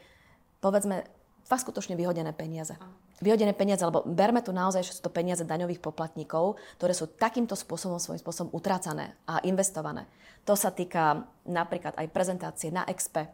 povedzme, 0.59 1.07
fakt 1.47 1.63
skutočne 1.63 1.95
vyhodené 1.95 2.35
peniaze. 2.35 2.75
Vyhodené 3.21 3.53
peniaze, 3.53 3.85
lebo 3.85 4.01
berme 4.03 4.41
tu 4.41 4.49
naozaj, 4.49 4.81
že 4.83 4.97
sú 4.97 5.05
to 5.05 5.13
peniaze 5.13 5.45
daňových 5.45 5.79
poplatníkov, 5.79 6.57
ktoré 6.81 6.93
sú 6.97 7.05
takýmto 7.07 7.53
spôsobom, 7.53 8.01
svojím 8.01 8.19
spôsobom 8.19 8.49
utrácané 8.51 9.13
a 9.29 9.37
investované. 9.45 10.09
To 10.43 10.57
sa 10.57 10.73
týka 10.73 11.23
napríklad 11.45 11.95
aj 11.95 12.07
prezentácie 12.11 12.73
na 12.73 12.83
Expe. 12.89 13.31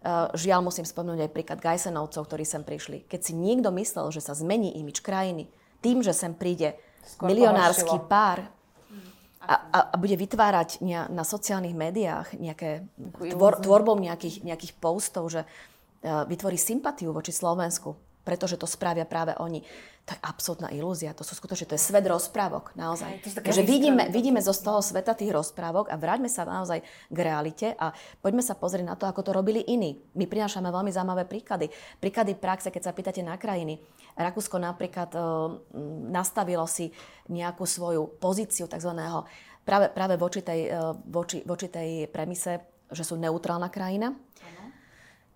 Uh, 0.00 0.32
žiaľ, 0.32 0.64
musím 0.64 0.88
spomenúť 0.88 1.28
aj 1.28 1.34
príklad 1.34 1.58
Gajsenovcov, 1.60 2.24
ktorí 2.24 2.44
sem 2.46 2.64
prišli. 2.64 3.04
Keď 3.04 3.20
si 3.20 3.32
niekto 3.36 3.68
myslel, 3.74 4.08
že 4.14 4.24
sa 4.24 4.32
zmení 4.32 4.72
imič 4.80 5.04
krajiny 5.04 5.50
tým, 5.84 6.00
že 6.00 6.16
sem 6.16 6.32
príde 6.32 6.76
Skôr 7.04 7.32
milionársky 7.32 7.98
pohoršilo. 7.98 8.08
pár 8.08 8.38
a, 9.40 9.54
a, 9.56 9.78
a 9.92 9.94
bude 9.96 10.16
vytvárať 10.16 10.84
na 11.08 11.24
sociálnych 11.24 11.72
médiách 11.72 12.36
nejaké, 12.36 12.84
tvor, 13.32 13.60
tvorbou 13.60 13.96
nejakých, 13.96 14.44
nejakých 14.44 14.72
postov, 14.80 15.28
že 15.32 15.44
uh, 15.44 16.24
vytvorí 16.28 16.56
sympatiu 16.56 17.12
voči 17.12 17.32
Slovensku, 17.32 17.96
pretože 18.30 18.54
to 18.54 18.70
spravia 18.70 19.02
práve 19.02 19.34
oni. 19.42 19.66
To 20.06 20.14
je 20.14 20.20
absolútna 20.22 20.70
ilúzia. 20.70 21.10
To 21.18 21.26
sú 21.26 21.34
skutočne, 21.34 21.66
to 21.66 21.74
je 21.74 21.82
svet 21.82 22.06
rozprávok, 22.06 22.78
naozaj. 22.78 23.26
Takže 23.26 23.66
vidíme, 23.66 24.06
vidíme 24.06 24.38
zo 24.38 24.54
z 24.54 24.70
toho 24.70 24.78
sveta 24.78 25.18
tých 25.18 25.34
rozprávok 25.34 25.90
a 25.90 25.98
vráťme 25.98 26.30
sa 26.30 26.46
naozaj 26.46 26.86
k 27.10 27.18
realite 27.18 27.74
a 27.74 27.90
poďme 28.22 28.46
sa 28.46 28.54
pozrieť 28.54 28.86
na 28.86 28.94
to, 28.94 29.10
ako 29.10 29.26
to 29.26 29.34
robili 29.34 29.66
iní. 29.66 29.98
My 30.14 30.30
prinášame 30.30 30.70
veľmi 30.70 30.94
zaujímavé 30.94 31.26
príklady. 31.26 31.74
Príklady 31.98 32.38
praxe, 32.38 32.70
keď 32.70 32.86
sa 32.86 32.94
pýtate 32.94 33.26
na 33.26 33.34
krajiny. 33.34 33.82
Rakúsko 34.14 34.62
napríklad 34.62 35.10
e, 35.10 35.18
nastavilo 36.14 36.70
si 36.70 36.94
nejakú 37.26 37.66
svoju 37.66 38.14
pozíciu 38.22 38.70
tzv. 38.70 38.94
práve, 39.66 39.90
práve 39.90 40.14
voči, 40.14 40.46
tej, 40.46 40.70
e, 40.70 40.78
voči, 41.10 41.42
voči 41.42 41.66
tej 41.66 42.06
premise, 42.06 42.62
že 42.94 43.02
sú 43.02 43.18
neutrálna 43.18 43.66
krajina 43.74 44.14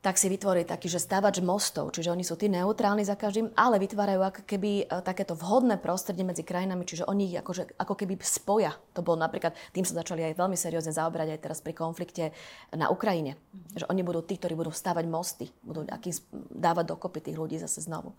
tak 0.05 0.21
si 0.21 0.29
vytvorí 0.29 0.69
taký, 0.69 0.93
že 0.93 1.01
stávač 1.01 1.41
mostov, 1.41 1.89
čiže 1.89 2.13
oni 2.13 2.21
sú 2.21 2.37
tí 2.37 2.53
neutrálni 2.53 3.09
za 3.09 3.17
každým, 3.17 3.57
ale 3.57 3.81
vytvárajú 3.81 4.21
ako 4.21 4.43
keby 4.45 4.85
e, 4.85 5.01
takéto 5.01 5.33
vhodné 5.33 5.81
prostredie 5.81 6.29
medzi 6.29 6.45
krajinami, 6.45 6.85
čiže 6.85 7.09
oni 7.09 7.33
ich 7.33 7.41
akože, 7.41 7.81
ako 7.81 7.97
keby 7.97 8.21
spoja. 8.21 8.77
To 8.93 9.01
bolo 9.01 9.25
napríklad, 9.25 9.57
tým 9.73 9.89
sa 9.89 10.05
začali 10.05 10.21
aj 10.29 10.37
veľmi 10.37 10.61
seriózne 10.61 10.93
zaoberať 10.93 11.33
aj 11.33 11.41
teraz 11.41 11.65
pri 11.65 11.73
konflikte 11.73 12.37
na 12.77 12.93
Ukrajine. 12.93 13.41
Mm-hmm. 13.41 13.81
Že 13.81 13.85
oni 13.89 14.03
budú 14.05 14.21
tí, 14.29 14.37
ktorí 14.37 14.53
budú 14.53 14.77
stávať 14.77 15.09
mosty, 15.09 15.49
budú 15.65 15.89
aký, 15.89 16.13
dávať 16.53 16.85
dokopy 16.93 17.25
tých 17.25 17.41
ľudí 17.41 17.57
zase 17.57 17.81
znovu. 17.81 18.13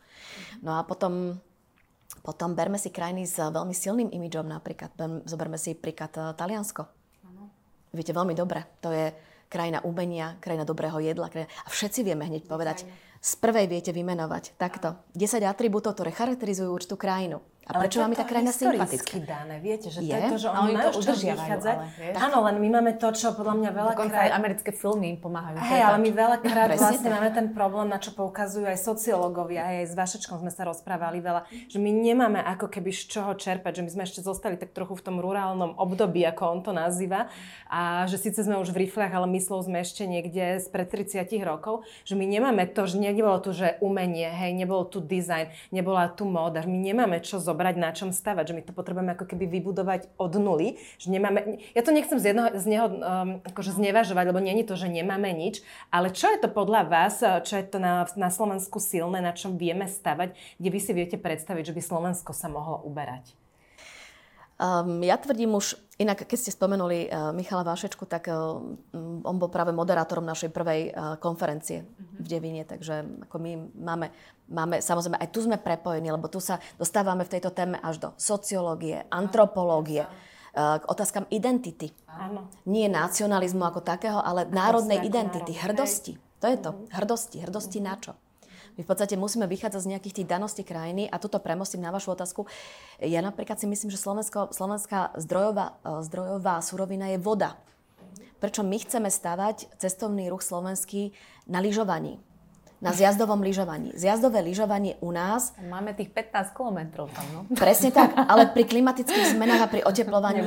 No 0.66 0.82
a 0.82 0.84
potom 0.90 1.38
potom 2.26 2.58
berme 2.58 2.82
si 2.82 2.90
krajiny 2.90 3.30
s 3.30 3.38
veľmi 3.38 3.74
silným 3.74 4.10
imidžom 4.10 4.50
napríklad. 4.50 4.94
Zoberme 5.30 5.62
si 5.62 5.78
príklad 5.78 6.10
e, 6.18 6.34
Taliansko. 6.34 6.82
Ano. 7.30 7.54
Viete 7.94 8.10
veľmi 8.10 8.34
dobre, 8.34 8.66
to 8.82 8.90
je 8.90 9.14
krajina 9.50 9.82
umenia, 9.86 10.38
krajina 10.42 10.66
dobrého 10.68 10.98
jedla. 11.00 11.30
Krajina... 11.30 11.50
A 11.66 11.70
všetci 11.70 12.06
vieme 12.06 12.26
hneď 12.26 12.46
povedať, 12.50 12.86
z 13.26 13.34
prvej 13.42 13.66
viete 13.66 13.90
vymenovať 13.90 14.54
takto 14.62 15.02
10 15.18 15.42
atribútov, 15.50 15.98
ktoré 15.98 16.14
charakterizujú 16.14 16.70
určitú 16.70 16.94
krajinu. 16.94 17.42
A 17.66 17.82
prečo 17.82 17.98
vám 17.98 18.14
je 18.14 18.22
tá 18.22 18.28
krajina 18.30 18.54
sympatická? 18.54 19.26
dané, 19.26 19.58
viete, 19.58 19.90
že 19.90 20.06
je? 20.06 20.14
to 20.14 20.18
je 20.22 20.30
to, 20.30 20.38
že 20.38 20.48
oni 20.54 20.72
majú 20.78 21.02
to 21.02 21.14
vychádzať. 21.18 21.76
Áno, 22.14 22.46
len 22.46 22.62
my 22.62 22.70
máme 22.78 22.94
to, 23.02 23.10
čo 23.10 23.34
podľa 23.34 23.58
mňa 23.58 23.70
veľa 23.74 23.92
Dokonca 23.98 24.22
aj 24.22 24.32
americké 24.38 24.70
filmy 24.70 25.18
im 25.18 25.18
pomáhajú. 25.18 25.58
Hej, 25.58 25.82
ale 25.82 25.98
my 25.98 26.10
veľakrát 26.14 26.70
vlastne 26.78 27.10
máme 27.10 27.34
ten 27.34 27.50
problém, 27.58 27.90
na 27.90 27.98
čo 27.98 28.14
poukazujú 28.14 28.70
aj 28.70 28.78
sociológovia, 28.78 29.66
aj 29.66 29.90
s 29.90 29.94
Vašečkom 29.98 30.46
sme 30.46 30.54
sa 30.54 30.70
rozprávali 30.70 31.26
veľa, 31.26 31.50
že 31.66 31.82
my 31.82 31.90
nemáme 31.90 32.38
ako 32.38 32.70
keby 32.70 32.94
z 32.94 33.02
čoho 33.10 33.34
čerpať, 33.34 33.82
že 33.82 33.84
my 33.84 33.90
sme 33.98 34.04
ešte 34.06 34.22
zostali 34.22 34.62
tak 34.62 34.70
trochu 34.70 34.94
v 34.94 35.02
tom 35.02 35.18
rurálnom 35.18 35.74
období, 35.82 36.22
ako 36.22 36.42
on 36.46 36.60
to 36.62 36.70
nazýva, 36.70 37.34
a 37.66 38.06
že 38.06 38.22
síce 38.22 38.46
sme 38.46 38.62
už 38.62 38.78
v 38.78 38.86
riflách, 38.86 39.10
ale 39.10 39.26
myslou 39.42 39.66
sme 39.66 39.82
ešte 39.82 40.06
niekde 40.06 40.62
z 40.62 40.70
pred 40.70 40.86
30 40.86 41.26
rokov, 41.42 41.82
že 42.06 42.14
my 42.14 42.30
nemáme 42.30 42.70
to, 42.70 42.86
že 42.86 43.02
nebolo 43.02 43.42
tu, 43.42 43.58
že 43.58 43.82
umenie, 43.82 44.30
hej, 44.30 44.54
nebol 44.54 44.86
tu 44.86 45.02
dizajn, 45.02 45.50
nebola 45.74 46.14
tu 46.14 46.30
móda, 46.30 46.62
my 46.62 46.78
nemáme 46.78 47.18
čo 47.26 47.42
zobrať 47.42 47.55
zobrať, 47.56 47.80
na 47.80 47.96
čom 47.96 48.12
stavať, 48.12 48.52
že 48.52 48.56
my 48.60 48.62
to 48.68 48.76
potrebujeme 48.76 49.16
ako 49.16 49.32
keby 49.32 49.48
vybudovať 49.48 50.12
od 50.20 50.36
nuly, 50.36 50.76
že 51.00 51.08
nemáme, 51.08 51.64
ja 51.72 51.82
to 51.88 51.96
nechcem 51.96 52.20
z, 52.20 52.36
jedno, 52.36 52.52
z 52.52 52.66
neho 52.68 52.88
um, 52.92 53.00
akože 53.48 53.80
znevažovať, 53.80 54.36
lebo 54.36 54.44
nie 54.44 54.60
je 54.60 54.68
to, 54.68 54.76
že 54.76 54.92
nemáme 54.92 55.32
nič, 55.32 55.64
ale 55.88 56.12
čo 56.12 56.28
je 56.28 56.44
to 56.44 56.52
podľa 56.52 56.84
vás, 56.92 57.24
čo 57.48 57.56
je 57.56 57.64
to 57.64 57.80
na, 57.80 58.04
na 58.20 58.28
Slovensku 58.28 58.84
silné, 58.84 59.24
na 59.24 59.32
čom 59.32 59.56
vieme 59.56 59.88
stavať, 59.88 60.36
kde 60.60 60.70
vy 60.70 60.80
si 60.84 60.92
viete 60.92 61.16
predstaviť, 61.16 61.72
že 61.72 61.76
by 61.80 61.82
Slovensko 61.82 62.36
sa 62.36 62.52
mohlo 62.52 62.84
uberať? 62.84 63.32
Um, 64.56 65.04
ja 65.04 65.20
tvrdím 65.20 65.60
už, 65.60 65.76
inak 66.00 66.24
keď 66.28 66.38
ste 66.40 66.52
spomenuli 66.52 67.12
uh, 67.12 67.36
Michala 67.36 67.68
Vášečku, 67.68 68.08
tak 68.08 68.32
uh, 68.32 68.64
on 69.24 69.36
bol 69.36 69.52
práve 69.52 69.76
moderátorom 69.76 70.24
našej 70.24 70.52
prvej 70.52 70.82
uh, 70.92 71.20
konferencie. 71.20 71.84
V 72.26 72.32
Devine, 72.34 72.66
takže 72.66 73.06
ako 73.30 73.38
my 73.38 73.52
máme, 73.78 74.08
máme, 74.50 74.82
samozrejme 74.82 75.22
aj 75.22 75.30
tu 75.30 75.46
sme 75.46 75.62
prepojení, 75.62 76.10
lebo 76.10 76.26
tu 76.26 76.42
sa 76.42 76.58
dostávame 76.82 77.22
v 77.22 77.38
tejto 77.38 77.54
téme 77.54 77.78
až 77.86 78.02
do 78.02 78.10
sociológie, 78.18 79.06
antropológie, 79.14 80.10
uh, 80.10 80.82
k 80.82 80.84
otázkam 80.90 81.30
identity. 81.30 81.94
Áno. 82.10 82.50
Nie 82.66 82.90
nacionalizmu 82.90 83.62
ako 83.62 83.86
takého, 83.86 84.18
ale 84.18 84.50
národnej 84.50 85.06
identity, 85.06 85.54
hrdosti. 85.54 86.18
To 86.42 86.50
je 86.50 86.58
to, 86.58 86.72
mhm. 86.74 86.82
hrdosti. 86.98 87.38
Hrdosti 87.46 87.80
na 87.80 87.96
čo? 88.02 88.18
My 88.76 88.84
v 88.84 88.90
podstate 88.92 89.16
musíme 89.16 89.48
vychádzať 89.48 89.82
z 89.88 89.92
nejakých 89.96 90.16
tých 90.22 90.28
daností 90.28 90.64
krajiny 90.68 91.08
a 91.08 91.16
toto 91.16 91.40
premostím 91.40 91.80
na 91.80 91.96
vašu 91.96 92.12
otázku. 92.12 92.44
Ja 93.00 93.24
napríklad 93.24 93.56
si 93.56 93.72
myslím, 93.72 93.88
že 93.88 93.96
Slovensko, 93.96 94.52
slovenská 94.52 95.16
zdrojová, 95.16 95.80
e, 95.80 96.04
zdrojová 96.04 96.60
surovina 96.60 97.08
je 97.16 97.20
voda. 97.24 97.56
Prečo 98.40 98.62
my 98.64 98.78
chceme 98.80 99.10
stavať 99.10 99.80
cestovný 99.80 100.30
ruch 100.30 100.44
slovenský 100.44 101.16
na 101.48 101.62
lyžovaní? 101.64 102.20
na 102.84 102.92
zjazdovom 102.92 103.40
lyžovaní. 103.40 103.96
Zjazdové 103.96 104.44
lyžovanie 104.44 105.00
u 105.00 105.10
nás... 105.10 105.56
Máme 105.58 105.96
tých 105.96 106.12
15 106.12 106.54
kilometrov 106.54 107.08
tam, 107.10 107.26
no. 107.34 107.40
Presne 107.56 107.90
tak, 107.90 108.14
ale 108.14 108.52
pri 108.52 108.68
klimatických 108.68 109.34
zmenách 109.34 109.62
a 109.66 109.72
pri 109.72 109.82
oteplovaní 109.90 110.44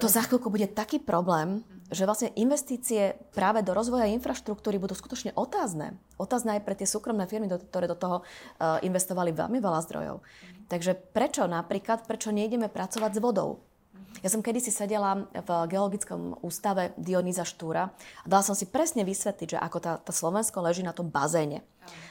to 0.00 0.08
za 0.08 0.24
chvíľku 0.24 0.48
bude 0.48 0.66
taký 0.72 0.98
problém, 0.98 1.62
že 1.92 2.02
vlastne 2.02 2.34
investície 2.34 3.14
práve 3.36 3.62
do 3.62 3.76
rozvoja 3.76 4.10
infraštruktúry 4.10 4.80
budú 4.80 4.98
skutočne 4.98 5.36
otázne. 5.38 5.94
Otázne 6.18 6.58
aj 6.58 6.64
pre 6.66 6.74
tie 6.74 6.88
súkromné 6.88 7.30
firmy, 7.30 7.46
ktoré 7.46 7.86
do 7.86 7.94
toho 7.94 8.26
uh, 8.26 8.82
investovali 8.82 9.30
veľmi 9.30 9.62
veľa 9.62 9.80
zdrojov. 9.86 10.24
Takže 10.66 10.98
prečo 11.14 11.46
napríklad, 11.46 12.10
prečo 12.10 12.34
nejdeme 12.34 12.66
pracovať 12.66 13.10
s 13.14 13.22
vodou? 13.22 13.62
Ja 14.24 14.32
som 14.32 14.40
kedysi 14.40 14.72
sedela 14.72 15.28
v 15.28 15.50
geologickom 15.68 16.40
ústave 16.40 16.96
Dionýza 16.96 17.44
Štúra 17.44 17.92
a 17.92 18.26
dala 18.26 18.40
som 18.40 18.56
si 18.56 18.64
presne 18.64 19.04
vysvetliť, 19.04 19.56
že 19.56 19.58
ako 19.60 19.78
tá, 19.82 19.92
tá 20.00 20.12
Slovensko 20.12 20.64
leží 20.64 20.80
na 20.80 20.96
tom 20.96 21.12
bazéne. 21.12 21.60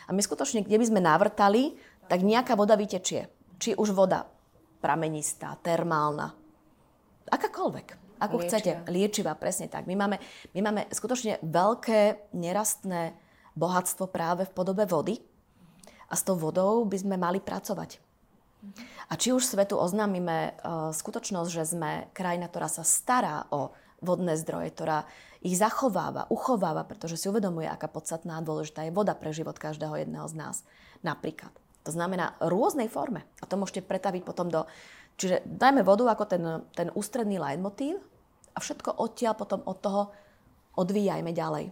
A 0.06 0.14
my 0.14 0.22
skutočne, 0.22 0.62
kde 0.62 0.78
by 0.78 0.86
sme 0.86 1.02
navrtali, 1.02 1.76
tak 2.06 2.22
nejaká 2.22 2.54
voda 2.54 2.78
vytečie. 2.78 3.28
Či 3.58 3.74
už 3.74 3.96
voda 3.96 4.30
pramenistá, 4.84 5.58
termálna, 5.58 6.30
akákoľvek. 7.26 8.06
Ako 8.16 8.40
liečivá. 8.40 8.48
chcete, 8.48 8.72
liečivá, 8.88 9.32
presne 9.36 9.68
tak. 9.68 9.90
My 9.90 9.96
máme, 9.98 10.22
my 10.56 10.60
máme 10.64 10.82
skutočne 10.88 11.44
veľké 11.44 12.32
nerastné 12.32 13.12
bohatstvo 13.60 14.08
práve 14.08 14.48
v 14.48 14.56
podobe 14.56 14.88
vody 14.88 15.20
a 16.08 16.14
s 16.16 16.24
tou 16.24 16.40
vodou 16.40 16.88
by 16.88 16.96
sme 16.96 17.16
mali 17.20 17.44
pracovať. 17.44 18.00
A 19.10 19.14
či 19.20 19.32
už 19.36 19.46
svetu 19.46 19.78
oznámime 19.78 20.58
uh, 20.60 20.90
skutočnosť, 20.96 21.50
že 21.50 21.64
sme 21.66 21.92
krajina, 22.16 22.50
ktorá 22.50 22.70
sa 22.70 22.82
stará 22.82 23.46
o 23.54 23.74
vodné 24.04 24.38
zdroje, 24.38 24.74
ktorá 24.74 25.08
ich 25.46 25.62
zachováva, 25.62 26.26
uchováva, 26.34 26.82
pretože 26.90 27.22
si 27.22 27.30
uvedomuje, 27.30 27.70
aká 27.70 27.86
podstatná 27.86 28.42
a 28.42 28.46
dôležitá 28.46 28.90
je 28.90 28.96
voda 28.96 29.14
pre 29.14 29.30
život 29.30 29.62
každého 29.62 30.02
jedného 30.02 30.26
z 30.26 30.36
nás. 30.36 30.56
Napríklad. 31.06 31.54
To 31.86 31.94
znamená 31.94 32.34
rôznej 32.42 32.90
forme. 32.90 33.22
A 33.40 33.46
to 33.46 33.62
môžete 33.62 33.86
pretaviť 33.86 34.26
potom 34.26 34.50
do... 34.50 34.66
Čiže 35.22 35.46
dajme 35.46 35.86
vodu 35.86 36.10
ako 36.10 36.26
ten, 36.26 36.44
ten 36.74 36.90
ústredný 36.98 37.38
leitmotív 37.38 38.02
a 38.52 38.58
všetko 38.58 38.98
odtiaľ 38.98 39.38
potom 39.38 39.62
od 39.70 39.78
toho 39.80 40.02
odvíjajme 40.82 41.30
ďalej. 41.30 41.70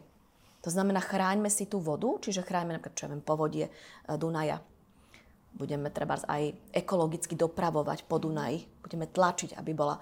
To 0.64 0.70
znamená, 0.72 1.04
chráňme 1.04 1.52
si 1.52 1.68
tú 1.68 1.84
vodu, 1.84 2.08
čiže 2.24 2.46
chráňme 2.46 2.80
napríklad, 2.80 2.96
čo 2.96 3.04
ja 3.04 3.12
viem, 3.12 3.20
povodie 3.26 3.66
e, 3.68 3.72
Dunaja. 4.16 4.64
Budeme 5.54 5.94
treba 5.94 6.18
aj 6.18 6.74
ekologicky 6.74 7.38
dopravovať 7.38 8.10
po 8.10 8.18
Dunaji. 8.18 8.66
Budeme 8.82 9.06
tlačiť, 9.06 9.54
aby 9.54 9.72
bola, 9.78 10.02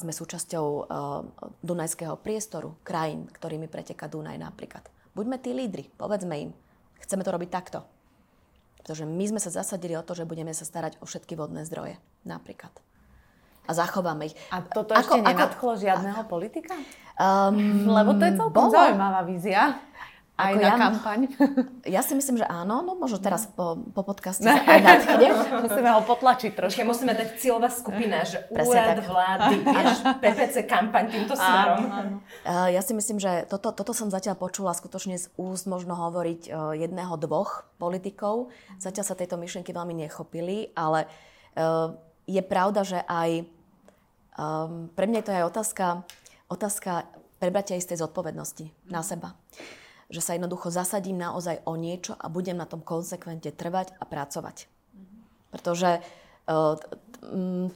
sme 0.00 0.12
súčasťou 0.16 0.66
uh, 0.66 0.84
dunajského 1.60 2.16
priestoru, 2.16 2.80
krajín, 2.80 3.28
ktorými 3.28 3.68
preteka 3.68 4.08
Dunaj 4.08 4.40
napríklad. 4.40 4.88
Buďme 5.12 5.36
tí 5.36 5.52
lídry, 5.52 5.92
povedzme 6.00 6.34
im, 6.48 6.50
chceme 7.04 7.20
to 7.20 7.34
robiť 7.36 7.50
takto. 7.52 7.84
Pretože 8.80 9.04
my 9.04 9.24
sme 9.28 9.40
sa 9.44 9.52
zasadili 9.52 9.92
o 9.94 10.02
to, 10.02 10.16
že 10.16 10.24
budeme 10.24 10.56
sa 10.56 10.64
starať 10.64 10.98
o 10.98 11.06
všetky 11.06 11.36
vodné 11.36 11.68
zdroje, 11.68 12.00
napríklad 12.24 12.72
a 13.62 13.70
zachováme 13.70 14.26
ich. 14.26 14.34
A 14.50 14.62
toto 14.62 14.94
ako, 14.94 15.00
ešte 15.00 15.18
nenadchlo 15.22 15.70
ako, 15.74 15.82
žiadneho 15.82 16.22
politika? 16.26 16.74
Um, 17.14 17.86
Lebo 17.86 18.18
to 18.18 18.24
je 18.26 18.32
celkom 18.34 18.66
bolo. 18.66 18.74
zaujímavá 18.74 19.20
vízia. 19.22 19.78
Aj 20.32 20.56
ako 20.56 20.64
na 20.64 20.64
ja, 20.64 20.76
kampaň. 20.80 21.20
Ja 21.94 22.00
si 22.00 22.16
myslím, 22.16 22.40
že 22.40 22.46
áno, 22.48 22.80
no 22.80 22.96
možno 22.96 23.20
teraz 23.20 23.44
po, 23.52 23.76
po 23.92 24.00
podcaste 24.00 24.48
sa 24.48 24.64
aj 24.64 24.80
nadchne. 24.80 25.28
musíme 25.68 25.90
ho 25.92 26.00
potlačiť 26.08 26.50
trošku. 26.56 26.88
musíme 26.88 27.12
dať 27.12 27.28
cieľová 27.36 27.68
skupina, 27.68 28.24
že 28.24 28.40
Presne 28.48 28.72
úrad 28.72 28.96
tak. 28.96 29.06
vlády, 29.12 29.54
až 29.68 29.88
PPC 30.24 30.56
kampaň 30.64 31.04
týmto 31.12 31.36
smerom. 31.36 31.80
Uh, 32.48 32.72
ja 32.72 32.80
si 32.80 32.96
myslím, 32.96 33.20
že 33.20 33.44
toto, 33.44 33.76
toto 33.76 33.92
som 33.92 34.08
zatiaľ 34.08 34.40
počula 34.40 34.72
skutočne 34.72 35.20
z 35.20 35.28
úst 35.36 35.68
možno 35.68 35.92
hovoriť 36.00 36.40
uh, 36.48 36.72
jedného, 36.80 37.12
dvoch 37.20 37.68
politikov. 37.76 38.48
Zatiaľ 38.80 39.04
sa 39.04 39.18
tejto 39.18 39.36
myšlienky 39.36 39.76
veľmi 39.76 39.92
nechopili, 40.08 40.72
ale 40.72 41.04
uh, 41.60 41.92
je 42.24 42.40
pravda, 42.40 42.88
že 42.88 42.98
aj 43.04 43.44
um, 44.40 44.88
pre 44.96 45.04
mňa 45.04 45.18
je 45.20 45.26
to 45.28 45.32
aj 45.36 45.44
otázka, 45.44 45.86
otázka 46.48 46.92
prebratia 47.36 47.76
istej 47.76 48.00
zodpovednosti 48.00 48.70
na 48.88 49.02
seba. 49.02 49.34
Že 50.12 50.20
sa 50.20 50.36
jednoducho 50.36 50.68
zasadím 50.68 51.16
naozaj 51.16 51.64
o 51.64 51.72
niečo 51.74 52.12
a 52.20 52.28
budem 52.28 52.60
na 52.60 52.68
tom 52.68 52.84
konsekventne 52.84 53.48
trvať 53.48 53.96
a 53.96 54.04
pracovať. 54.04 54.68
Pretože 55.48 56.04
uh, 56.46 56.76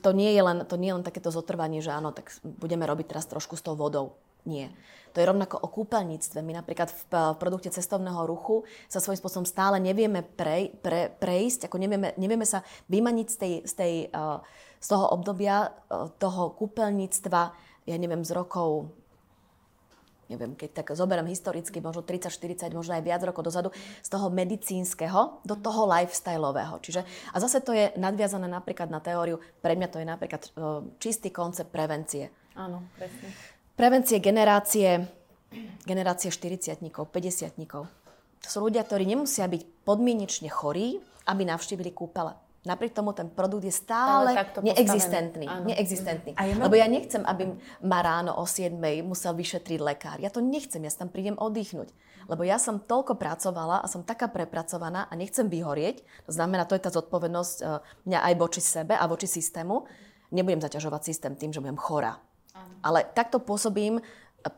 to, 0.05 0.11
nie 0.13 0.31
je 0.37 0.43
len, 0.45 0.59
to 0.69 0.77
nie 0.77 0.93
je 0.93 0.97
len 1.01 1.07
takéto 1.07 1.33
zotrvanie, 1.33 1.81
že 1.81 1.97
áno, 1.97 2.13
tak 2.13 2.37
budeme 2.45 2.85
robiť 2.85 3.07
teraz 3.09 3.25
trošku 3.25 3.57
s 3.57 3.65
tou 3.65 3.73
vodou. 3.73 4.21
Nie. 4.47 4.71
To 5.17 5.25
je 5.25 5.27
rovnako 5.27 5.59
o 5.59 5.67
kúpeľníctve. 5.73 6.39
My 6.45 6.55
napríklad 6.55 6.93
v, 6.93 7.03
v 7.09 7.39
produkte 7.41 7.73
cestovného 7.73 8.29
ruchu 8.29 8.63
sa 8.87 9.03
svojím 9.03 9.19
spôsobom 9.19 9.49
stále 9.49 9.81
nevieme 9.81 10.23
pre, 10.23 10.71
pre, 10.85 11.09
prejsť, 11.09 11.67
ako 11.67 11.81
nevieme, 11.81 12.13
nevieme 12.21 12.47
sa 12.47 12.63
vymaniť 12.93 13.27
z, 13.27 13.37
tej, 13.41 13.53
z, 13.65 13.73
tej, 13.75 13.95
uh, 14.13 14.45
z 14.79 14.87
toho 14.87 15.09
obdobia 15.09 15.73
toho 16.21 16.53
kúpeľníctva, 16.55 17.43
ja 17.87 17.97
neviem, 17.97 18.23
z 18.23 18.31
rokov 18.37 18.93
neviem, 20.27 20.59
keď 20.59 20.83
tak 20.83 20.95
zoberiem 20.95 21.27
historicky, 21.31 21.79
možno 21.79 22.03
30, 22.03 22.31
40, 22.31 22.75
možno 22.75 22.99
aj 22.99 23.03
viac 23.03 23.23
rokov 23.23 23.47
dozadu, 23.47 23.71
z 24.03 24.09
toho 24.09 24.27
medicínskeho 24.31 25.43
do 25.47 25.55
toho 25.59 25.87
lifestyleového. 25.87 26.79
Čiže, 26.83 27.01
a 27.33 27.37
zase 27.39 27.63
to 27.63 27.71
je 27.75 27.95
nadviazané 27.99 28.51
napríklad 28.51 28.91
na 28.91 28.99
teóriu, 28.99 29.39
pre 29.63 29.79
mňa 29.79 29.89
to 29.91 29.99
je 30.03 30.07
napríklad 30.07 30.43
uh, 30.55 30.83
čistý 30.99 31.31
koncept 31.31 31.71
prevencie. 31.71 32.31
Áno, 32.57 32.89
presne. 32.97 33.29
Prevencie 33.77 34.19
generácie, 34.25 35.05
generácie 35.85 36.33
40 36.33 36.81
50 36.81 37.61
To 37.67 38.49
sú 38.49 38.59
ľudia, 38.65 38.83
ktorí 38.89 39.05
nemusia 39.05 39.45
byť 39.45 39.85
podmienečne 39.85 40.49
chorí, 40.49 40.97
aby 41.29 41.43
navštívili 41.45 41.93
kúpele. 41.93 42.46
Napriek 42.67 42.99
tomu 42.99 43.15
ten 43.15 43.31
produkt 43.31 43.63
je 43.63 43.71
stále 43.71 44.35
neexistentný. 44.59 45.47
neexistentný. 45.47 46.35
Ja 46.35 46.55
mám... 46.59 46.67
Lebo 46.67 46.75
ja 46.75 46.91
nechcem, 46.91 47.23
aby 47.23 47.55
ma 47.87 48.03
ráno 48.03 48.35
o 48.35 48.43
7 48.43 48.75
musel 49.07 49.39
vyšetriť 49.39 49.79
lekár. 49.79 50.19
Ja 50.19 50.35
to 50.35 50.43
nechcem, 50.43 50.83
ja 50.83 50.91
sa 50.91 51.07
tam 51.07 51.15
prídem 51.15 51.39
oddychnúť. 51.39 51.95
Lebo 52.27 52.43
ja 52.43 52.59
som 52.59 52.83
toľko 52.83 53.15
pracovala 53.15 53.79
a 53.79 53.87
som 53.87 54.03
taká 54.03 54.27
prepracovaná 54.27 55.07
a 55.07 55.15
nechcem 55.15 55.47
vyhorieť. 55.47 56.03
To 56.27 56.33
znamená, 56.35 56.67
to 56.67 56.75
je 56.75 56.83
tá 56.83 56.91
zodpovednosť 56.91 57.57
e, 57.63 57.65
mňa 58.11 58.19
aj 58.19 58.35
voči 58.35 58.59
sebe 58.59 58.99
a 58.99 59.07
voči 59.07 59.31
systému. 59.31 59.87
Nebudem 60.35 60.59
zaťažovať 60.59 61.01
systém 61.07 61.39
tým, 61.39 61.55
že 61.55 61.63
budem 61.63 61.79
chorá. 61.79 62.19
Ale 62.83 63.07
takto 63.15 63.39
pôsobím 63.39 64.03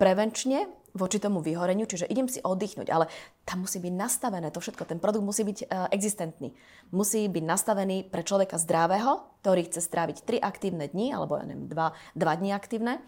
prevenčne 0.01 0.69
voči 0.95 1.19
tomu 1.21 1.45
vyhoreniu, 1.45 1.85
čiže 1.85 2.09
idem 2.09 2.29
si 2.29 2.41
oddychnúť, 2.41 2.89
ale 2.93 3.11
tam 3.45 3.65
musí 3.65 3.81
byť 3.81 3.95
nastavené 3.95 4.49
to 4.53 4.61
všetko. 4.61 4.89
Ten 4.89 5.01
produkt 5.01 5.25
musí 5.25 5.43
byť 5.45 5.59
uh, 5.67 5.89
existentný. 5.93 6.53
Musí 6.93 7.25
byť 7.27 7.45
nastavený 7.45 8.09
pre 8.09 8.25
človeka 8.25 8.57
zdravého, 8.61 9.25
ktorý 9.45 9.69
chce 9.69 9.81
stráviť 9.85 10.25
3 10.25 10.45
aktívne 10.45 10.87
dni, 10.89 11.17
alebo 11.17 11.37
ja 11.37 11.45
neviem, 11.45 11.69
2, 11.69 11.75
2 12.17 12.41
dni 12.41 12.51
aktívne, 12.55 13.01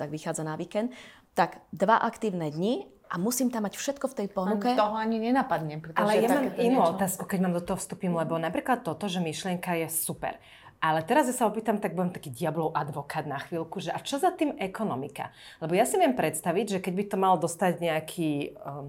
tak 0.00 0.08
vychádza 0.08 0.48
na 0.48 0.56
víkend, 0.56 0.96
tak 1.36 1.60
2 1.76 1.84
aktívne 1.92 2.48
dni 2.48 2.88
a 3.10 3.18
musím 3.18 3.50
tam 3.50 3.66
mať 3.66 3.74
všetko 3.74 4.06
v 4.06 4.14
tej 4.22 4.28
ponuke. 4.30 4.70
toho 4.78 4.94
ani 4.94 5.18
nenapadne. 5.18 5.82
Ale 5.98 6.22
ja 6.22 6.30
mám 6.30 6.54
inú 6.54 6.78
niečo... 6.78 6.94
otázku, 6.94 7.22
keď 7.26 7.38
mám 7.42 7.54
do 7.58 7.62
toho 7.66 7.76
vstúpim, 7.76 8.14
lebo 8.14 8.38
napríklad 8.38 8.86
toto, 8.86 9.10
že 9.10 9.18
myšlienka 9.18 9.74
je 9.82 9.90
super. 9.90 10.38
Ale 10.80 11.04
teraz 11.04 11.28
ja 11.28 11.36
sa 11.36 11.44
opýtam, 11.44 11.76
tak 11.76 11.92
budem 11.92 12.08
taký 12.08 12.32
diablov 12.32 12.72
advokát 12.72 13.28
na 13.28 13.36
chvíľku, 13.36 13.84
že 13.84 13.92
a 13.92 14.00
čo 14.00 14.16
za 14.16 14.32
tým 14.32 14.56
ekonomika? 14.56 15.28
Lebo 15.60 15.76
ja 15.76 15.84
si 15.84 16.00
viem 16.00 16.16
predstaviť, 16.16 16.66
že 16.76 16.78
keď 16.80 16.92
by 16.96 17.04
to 17.04 17.16
mal 17.20 17.34
dostať 17.36 17.72
nejaký 17.84 18.56
um, 18.64 18.88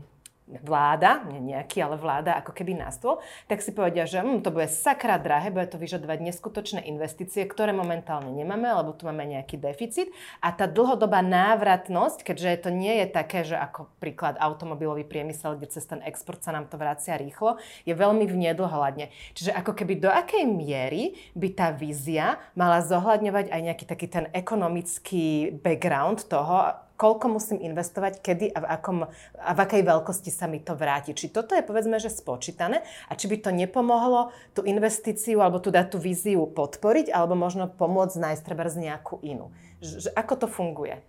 vláda, 0.60 1.24
nie 1.32 1.56
nejaký, 1.56 1.80
ale 1.80 1.95
vláda 1.95 2.36
ako 2.36 2.52
keby 2.52 2.76
na 2.76 2.91
stôl, 2.91 3.24
tak 3.47 3.64
si 3.64 3.72
povedia, 3.72 4.04
že 4.04 4.20
hm, 4.20 4.43
to 4.43 4.52
bude 4.52 4.68
sakra 4.68 5.16
drahé, 5.16 5.54
bude 5.54 5.72
to 5.72 5.80
vyžadovať 5.80 6.20
neskutočné 6.20 6.84
investície, 6.91 7.47
ktoré 7.47 7.72
momentálne 7.72 8.36
nemáme, 8.36 8.68
lebo 8.68 8.91
tu 8.91 9.08
máme 9.08 9.24
nejaký 9.24 9.56
deficit. 9.56 10.12
A 10.43 10.52
tá 10.52 10.68
dlhodobá 10.68 11.24
návratnosť, 11.24 12.28
keďže 12.28 12.68
to 12.68 12.70
nie 12.74 13.04
je 13.04 13.08
také, 13.08 13.47
že 13.47 13.56
ako 13.56 13.88
príklad 14.04 14.36
automobilový 14.41 15.08
priemysel, 15.08 15.56
kde 15.56 15.72
cez 15.72 15.88
ten 15.88 16.04
export 16.04 16.43
sa 16.43 16.52
nám 16.52 16.68
to 16.68 16.76
vracia 16.76 17.16
rýchlo, 17.16 17.62
je 17.88 17.95
veľmi 17.95 18.28
v 18.28 18.52
nedohľadne. 18.52 19.14
Čiže 19.38 19.56
ako 19.56 19.72
keby 19.78 19.93
do 20.02 20.10
akej 20.10 20.43
miery 20.49 21.16
by 21.38 21.49
tá 21.56 21.68
vízia 21.72 22.41
mala 22.58 22.82
zohľadňovať 22.82 23.54
aj 23.54 23.62
nejaký 23.62 23.86
taký 23.86 24.08
ten 24.10 24.26
ekonomický 24.34 25.56
background 25.62 26.26
toho, 26.26 26.76
koľko 27.02 27.34
musím 27.34 27.58
investovať, 27.66 28.22
kedy 28.22 28.54
a 28.54 28.62
v, 28.62 28.66
akom, 28.70 28.97
a 29.41 29.52
v 29.58 29.60
akej 29.66 29.82
veľkosti 29.82 30.30
sa 30.30 30.45
mi 30.45 30.62
to 30.62 30.78
vráti. 30.78 31.18
Či 31.18 31.34
toto 31.34 31.58
je 31.58 31.66
povedzme, 31.66 31.97
že 31.97 32.14
spočítané 32.14 32.86
a 33.10 33.18
či 33.18 33.26
by 33.26 33.41
to 33.41 33.49
nepomohlo 33.49 34.30
tú 34.54 34.62
investíciu 34.62 35.41
alebo 35.41 35.58
tú 35.58 35.74
dať 35.74 35.89
tú 35.89 35.97
víziu 35.97 36.45
podporiť 36.45 37.10
alebo 37.10 37.34
možno 37.34 37.66
pomôcť 37.66 38.22
nájsť 38.22 38.43
treba 38.45 38.70
z 38.70 38.86
nejakú 38.86 39.18
inú. 39.26 39.49
Že, 39.82 40.14
ako 40.14 40.45
to 40.45 40.47
funguje? 40.47 41.02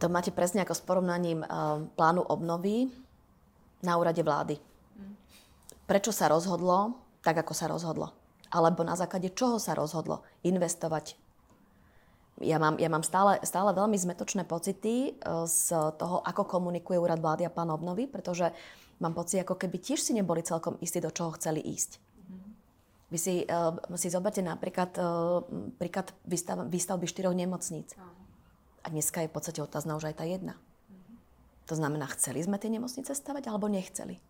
To 0.00 0.08
máte 0.08 0.32
presne 0.32 0.64
ako 0.64 0.72
s 0.72 0.80
porovnaním 0.80 1.44
uh, 1.44 1.84
plánu 2.00 2.24
obnovy 2.24 2.88
na 3.84 4.00
úrade 4.00 4.24
vlády. 4.24 4.56
Prečo 5.84 6.16
sa 6.16 6.32
rozhodlo 6.32 6.96
tak, 7.20 7.36
ako 7.36 7.52
sa 7.52 7.68
rozhodlo? 7.68 8.16
Alebo 8.48 8.80
na 8.80 8.96
základe 8.96 9.28
čoho 9.36 9.60
sa 9.60 9.76
rozhodlo 9.76 10.24
investovať 10.40 11.20
ja 12.40 12.56
mám, 12.56 12.80
ja 12.80 12.88
mám 12.88 13.04
stále, 13.04 13.36
stále 13.44 13.76
veľmi 13.76 14.00
zmetočné 14.00 14.48
pocity 14.48 15.12
e, 15.12 15.24
z 15.44 15.76
toho, 16.00 16.24
ako 16.24 16.48
komunikuje 16.48 16.96
úrad 16.96 17.20
vlády 17.20 17.44
a 17.44 17.52
plán 17.52 17.68
obnovy, 17.68 18.08
pretože 18.08 18.48
mám 19.00 19.12
pocit, 19.12 19.44
ako 19.44 19.60
keby 19.60 19.76
tiež 19.76 20.00
si 20.00 20.16
neboli 20.16 20.40
celkom 20.40 20.80
istí, 20.80 21.00
do 21.04 21.12
čoho 21.12 21.36
chceli 21.36 21.60
ísť. 21.60 22.00
Vy 23.10 23.18
si, 23.18 23.42
uh, 23.42 23.74
si 23.98 24.06
zoberte 24.06 24.38
napríklad 24.38 24.94
uh, 24.94 25.42
príklad 25.82 26.14
výstav, 26.22 26.62
výstavby 26.70 27.10
štyroch 27.10 27.34
nemocníc. 27.34 27.98
A 28.80 28.86
dneska 28.86 29.26
je 29.26 29.26
v 29.26 29.34
podstate 29.34 29.58
otázna 29.58 29.98
už 29.98 30.14
aj 30.14 30.22
tá 30.22 30.24
jedna. 30.30 30.54
To 31.66 31.74
znamená, 31.74 32.06
chceli 32.14 32.38
sme 32.38 32.62
tie 32.62 32.70
nemocnice 32.70 33.10
stavať 33.10 33.50
alebo 33.50 33.66
nechceli? 33.66 34.22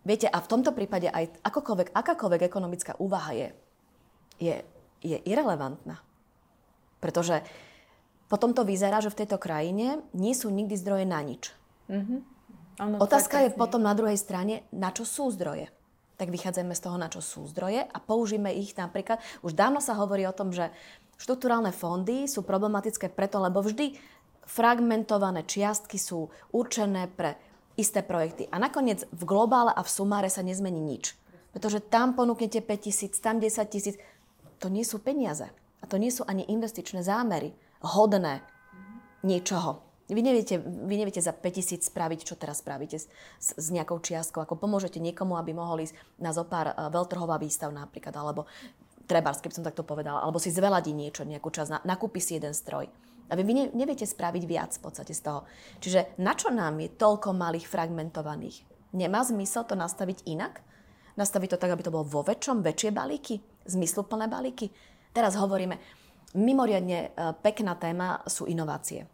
Viete, 0.00 0.32
a 0.32 0.40
v 0.40 0.48
tomto 0.48 0.72
prípade 0.72 1.12
aj 1.12 1.44
akokoľvek, 1.44 1.92
akákoľvek 1.92 2.42
ekonomická 2.48 2.96
úvaha 2.96 3.36
je, 3.36 3.48
je, 4.40 4.54
je 5.04 5.16
irrelevantná. 5.28 6.00
Pretože 7.00 7.42
potom 8.30 8.54
to 8.54 8.62
vyzerá, 8.62 9.02
že 9.02 9.10
v 9.10 9.26
tejto 9.26 9.42
krajine 9.42 10.06
nie 10.14 10.36
sú 10.38 10.54
nikdy 10.54 10.78
zdroje 10.78 11.04
na 11.08 11.18
nič. 11.18 11.50
Mm-hmm. 11.90 12.20
Ano, 12.80 12.96
Otázka 13.02 13.44
je, 13.44 13.52
potom 13.52 13.82
na 13.82 13.92
druhej 13.92 14.16
strane, 14.16 14.64
na 14.72 14.94
čo 14.94 15.02
sú 15.04 15.28
zdroje. 15.34 15.68
Tak 16.16 16.32
vychádzajme 16.32 16.72
z 16.72 16.84
toho, 16.84 16.96
na 16.96 17.12
čo 17.12 17.20
sú 17.20 17.44
zdroje 17.50 17.84
a 17.84 17.98
použijeme 18.00 18.54
ich 18.54 18.72
napríklad. 18.78 19.20
Už 19.44 19.52
dávno 19.52 19.84
sa 19.84 19.98
hovorí 19.98 20.24
o 20.24 20.36
tom, 20.36 20.54
že 20.54 20.72
štruktúrálne 21.20 21.74
fondy 21.74 22.24
sú 22.24 22.40
problematické 22.46 23.12
preto, 23.12 23.42
lebo 23.42 23.60
vždy 23.60 23.98
fragmentované 24.48 25.44
čiastky 25.44 26.00
sú 26.00 26.32
určené 26.54 27.10
pre 27.12 27.36
isté 27.76 28.00
projekty. 28.00 28.48
A 28.48 28.56
nakoniec 28.56 29.04
v 29.12 29.22
globále 29.28 29.72
a 29.72 29.84
v 29.84 29.90
sumáre 29.92 30.28
sa 30.32 30.40
nezmení 30.40 30.80
nič. 30.80 31.16
Pretože 31.50 31.82
tam 31.82 32.14
ponúknete 32.14 32.62
5 32.62 32.86
tisíc, 32.86 33.18
tam 33.18 33.42
10 33.42 33.66
tisíc. 33.68 33.96
To 34.60 34.68
nie 34.68 34.84
sú 34.86 35.00
peniaze. 35.00 35.48
A 35.80 35.84
to 35.88 35.96
nie 35.96 36.12
sú 36.12 36.22
ani 36.28 36.44
investičné 36.48 37.00
zámery, 37.00 37.56
hodné 37.80 38.44
niečoho. 39.24 39.80
Vy 40.10 40.26
neviete, 40.26 40.58
vy 40.58 40.94
neviete 40.98 41.22
za 41.22 41.30
5000 41.30 41.86
spraviť, 41.86 42.20
čo 42.26 42.34
teraz 42.34 42.66
spravíte 42.66 42.98
s, 42.98 43.06
s, 43.38 43.66
nejakou 43.70 44.02
čiastkou. 44.02 44.42
Ako 44.42 44.58
pomôžete 44.58 44.98
niekomu, 44.98 45.38
aby 45.38 45.54
mohol 45.54 45.86
ísť 45.86 45.94
na 46.18 46.34
zopár 46.34 46.74
uh, 46.74 46.90
veľtrhová 46.90 47.38
výstav 47.38 47.70
napríklad, 47.70 48.10
alebo 48.18 48.50
trebárs, 49.06 49.38
keby 49.38 49.54
som 49.54 49.66
takto 49.66 49.86
povedala, 49.86 50.18
alebo 50.18 50.42
si 50.42 50.50
zveladí 50.50 50.90
niečo, 50.90 51.22
nejakú 51.22 51.54
časť, 51.54 51.70
na, 51.70 51.78
nakúpi 51.86 52.18
si 52.18 52.34
jeden 52.34 52.50
stroj. 52.50 52.90
A 53.30 53.38
vy, 53.38 53.46
vy 53.46 53.52
ne, 53.54 53.64
neviete 53.70 54.02
spraviť 54.02 54.42
viac 54.50 54.74
v 54.74 54.82
podstate 54.82 55.14
z 55.14 55.22
toho. 55.22 55.46
Čiže 55.78 56.18
na 56.18 56.34
čo 56.34 56.50
nám 56.50 56.82
je 56.82 56.90
toľko 56.90 57.30
malých 57.30 57.70
fragmentovaných? 57.70 58.66
Nemá 58.90 59.22
zmysel 59.22 59.62
to 59.62 59.78
nastaviť 59.78 60.26
inak? 60.26 60.58
Nastaviť 61.14 61.54
to 61.54 61.60
tak, 61.62 61.70
aby 61.70 61.86
to 61.86 61.94
bolo 61.94 62.02
vo 62.02 62.26
väčšom, 62.26 62.66
väčšie 62.66 62.90
balíky? 62.90 63.38
Zmysluplné 63.62 64.26
balíky? 64.26 64.74
Teraz 65.10 65.34
hovoríme, 65.34 65.78
mimoriadne 66.38 67.10
uh, 67.10 67.34
pekná 67.34 67.74
téma 67.74 68.22
sú 68.26 68.46
inovácie 68.46 69.06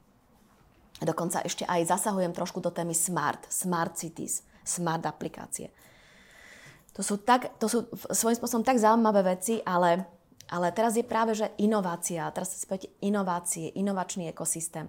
Dokonca 0.97 1.45
ešte 1.45 1.69
aj 1.69 1.93
zasahujem 1.93 2.33
trošku 2.33 2.65
do 2.65 2.73
témy 2.73 2.97
smart, 2.97 3.45
smart 3.53 4.01
cities, 4.01 4.41
smart 4.65 5.05
aplikácie. 5.05 5.69
To 6.97 7.05
sú, 7.05 7.21
tak, 7.21 7.61
to 7.61 7.69
sú 7.69 7.85
svojím 8.09 8.41
spôsobom 8.41 8.65
tak 8.65 8.81
zaujímavé 8.81 9.37
veci, 9.37 9.61
ale, 9.61 10.09
ale 10.49 10.73
teraz 10.73 10.97
je 10.97 11.05
práve, 11.05 11.37
že 11.37 11.53
inovácia, 11.61 12.25
teraz 12.33 12.57
si 12.57 12.65
poviete 12.65 12.89
inovácie, 13.05 13.77
inovačný 13.77 14.33
ekosystém. 14.33 14.89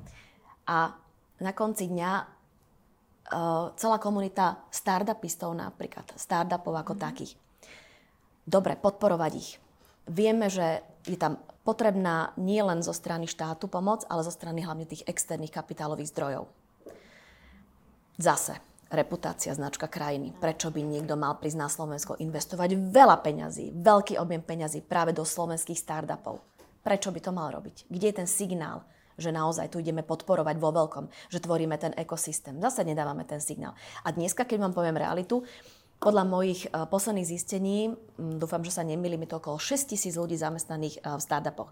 A 0.71 0.95
na 1.43 1.51
konci 1.51 1.91
dňa 1.91 2.11
uh, 2.15 3.75
celá 3.75 3.99
komunita 3.99 4.63
startupistov 4.71 5.51
napríklad, 5.51 6.07
startupov 6.15 6.71
ako 6.71 6.95
mm. 6.95 7.01
takých. 7.03 7.35
Dobre, 8.47 8.79
podporovať 8.79 9.31
ich. 9.35 9.59
Vieme, 10.07 10.47
že 10.47 10.87
je 11.07 11.17
tam 11.17 11.39
potrebná 11.63 12.35
nie 12.35 12.59
len 12.59 12.83
zo 12.83 12.91
strany 12.91 13.25
štátu 13.25 13.71
pomoc, 13.71 14.03
ale 14.11 14.27
zo 14.27 14.31
strany 14.31 14.63
hlavne 14.63 14.83
tých 14.83 15.07
externých 15.07 15.55
kapitálových 15.55 16.11
zdrojov. 16.11 16.51
Zase, 18.19 18.59
reputácia, 18.91 19.51
značka 19.53 19.87
krajiny. 19.87 20.33
Prečo 20.35 20.71
by 20.71 20.81
niekto 20.83 21.19
mal 21.19 21.39
prísť 21.39 21.59
na 21.59 21.67
Slovensko 21.67 22.19
investovať 22.19 22.75
veľa 22.91 23.19
peňazí, 23.19 23.75
veľký 23.75 24.19
objem 24.19 24.43
peňazí 24.43 24.83
práve 24.83 25.11
do 25.11 25.27
slovenských 25.27 25.79
startupov? 25.79 26.39
Prečo 26.83 27.11
by 27.11 27.19
to 27.19 27.31
mal 27.35 27.51
robiť? 27.51 27.87
Kde 27.91 28.05
je 28.09 28.17
ten 28.23 28.29
signál, 28.29 28.87
že 29.19 29.33
naozaj 29.33 29.73
tu 29.73 29.83
ideme 29.83 30.05
podporovať 30.05 30.55
vo 30.55 30.71
veľkom, 30.71 31.09
že 31.27 31.43
tvoríme 31.43 31.75
ten 31.75 31.91
ekosystém? 31.97 32.55
Zase 32.63 32.87
nedávame 32.87 33.27
ten 33.27 33.43
signál. 33.43 33.75
A 34.05 34.13
dneska, 34.13 34.47
keď 34.47 34.65
vám 34.65 34.73
poviem 34.77 34.95
realitu, 34.95 35.43
podľa 35.97 36.23
mojich 36.29 36.69
uh, 36.69 36.85
posledných 36.85 37.25
zistení, 37.27 37.91
um, 37.91 38.37
dúfam, 38.37 38.61
že 38.61 38.73
sa 38.73 38.85
nemýlim, 38.85 39.25
je 39.25 39.33
to 39.33 39.41
okolo 39.41 39.57
6 39.57 39.91
tisíc 39.93 40.13
ľudí 40.13 40.37
zamestnaných 40.37 41.01
uh, 41.01 41.17
v 41.17 41.21
startupoch. 41.21 41.69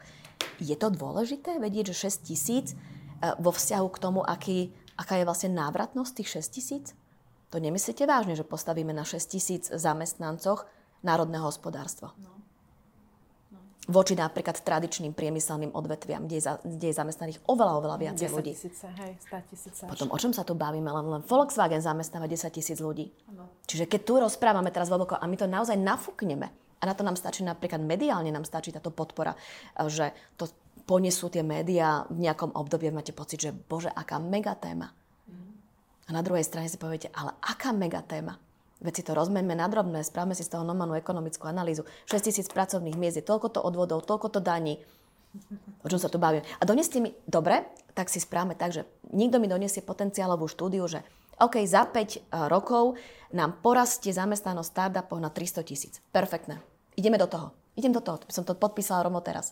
Je 0.57 0.73
to 0.73 0.89
dôležité 0.89 1.61
vedieť, 1.61 1.93
že 1.93 2.09
6 2.09 2.29
tisíc 2.29 2.73
uh, 2.73 3.37
vo 3.37 3.53
vzťahu 3.53 3.87
k 3.93 4.01
tomu, 4.01 4.21
aký, 4.25 4.73
aká 4.97 5.21
je 5.21 5.27
vlastne 5.27 5.53
návratnosť 5.53 6.11
tých 6.21 6.29
6 6.41 6.55
tisíc? 6.55 6.85
To 7.53 7.61
nemyslíte 7.61 8.03
vážne, 8.09 8.33
že 8.33 8.43
postavíme 8.43 8.91
na 8.91 9.05
6 9.05 9.21
tisíc 9.29 9.63
zamestnancoch 9.69 10.65
národné 11.05 11.37
hospodárstvo? 11.39 12.11
No 12.17 12.34
voči 13.85 14.17
napríklad 14.17 14.61
tradičným 14.65 15.13
priemyselným 15.13 15.73
odvetviam, 15.73 16.25
kde 16.25 16.35
je, 16.41 16.43
za, 16.43 16.53
kde 16.61 16.87
je 16.89 16.95
zamestnaných 16.95 17.39
oveľa, 17.45 17.73
oveľa 17.81 17.97
viac 18.01 18.15
ľudí. 18.17 18.53
tisíce, 18.57 18.87
hej, 18.89 19.13
100 19.29 19.51
tisíce. 19.51 19.83
Potom 19.85 20.09
o 20.09 20.17
čom 20.17 20.33
sa 20.33 20.41
tu 20.41 20.57
bavíme? 20.57 20.89
Len, 20.89 21.05
len 21.05 21.21
Volkswagen 21.21 21.81
zamestnáva 21.81 22.25
10 22.25 22.49
tisíc 22.49 22.81
ľudí. 22.81 23.13
Ano. 23.29 23.49
Čiže 23.69 23.85
keď 23.85 24.01
tu 24.01 24.13
rozprávame 24.17 24.73
teraz 24.73 24.89
vo 24.89 24.97
a 24.97 25.25
my 25.25 25.35
to 25.37 25.45
naozaj 25.45 25.77
nafúkneme, 25.77 26.49
a 26.81 26.83
na 26.83 26.93
to 26.93 27.07
nám 27.07 27.17
stačí 27.17 27.41
napríklad 27.41 27.81
mediálne, 27.81 28.29
nám 28.29 28.45
stačí 28.45 28.69
táto 28.69 28.91
podpora, 28.91 29.33
že 29.89 30.11
to 30.35 30.45
ponesú 30.85 31.33
tie 31.33 31.41
médiá 31.41 32.05
v 32.13 32.29
nejakom 32.29 32.53
období 32.53 32.93
máte 32.93 33.09
pocit, 33.09 33.41
že 33.41 33.51
bože, 33.51 33.89
aká 33.89 34.21
mega 34.21 34.53
téma. 34.53 34.93
Mm. 35.25 35.53
A 36.05 36.09
na 36.13 36.21
druhej 36.21 36.45
strane 36.45 36.69
si 36.69 36.77
poviete, 36.77 37.09
ale 37.15 37.33
aká 37.41 37.73
mega 37.73 38.05
téma? 38.05 38.37
Veď 38.83 38.93
si 38.99 39.03
to 39.07 39.15
rozmeňme 39.15 39.55
na 39.55 39.71
drobné, 39.71 40.03
správame 40.03 40.35
si 40.35 40.43
z 40.43 40.51
toho 40.51 40.67
normálnu 40.67 40.99
ekonomickú 40.99 41.47
analýzu. 41.47 41.87
6 42.11 42.27
tisíc 42.27 42.47
pracovných 42.51 42.99
miest 42.99 43.19
je 43.19 43.25
toľko 43.25 43.47
to 43.55 43.59
odvodov, 43.63 44.03
toľko 44.03 44.27
to 44.35 44.39
daní. 44.43 44.83
O 45.83 45.87
čom 45.91 45.99
sa 45.99 46.11
tu 46.11 46.19
bavíme. 46.19 46.43
A 46.59 46.63
donestie 46.63 47.03
mi, 47.03 47.11
dobre, 47.27 47.67
tak 47.95 48.11
si 48.11 48.23
správame 48.23 48.55
tak, 48.55 48.75
že 48.75 48.87
nikto 49.11 49.39
mi 49.39 49.51
donesie 49.51 49.83
potenciálovú 49.83 50.47
štúdiu, 50.47 50.87
že 50.87 51.03
OK, 51.39 51.59
za 51.67 51.87
5 51.87 51.95
eh, 51.95 52.19
rokov 52.47 52.95
nám 53.35 53.59
porastie 53.59 54.15
zamestnanosť 54.15 54.69
startupov 54.71 55.19
na 55.19 55.31
300 55.31 55.67
tisíc. 55.67 55.99
Perfektné. 56.15 56.63
Ideme 56.95 57.19
do 57.19 57.27
toho. 57.27 57.51
Idem 57.75 57.91
do 57.91 57.99
toho. 57.99 58.23
Som 58.31 58.47
to 58.47 58.55
podpísala 58.55 59.03
rovno 59.03 59.19
teraz 59.19 59.51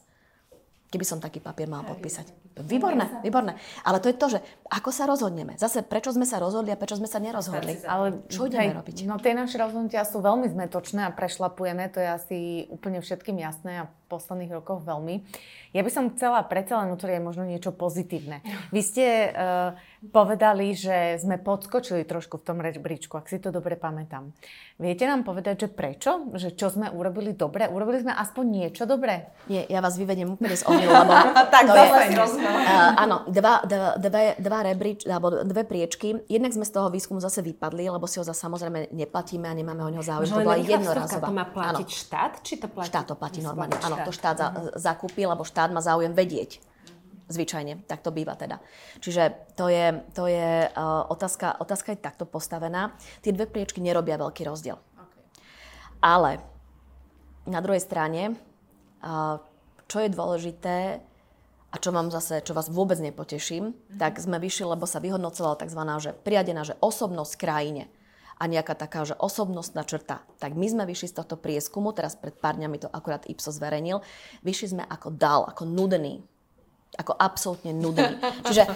keby 0.94 1.06
som 1.10 1.18
taký 1.18 1.42
papier 1.42 1.66
mal 1.66 1.82
podpísať. 1.82 2.54
Výborné, 2.62 3.26
výborné. 3.26 3.58
Ale 3.82 3.98
to 3.98 4.14
je 4.14 4.16
to, 4.22 4.28
že 4.38 4.40
ako 4.70 4.94
sa 4.94 5.10
rozhodneme. 5.10 5.58
Zase, 5.58 5.82
prečo 5.82 6.14
sme 6.14 6.30
sa 6.30 6.38
rozhodli 6.38 6.70
a 6.70 6.78
prečo 6.78 7.02
sme 7.02 7.10
sa 7.10 7.18
nerozhodli. 7.18 7.82
Ale 7.90 8.22
čo 8.30 8.46
ideme 8.46 8.70
hej, 8.70 8.78
robiť? 8.78 8.98
No 9.10 9.18
tie 9.18 9.34
naše 9.34 9.58
rozhodnutia 9.58 10.06
sú 10.06 10.22
veľmi 10.22 10.46
zmetočné 10.54 11.10
a 11.10 11.10
prešlapujeme, 11.10 11.90
to 11.90 11.98
je 11.98 12.10
asi 12.14 12.38
úplne 12.70 13.02
všetkým 13.02 13.42
jasné 13.42 13.82
a 13.82 13.90
posledných 14.14 14.54
rokoch 14.62 14.86
veľmi. 14.86 15.26
Ja 15.74 15.82
by 15.82 15.90
som 15.90 16.14
chcela 16.14 16.46
predsa 16.46 16.78
len 16.86 16.94
utvoriť 16.94 17.18
možno 17.18 17.50
niečo 17.50 17.74
pozitívne. 17.74 18.46
Vy 18.70 18.82
ste 18.86 19.06
uh, 19.34 19.74
povedali, 20.14 20.78
že 20.78 21.18
sme 21.18 21.42
podskočili 21.42 22.06
trošku 22.06 22.38
v 22.38 22.46
tom 22.46 22.58
rebríčku, 22.62 23.18
ak 23.18 23.26
si 23.26 23.42
to 23.42 23.50
dobre 23.50 23.74
pamätám. 23.74 24.30
Viete 24.78 25.10
nám 25.10 25.26
povedať, 25.26 25.66
že 25.66 25.70
prečo? 25.74 26.30
Že 26.30 26.50
čo 26.54 26.70
sme 26.70 26.94
urobili 26.94 27.34
dobre? 27.34 27.66
Urobili 27.66 28.06
sme 28.06 28.14
aspoň 28.14 28.46
niečo 28.46 28.86
dobre? 28.86 29.34
Nie, 29.50 29.66
ja 29.66 29.82
vás 29.82 29.98
vyvediem 29.98 30.30
úplne 30.30 30.54
z 30.54 30.62
omylu, 30.70 30.94
lebo 30.94 31.14
tak 31.54 31.66
to 31.66 31.74
je, 31.74 31.90
uh, 32.22 32.94
áno, 33.04 33.26
dva, 33.34 33.66
dva, 33.66 33.98
dva 34.38 34.60
rebríč, 34.62 35.10
alebo 35.10 35.42
dve 35.42 35.66
priečky. 35.66 36.22
Jednak 36.30 36.54
sme 36.54 36.70
z 36.70 36.72
toho 36.78 36.94
výskumu 36.94 37.18
zase 37.18 37.42
vypadli, 37.42 37.90
lebo 37.90 38.06
si 38.06 38.22
ho 38.22 38.26
za 38.26 38.38
samozrejme 38.38 38.94
neplatíme 38.94 39.50
a 39.50 39.54
nemáme 39.58 39.82
o 39.82 39.90
neho 39.90 40.06
záujem. 40.06 40.30
To 40.30 40.46
bola 40.46 40.62
jednorazová. 40.62 41.28
To 41.30 41.34
má 41.34 41.46
platiť 41.50 41.90
áno. 41.90 41.98
štát? 42.06 42.34
Či 42.46 42.54
to 42.62 42.68
platí? 42.70 42.90
Štát 42.94 43.06
to 43.10 43.16
platí 43.18 43.40
normálne. 43.42 43.74
Áno, 43.82 43.96
to 44.04 44.12
štát 44.12 44.36
za, 44.36 44.48
zakúpi, 44.78 45.24
lebo 45.24 45.48
štát 45.48 45.72
má 45.72 45.80
záujem 45.80 46.12
vedieť. 46.12 46.60
Zvyčajne, 47.32 47.88
tak 47.88 48.04
to 48.04 48.12
býva 48.12 48.36
teda. 48.36 48.60
Čiže 49.00 49.56
to 49.56 49.72
je, 49.72 50.04
to 50.12 50.28
je 50.28 50.68
uh, 50.68 51.08
otázka, 51.08 51.56
otázka 51.64 51.96
je 51.96 52.04
takto 52.04 52.28
postavená. 52.28 52.94
Tie 53.24 53.32
dve 53.32 53.48
priečky 53.48 53.80
nerobia 53.80 54.20
veľký 54.20 54.44
rozdiel. 54.44 54.76
Okay. 54.76 55.24
Ale 56.04 56.44
na 57.48 57.64
druhej 57.64 57.80
strane, 57.80 58.36
uh, 58.36 59.40
čo 59.88 59.98
je 60.04 60.12
dôležité 60.12 61.00
a 61.74 61.76
čo 61.80 61.90
vám 61.96 62.12
zase, 62.12 62.44
čo 62.44 62.54
vás 62.54 62.68
vôbec 62.68 63.00
nepoteším, 63.00 63.72
mm-hmm. 63.72 63.98
tak 63.98 64.20
sme 64.20 64.38
vyšli, 64.38 64.68
lebo 64.68 64.84
sa 64.84 65.00
vyhodnocovala 65.00 65.64
tzv. 65.64 65.80
Že 65.80 66.12
priadená, 66.22 66.68
že 66.68 66.78
osobnosť 66.84 67.34
krajine 67.40 67.90
a 68.44 68.52
nejaká 68.52 68.76
taká, 68.76 69.08
že 69.08 69.16
osobnostná 69.16 69.88
črta. 69.88 70.20
Tak 70.44 70.60
my 70.60 70.68
sme 70.68 70.84
vyšli 70.84 71.08
z 71.08 71.24
tohto 71.24 71.40
prieskumu, 71.40 71.96
teraz 71.96 72.20
pred 72.20 72.36
pár 72.36 72.60
dňami 72.60 72.76
to 72.76 72.92
akurát 72.92 73.24
Ipsos 73.32 73.56
zverejnil, 73.56 74.04
vyšli 74.44 74.76
sme 74.76 74.84
ako 74.84 75.16
dal, 75.16 75.48
ako 75.48 75.64
nudný. 75.64 76.20
Ako 77.00 77.16
absolútne 77.16 77.72
nudný. 77.72 78.20
Čiže 78.52 78.68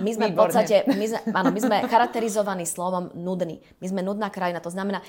my 0.00 0.10
sme 0.16 0.26
Výborne. 0.32 0.32
v 0.32 0.38
podstate, 0.40 0.76
my 0.88 1.04
sme, 1.04 1.20
áno, 1.28 1.52
my 1.52 1.60
sme 1.60 1.76
charakterizovaní 1.92 2.64
slovom 2.64 3.12
nudný. 3.12 3.60
My 3.84 3.86
sme 3.92 4.00
nudná 4.00 4.32
krajina, 4.32 4.64
to 4.64 4.72
znamená, 4.72 5.04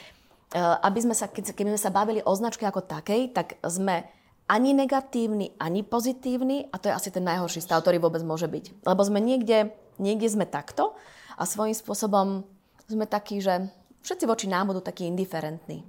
eh, 0.51 0.59
aby 0.59 0.99
sme 0.99 1.15
sa, 1.15 1.31
keď, 1.31 1.55
keď 1.55 1.65
sme 1.71 1.79
sa 1.79 1.95
bavili 1.95 2.19
o 2.19 2.33
značke 2.35 2.67
ako 2.67 2.83
takej, 2.83 3.31
tak 3.31 3.55
sme 3.63 4.03
ani 4.51 4.75
negatívny, 4.75 5.55
ani 5.55 5.87
pozitívny 5.87 6.67
a 6.67 6.75
to 6.75 6.91
je 6.91 6.97
asi 6.99 7.07
ten 7.07 7.23
najhorší 7.23 7.63
stav, 7.63 7.79
ktorý 7.79 8.03
vôbec 8.03 8.19
môže 8.27 8.51
byť. 8.51 8.83
Lebo 8.83 9.01
sme 9.07 9.23
niekde, 9.23 9.71
niekde 9.95 10.27
sme 10.27 10.43
takto 10.43 10.91
a 11.39 11.47
svojím 11.47 11.71
spôsobom 11.71 12.43
sme 12.91 13.07
takí, 13.07 13.39
že 13.39 13.71
všetci 14.03 14.25
voči 14.27 14.45
nám 14.51 14.69
budú 14.69 14.83
takí 14.83 15.07
indiferentní. 15.07 15.81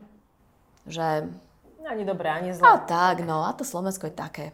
Že... 0.87 1.29
Ani 1.85 2.05
dobré, 2.09 2.33
ani 2.33 2.57
zlé. 2.57 2.65
A 2.65 2.81
tak, 2.81 3.21
no. 3.27 3.45
A 3.45 3.53
to 3.53 3.67
Slovensko 3.67 4.09
je 4.09 4.15
také. 4.17 4.47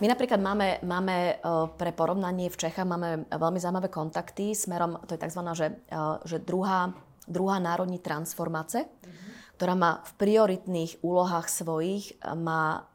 My 0.00 0.06
napríklad 0.08 0.40
máme, 0.40 0.80
máme 0.84 1.16
e, 1.16 1.34
pre 1.76 1.92
porovnanie 1.92 2.52
v 2.52 2.60
Čechách 2.68 2.88
máme 2.88 3.28
veľmi 3.28 3.60
zaujímavé 3.60 3.88
kontakty 3.88 4.52
smerom, 4.52 5.00
to 5.08 5.16
je 5.16 5.20
tzv. 5.20 5.40
že, 5.52 5.66
e, 5.88 6.00
že 6.24 6.36
druhá, 6.40 6.92
druhá 7.24 7.56
národní 7.60 8.00
transformáce, 8.00 8.84
mm-hmm. 8.84 9.56
ktorá 9.56 9.74
má 9.76 10.04
v 10.04 10.12
prioritných 10.20 11.00
úlohách 11.00 11.48
svojich, 11.48 12.16
e, 12.18 12.34
má 12.36 12.88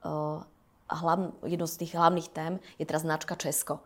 hlavn, 0.91 1.31
jednu 1.47 1.67
z 1.67 1.75
tých 1.85 1.95
hlavných 1.95 2.29
tém 2.29 2.53
je 2.75 2.85
teraz 2.85 3.07
značka 3.07 3.39
Česko. 3.39 3.79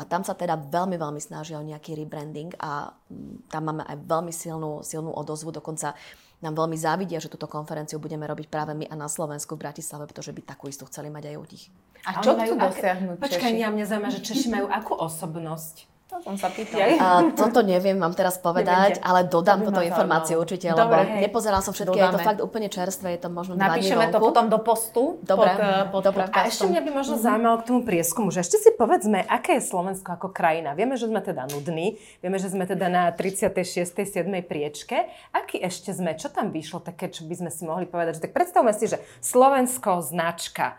A 0.00 0.08
tam 0.08 0.24
sa 0.24 0.32
teda 0.32 0.56
veľmi, 0.56 0.96
veľmi 0.96 1.20
snažia 1.20 1.60
o 1.60 1.64
nejaký 1.64 1.92
rebranding 1.92 2.56
a 2.56 2.96
mm, 3.12 3.52
tam 3.52 3.62
máme 3.68 3.84
aj 3.84 3.96
veľmi 4.08 4.32
silnú, 4.32 4.80
silnú 4.80 5.12
odozvu. 5.12 5.52
Dokonca 5.52 5.92
nám 6.40 6.54
veľmi 6.58 6.74
závidia, 6.74 7.20
že 7.20 7.28
túto 7.28 7.46
konferenciu 7.46 8.00
budeme 8.00 8.24
robiť 8.24 8.48
práve 8.48 8.72
my 8.72 8.88
a 8.88 8.96
na 8.96 9.06
Slovensku 9.06 9.54
v 9.54 9.68
Bratislave, 9.68 10.08
pretože 10.08 10.32
by 10.32 10.42
takú 10.42 10.66
istú 10.66 10.88
chceli 10.88 11.12
mať 11.12 11.30
aj 11.30 11.36
u 11.36 11.44
nich. 11.44 11.64
A 12.02 12.18
čo 12.18 12.34
chcú 12.34 12.54
dosiahnuť 12.58 13.16
Počkaj, 13.20 13.52
ja 13.54 13.70
mňa 13.70 13.84
zaujíma, 13.86 14.10
že 14.10 14.20
Češi 14.26 14.48
majú 14.50 14.66
akú 14.66 14.98
osobnosť? 14.98 15.91
To 16.12 16.20
som 16.20 16.36
sa 16.36 16.52
pýtala. 16.52 17.00
A 17.00 17.08
toto 17.32 17.64
neviem 17.64 17.96
vám 17.96 18.12
teraz 18.12 18.36
povedať, 18.36 19.00
Neviete. 19.00 19.08
ale 19.08 19.24
dodám 19.24 19.64
túto 19.64 19.80
informáciu 19.80 20.36
určite, 20.36 20.68
Dobre, 20.68 20.84
lebo 20.84 20.94
hej. 21.08 21.20
nepozerala 21.24 21.64
som 21.64 21.72
všetky, 21.72 21.96
je 21.96 22.04
to 22.04 22.20
Dodáme. 22.20 22.28
fakt 22.28 22.40
úplne 22.44 22.68
čerstvé, 22.68 23.16
je 23.16 23.20
to 23.24 23.28
možno 23.32 23.56
Napíšeme 23.56 24.12
to 24.12 24.20
potom 24.20 24.52
do 24.52 24.60
postu 24.60 25.16
Dobre, 25.24 25.56
pod, 25.56 25.64
eh, 25.64 25.84
pod 25.88 26.02
dobre. 26.04 26.22
A 26.28 26.52
ešte 26.52 26.68
mňa 26.68 26.84
by 26.84 26.90
možno 26.92 27.16
zaujímalo 27.16 27.56
k 27.60 27.64
tomu 27.64 27.80
prieskumu, 27.88 28.28
že 28.28 28.44
ešte 28.44 28.60
si 28.60 28.70
povedzme, 28.76 29.24
aké 29.24 29.56
je 29.56 29.64
Slovensko 29.64 30.12
ako 30.20 30.28
krajina. 30.36 30.76
Vieme, 30.76 31.00
že 31.00 31.08
sme 31.08 31.24
teda 31.24 31.48
nudní, 31.48 31.96
vieme, 32.20 32.36
že 32.36 32.52
sme 32.52 32.68
teda 32.68 32.92
na 32.92 33.08
36. 33.08 34.04
7. 34.04 34.28
priečke. 34.44 35.08
Aký 35.32 35.64
ešte 35.64 35.96
sme? 35.96 36.12
Čo 36.12 36.28
tam 36.28 36.52
vyšlo 36.52 36.84
také, 36.84 37.08
čo 37.08 37.24
by 37.24 37.40
sme 37.40 37.48
si 37.48 37.64
mohli 37.64 37.88
povedať? 37.88 38.20
Že 38.20 38.22
tak 38.28 38.32
predstavme 38.36 38.76
si, 38.76 38.84
že 38.84 39.00
Slovensko 39.24 40.04
značka, 40.04 40.76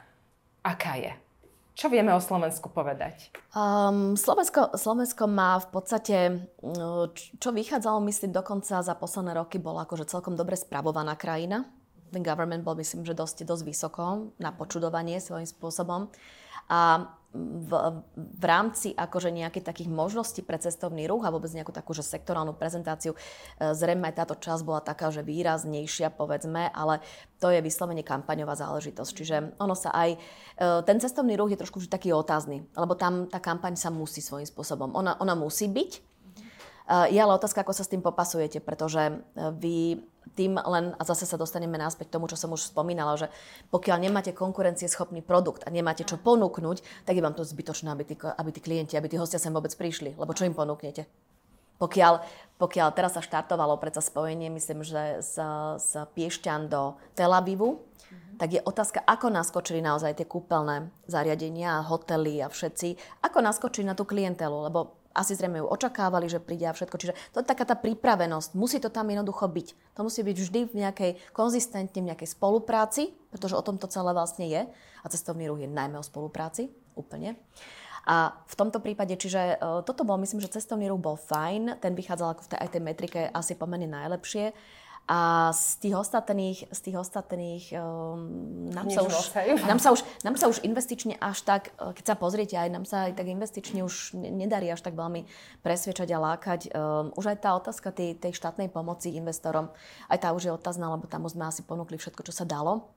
aká 0.61 1.01
je? 1.01 1.13
Čo 1.73 1.89
vieme 1.89 2.13
o 2.13 2.21
Slovensku 2.21 2.69
povedať? 2.69 3.33
Um, 3.57 4.13
Slovensko, 4.13 4.77
Slovensko 4.77 5.25
má 5.25 5.57
v 5.57 5.67
podstate, 5.73 6.17
č- 7.17 7.33
čo 7.41 7.49
vychádzalo, 7.49 7.97
myslím, 8.05 8.29
dokonca 8.29 8.85
za 8.85 8.93
posledné 8.93 9.33
roky, 9.33 9.57
bola 9.57 9.89
akože 9.89 10.05
celkom 10.05 10.37
dobre 10.37 10.53
spravovaná 10.53 11.17
krajina. 11.17 11.65
Ten 12.13 12.21
government 12.21 12.61
bol, 12.61 12.77
myslím, 12.77 13.01
že 13.01 13.17
dosť, 13.17 13.49
dosť 13.49 13.63
vysoko 13.65 14.03
na 14.37 14.53
počudovanie 14.53 15.17
svojím 15.17 15.49
spôsobom. 15.49 16.13
A 16.69 17.09
v, 17.33 17.71
v 18.15 18.43
rámci 18.45 18.93
akože 18.93 19.33
nejakých 19.33 19.65
takých 19.65 19.89
možností 19.89 20.45
pre 20.45 20.61
cestovný 20.61 21.09
ruch 21.09 21.25
a 21.25 21.33
vôbec 21.33 21.49
nejakú 21.49 21.73
takú 21.73 21.97
že 21.97 22.05
sektorálnu 22.05 22.53
prezentáciu, 22.53 23.17
e, 23.17 23.73
zrejme 23.73 24.05
aj 24.05 24.17
táto 24.21 24.35
časť 24.37 24.61
bola 24.61 24.85
taká, 24.85 25.09
že 25.09 25.25
výraznejšia, 25.25 26.13
povedzme, 26.13 26.69
ale 26.69 27.01
to 27.41 27.49
je 27.49 27.57
vyslovene 27.65 28.05
kampaňová 28.05 28.53
záležitosť. 28.53 29.11
Čiže 29.11 29.35
ono 29.57 29.73
sa 29.73 29.89
aj, 29.91 30.09
e, 30.13 30.17
ten 30.85 31.01
cestovný 31.01 31.33
ruch 31.33 31.49
je 31.49 31.59
trošku 31.59 31.81
vždy 31.81 31.89
taký 31.89 32.13
otázny, 32.13 32.69
lebo 32.77 32.93
tam 32.93 33.25
tá 33.25 33.41
kampaň 33.41 33.73
sa 33.81 33.89
musí 33.89 34.21
svojím 34.21 34.45
spôsobom, 34.45 34.93
ona, 34.93 35.17
ona 35.17 35.33
musí 35.33 35.65
byť, 35.65 36.12
je 36.87 37.19
ale 37.19 37.33
otázka, 37.35 37.63
ako 37.63 37.71
sa 37.71 37.87
s 37.87 37.91
tým 37.91 38.03
popasujete, 38.03 38.59
pretože 38.59 38.99
e, 38.99 39.13
vy 39.55 40.03
tým 40.35 40.59
len, 40.59 40.95
a 40.97 41.03
zase 41.03 41.23
sa 41.23 41.39
dostaneme 41.39 41.79
náspäť 41.79 42.09
k 42.11 42.15
tomu, 42.19 42.25
čo 42.27 42.39
som 42.39 42.51
už 42.51 42.71
spomínala, 42.71 43.15
že 43.15 43.27
pokiaľ 43.69 43.97
nemáte 44.03 44.31
konkurencieschopný 44.35 45.21
produkt 45.23 45.63
a 45.63 45.69
nemáte 45.71 46.03
čo 46.03 46.19
ponúknuť, 46.19 47.05
tak 47.05 47.13
je 47.15 47.23
vám 47.23 47.35
to 47.35 47.45
zbytočné, 47.45 47.91
aby 47.91 48.03
tí, 48.03 48.15
aby 48.19 48.49
tí 48.51 48.59
klienti, 48.63 48.95
aby 48.95 49.07
tí 49.07 49.17
hostia 49.19 49.39
sem 49.39 49.53
vôbec 49.53 49.71
prišli, 49.75 50.15
lebo 50.15 50.31
čo 50.35 50.47
im 50.47 50.55
ponúknete? 50.55 51.05
Pokiaľ, 51.77 52.13
pokiaľ 52.61 52.89
teraz 52.95 53.19
sa 53.19 53.21
štartovalo 53.21 53.75
predsa 53.75 53.99
spojenie, 53.99 54.47
myslím, 54.53 54.87
že 54.87 55.19
z, 55.19 55.35
z 55.79 55.91
Piešťan 56.15 56.71
do 56.71 56.95
Tel 57.11 57.33
Avivu, 57.33 57.83
tak 58.37 58.53
je 58.53 58.61
otázka, 58.61 59.01
ako 59.05 59.29
naskočili 59.29 59.81
naozaj 59.81 60.17
tie 60.17 60.27
kúpeľné 60.27 60.89
zariadenia, 61.05 61.85
hotely 61.85 62.41
a 62.41 62.47
všetci, 62.49 63.21
ako 63.25 63.37
naskočili 63.41 63.85
na 63.85 63.97
tú 63.97 64.05
klientelu, 64.05 64.69
lebo 64.69 65.02
asi 65.13 65.37
zrejme 65.37 65.61
ju 65.61 65.67
očakávali, 65.69 66.25
že 66.25 66.41
príde 66.41 66.65
a 66.65 66.73
všetko. 66.73 66.97
Čiže 66.97 67.13
to 67.31 67.41
je 67.41 67.45
taká 67.45 67.63
tá 67.69 67.77
pripravenosť. 67.77 68.57
Musí 68.57 68.81
to 68.81 68.89
tam 68.89 69.07
jednoducho 69.13 69.45
byť. 69.45 69.67
To 69.93 70.01
musí 70.05 70.25
byť 70.25 70.37
vždy 70.37 70.59
v 70.67 70.73
nejakej 70.73 71.11
konzistentne, 71.31 72.01
v 72.01 72.09
nejakej 72.09 72.33
spolupráci, 72.33 73.13
pretože 73.29 73.53
o 73.53 73.63
tom 73.65 73.77
to 73.77 73.85
celé 73.87 74.11
vlastne 74.11 74.49
je. 74.49 74.61
A 75.01 75.05
cestovný 75.07 75.45
ruch 75.47 75.61
je 75.61 75.69
najmä 75.69 76.01
o 76.01 76.05
spolupráci, 76.05 76.73
úplne. 76.97 77.37
A 78.03 78.35
v 78.43 78.55
tomto 78.59 78.83
prípade, 78.83 79.15
čiže 79.15 79.55
uh, 79.55 79.79
toto 79.79 80.03
bol, 80.03 80.19
myslím, 80.19 80.43
že 80.43 80.51
cestovný 80.51 80.91
ruch 80.91 80.99
bol 80.99 81.15
fajn, 81.15 81.79
ten 81.79 81.95
vychádzal 81.95 82.35
ako 82.35 82.43
v 82.43 82.49
tej, 82.51 82.59
aj 82.59 82.69
tej 82.75 82.81
metrike 82.83 83.21
asi 83.31 83.55
pomerne 83.55 83.87
najlepšie. 83.87 84.51
A 85.03 85.51
z 85.51 85.83
tých 85.83 85.95
ostatných, 85.99 86.63
z 86.71 86.79
tých 86.79 86.95
ostatných 86.95 87.75
um, 87.75 88.71
nám, 88.71 88.87
sa 88.87 89.03
už, 89.03 89.35
nám, 89.67 89.79
sa 89.83 89.91
už, 89.91 89.99
nám 90.23 90.35
sa 90.39 90.47
už 90.47 90.63
investične 90.63 91.19
až 91.19 91.43
tak, 91.43 91.75
keď 91.75 92.05
sa 92.07 92.15
pozriete, 92.15 92.55
aj 92.55 92.71
nám 92.71 92.87
sa 92.87 93.11
aj 93.11 93.19
tak 93.19 93.27
investične 93.27 93.83
už 93.83 94.15
nedarí 94.15 94.71
až 94.71 94.79
tak 94.79 94.95
veľmi 94.95 95.27
presviečať 95.59 96.07
a 96.07 96.23
lákať. 96.23 96.61
Um, 96.71 97.11
už 97.19 97.35
aj 97.35 97.37
tá 97.43 97.51
otázka 97.51 97.91
tej, 97.91 98.15
tej 98.15 98.31
štátnej 98.31 98.71
pomoci 98.71 99.11
investorom, 99.11 99.67
aj 100.07 100.23
tá 100.23 100.31
už 100.31 100.47
je 100.47 100.55
otázna, 100.55 100.95
lebo 100.95 101.03
tam 101.11 101.27
sme 101.27 101.51
asi 101.51 101.67
ponúkli 101.67 101.99
všetko, 101.99 102.23
čo 102.23 102.31
sa 102.31 102.47
dalo. 102.47 102.95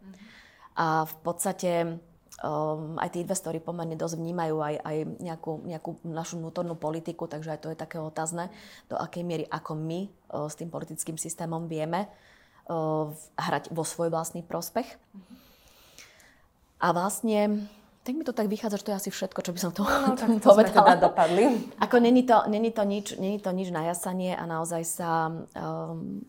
A 0.79 1.11
v 1.11 1.15
podstate 1.27 1.99
um, 2.43 3.01
aj 3.01 3.17
tí 3.17 3.25
investori 3.25 3.63
pomerne 3.63 3.97
dosť 3.97 4.21
vnímajú 4.21 4.57
aj, 4.61 4.75
aj 4.85 4.97
nejakú, 5.23 5.53
nejakú 5.65 5.91
našu 6.05 6.37
vnútornú 6.37 6.77
politiku, 6.77 7.25
takže 7.25 7.57
aj 7.57 7.61
to 7.63 7.69
je 7.73 7.79
také 7.79 7.97
otázne, 7.97 8.53
do 8.93 8.97
akej 8.99 9.25
miery 9.25 9.45
ako 9.49 9.73
my 9.79 10.09
uh, 10.33 10.49
s 10.51 10.59
tým 10.59 10.69
politickým 10.69 11.17
systémom 11.17 11.65
vieme 11.71 12.09
uh, 12.69 13.09
hrať 13.41 13.73
vo 13.73 13.85
svoj 13.87 14.13
vlastný 14.13 14.45
prospech. 14.45 14.87
A 16.77 16.93
vlastne, 16.93 17.65
tak 18.05 18.13
mi 18.13 18.25
to 18.25 18.37
tak 18.37 18.53
vychádza, 18.53 18.85
že 18.85 18.85
to 18.85 18.93
je 18.93 19.01
asi 19.01 19.11
všetko, 19.11 19.41
čo 19.41 19.53
by 19.57 19.61
som 19.61 19.73
tu 19.73 19.81
no, 19.81 20.13
tak 20.21 20.29
to 20.29 20.45
povedala. 20.45 20.93
Teda 20.93 21.09
dopadli. 21.09 21.73
Ako 21.81 21.97
není 22.05 22.29
to, 22.29 22.45
není 22.53 22.69
to, 22.69 22.85
nič, 22.85 23.17
není 23.17 23.41
to 23.41 23.49
nič 23.49 23.73
na 23.73 23.89
jasanie 23.89 24.37
a 24.37 24.45
naozaj 24.45 24.83
sa 24.85 25.33
um, 25.33 26.21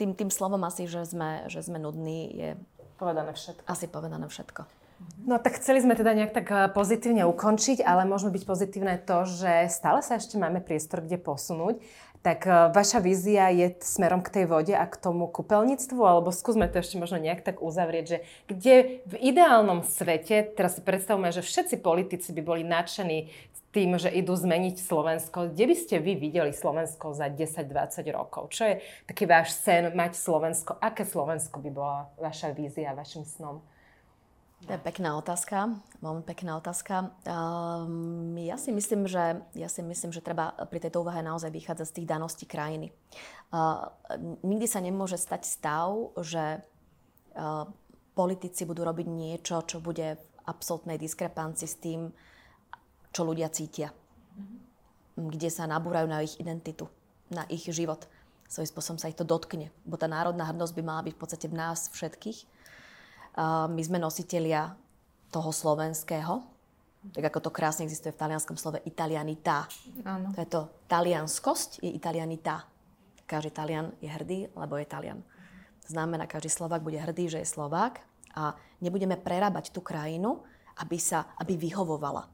tým, 0.00 0.16
tým 0.16 0.32
slovom 0.32 0.64
asi, 0.64 0.88
že 0.88 1.04
sme, 1.04 1.44
že 1.52 1.60
sme 1.60 1.76
nudní, 1.76 2.32
je 2.32 2.50
Povedané 2.96 3.32
všetko. 3.36 3.64
asi 3.68 3.86
povedané 3.88 4.24
všetko. 4.28 4.79
No 5.20 5.36
tak 5.38 5.60
chceli 5.60 5.84
sme 5.84 5.92
teda 5.92 6.16
nejak 6.16 6.32
tak 6.32 6.48
eh, 6.48 6.66
pozitívne 6.72 7.28
ukončiť, 7.28 7.84
ale 7.84 8.08
môžeme 8.08 8.32
byť 8.32 8.44
pozitívne 8.48 8.96
to, 8.98 9.28
že 9.28 9.68
stále 9.68 10.00
sa 10.00 10.16
ešte 10.16 10.40
máme 10.40 10.64
priestor, 10.64 11.04
kde 11.04 11.20
posunúť. 11.20 11.78
Tak 12.24 12.40
eh, 12.48 12.52
vaša 12.72 13.04
vízia 13.04 13.52
je 13.52 13.76
smerom 13.84 14.24
k 14.24 14.32
tej 14.40 14.44
vode 14.48 14.72
a 14.72 14.84
k 14.88 14.96
tomu 14.96 15.28
kúpeľníctvu, 15.28 16.00
alebo 16.00 16.32
skúsme 16.32 16.66
to 16.72 16.80
ešte 16.80 16.96
možno 16.96 17.20
nejak 17.20 17.44
tak 17.44 17.60
uzavrieť, 17.60 18.04
že 18.08 18.18
kde 18.48 18.74
v 19.06 19.14
ideálnom 19.20 19.84
svete, 19.84 20.56
teraz 20.56 20.80
si 20.80 20.82
predstavme, 20.82 21.28
že 21.30 21.44
všetci 21.44 21.78
politici 21.84 22.32
by 22.32 22.42
boli 22.42 22.62
nadšení 22.64 23.28
tým, 23.70 24.02
že 24.02 24.10
idú 24.10 24.34
zmeniť 24.34 24.82
Slovensko. 24.82 25.54
Kde 25.54 25.64
by 25.70 25.76
ste 25.78 26.02
vy 26.02 26.18
videli 26.18 26.50
Slovensko 26.50 27.14
za 27.14 27.30
10-20 27.30 28.02
rokov? 28.10 28.50
Čo 28.50 28.66
je 28.66 28.74
taký 29.06 29.30
váš 29.30 29.54
sen 29.54 29.94
mať 29.94 30.18
Slovensko? 30.18 30.74
Aké 30.82 31.06
Slovensko 31.06 31.62
by 31.62 31.70
bola 31.70 32.10
vaša 32.18 32.50
vízia, 32.50 32.90
vašim 32.98 33.22
snom? 33.22 33.62
To 34.60 34.76
je 34.76 34.86
pekná 34.86 35.16
otázka, 35.16 35.72
veľmi 36.04 36.20
pekná 36.20 36.60
otázka. 36.60 37.16
Um, 37.24 38.36
ja 38.36 38.60
si 38.60 38.68
myslím, 38.76 39.08
že 39.08 39.40
ja 39.56 39.68
si 39.72 39.80
myslím, 39.80 40.12
že 40.12 40.20
treba 40.20 40.52
pri 40.68 40.84
tejto 40.84 41.00
úvahe 41.00 41.24
naozaj 41.24 41.48
vychádzať 41.48 41.86
z 41.88 41.96
tých 41.96 42.10
daností 42.10 42.44
krajiny. 42.44 42.92
Uh, 43.48 43.88
nikdy 44.44 44.68
sa 44.68 44.84
nemôže 44.84 45.16
stať 45.16 45.48
stav, 45.48 46.12
že 46.20 46.60
uh, 46.60 47.64
politici 48.12 48.68
budú 48.68 48.84
robiť 48.84 49.08
niečo, 49.08 49.64
čo 49.64 49.80
bude 49.80 50.20
v 50.20 50.24
absolútnej 50.44 51.00
diskrepancii 51.00 51.68
s 51.68 51.80
tým, 51.80 52.12
čo 53.16 53.24
ľudia 53.24 53.48
cítia. 53.48 53.96
Kde 55.16 55.48
sa 55.48 55.64
nabúrajú 55.64 56.04
na 56.04 56.20
ich 56.20 56.36
identitu, 56.36 56.84
na 57.32 57.48
ich 57.48 57.64
život. 57.64 58.04
Svojím 58.44 58.70
spôsobom 58.76 58.98
sa 59.00 59.08
ich 59.08 59.16
to 59.16 59.24
dotkne. 59.24 59.72
Bo 59.88 59.96
tá 59.96 60.04
národná 60.04 60.44
hrdosť 60.52 60.74
by 60.76 60.82
mala 60.84 61.00
byť 61.08 61.14
v 61.16 61.20
podstate 61.22 61.46
v 61.48 61.56
nás 61.56 61.88
všetkých. 61.96 62.59
My 63.38 63.82
sme 63.84 63.98
nositelia 64.02 64.74
toho 65.30 65.50
slovenského, 65.54 66.42
tak 67.14 67.32
ako 67.32 67.48
to 67.48 67.50
krásne 67.54 67.88
existuje 67.88 68.12
v 68.12 68.20
talianskom 68.20 68.60
slove 68.60 68.82
italianita. 68.84 69.64
Áno. 70.04 70.34
To 70.36 70.38
je 70.42 70.48
to 70.50 70.60
talianskosť, 70.90 71.80
je 71.80 71.90
italianita. 71.92 72.68
Každý 73.30 73.54
Talian 73.54 73.94
je 74.02 74.10
hrdý, 74.10 74.50
lebo 74.58 74.74
je 74.74 74.90
Talian. 74.90 75.22
Znamená, 75.86 76.26
každý 76.26 76.50
Slovák 76.50 76.82
bude 76.82 76.98
hrdý, 76.98 77.30
že 77.30 77.38
je 77.38 77.46
Slovák 77.46 78.02
a 78.34 78.58
nebudeme 78.82 79.14
prerábať 79.14 79.70
tú 79.70 79.78
krajinu, 79.78 80.42
aby, 80.82 80.98
sa, 80.98 81.30
aby 81.38 81.54
vyhovovala. 81.54 82.26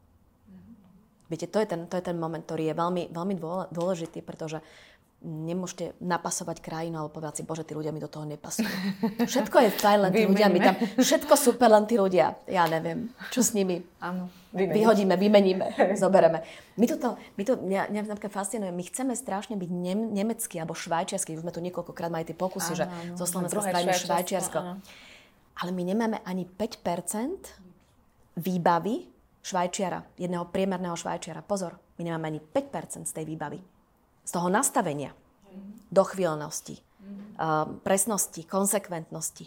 Viete, 1.28 1.52
to 1.52 1.60
je, 1.60 1.66
ten, 1.68 1.84
to 1.84 2.00
je 2.00 2.04
ten 2.06 2.16
moment, 2.16 2.40
ktorý 2.40 2.72
je 2.72 2.74
veľmi, 2.78 3.02
veľmi 3.12 3.34
dôležitý, 3.74 4.24
pretože 4.24 4.64
nemôžete 5.26 5.98
napasovať 5.98 6.62
krajinu 6.62 7.02
alebo 7.02 7.18
povedať 7.18 7.42
si, 7.42 7.42
bože, 7.42 7.66
tí 7.66 7.74
ľudia 7.74 7.90
mi 7.90 7.98
do 7.98 8.06
toho 8.06 8.22
nepasujú. 8.22 8.70
Všetko 9.30 9.56
je 9.66 9.70
fajn, 9.74 9.98
len 10.06 10.12
tí 10.14 10.22
ľudia 10.22 10.46
mi 10.46 10.62
tam, 10.62 10.78
všetko 10.78 11.34
super, 11.34 11.66
len 11.66 11.82
tí 11.90 11.98
ľudia. 11.98 12.38
Ja 12.46 12.70
neviem, 12.70 13.10
čo 13.34 13.42
s 13.42 13.50
nimi. 13.50 13.82
Áno. 13.98 14.30
Vymeniť. 14.54 14.72
Vyhodíme, 14.72 15.14
vymeníme, 15.18 15.66
zobereme. 16.00 16.40
My, 16.80 16.86
toto, 16.88 17.20
my 17.36 17.42
to, 17.44 17.60
mňa, 17.60 17.92
mňa 17.92 18.00
napríklad 18.08 18.32
fascinuje, 18.32 18.72
my 18.72 18.84
chceme 18.86 19.12
strašne 19.12 19.58
byť 19.58 19.70
nem, 19.74 20.14
nemecký 20.14 20.62
alebo 20.62 20.72
švajčiarsky, 20.72 21.36
už 21.36 21.44
sme 21.44 21.52
tu 21.52 21.60
niekoľkokrát 21.60 22.08
mali 22.08 22.24
tie 22.24 22.32
pokusy, 22.32 22.72
áno, 22.72 22.78
že 22.80 22.84
áno. 22.88 23.18
zo 23.20 23.26
Slovenska 23.28 23.60
spravíme 23.60 23.92
Švajčiarsko. 23.92 24.58
Áno. 24.62 24.72
Ale 25.60 25.70
my 25.76 25.82
nemáme 25.84 26.16
ani 26.24 26.48
5% 26.48 28.40
výbavy 28.40 29.04
švajčiara, 29.44 30.00
jedného 30.16 30.48
priemerného 30.48 30.96
švajčiara. 30.96 31.44
Pozor, 31.44 31.76
my 32.00 32.02
nemáme 32.08 32.32
ani 32.32 32.40
5% 32.40 33.04
z 33.04 33.12
tej 33.12 33.28
výbavy 33.28 33.60
z 34.26 34.30
toho 34.34 34.50
nastavenia, 34.50 35.14
dochvíľnosti, 35.94 36.82
uh, 37.38 37.70
presnosti, 37.86 38.42
konsekventnosti. 38.42 39.46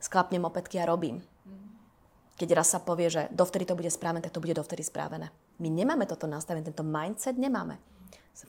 Sklapnem 0.00 0.48
opätky 0.48 0.80
a 0.80 0.88
robím. 0.88 1.20
Keď 2.34 2.48
raz 2.56 2.72
sa 2.72 2.82
povie, 2.82 3.12
že 3.12 3.30
dovtedy 3.30 3.68
to 3.68 3.78
bude 3.78 3.92
správne, 3.92 4.24
tak 4.24 4.34
to 4.34 4.42
bude 4.42 4.56
dovtedy 4.56 4.82
správené. 4.82 5.30
My 5.62 5.70
nemáme 5.70 6.08
toto 6.08 6.26
nastavenie, 6.26 6.66
tento 6.66 6.82
mindset 6.82 7.38
nemáme. 7.38 7.78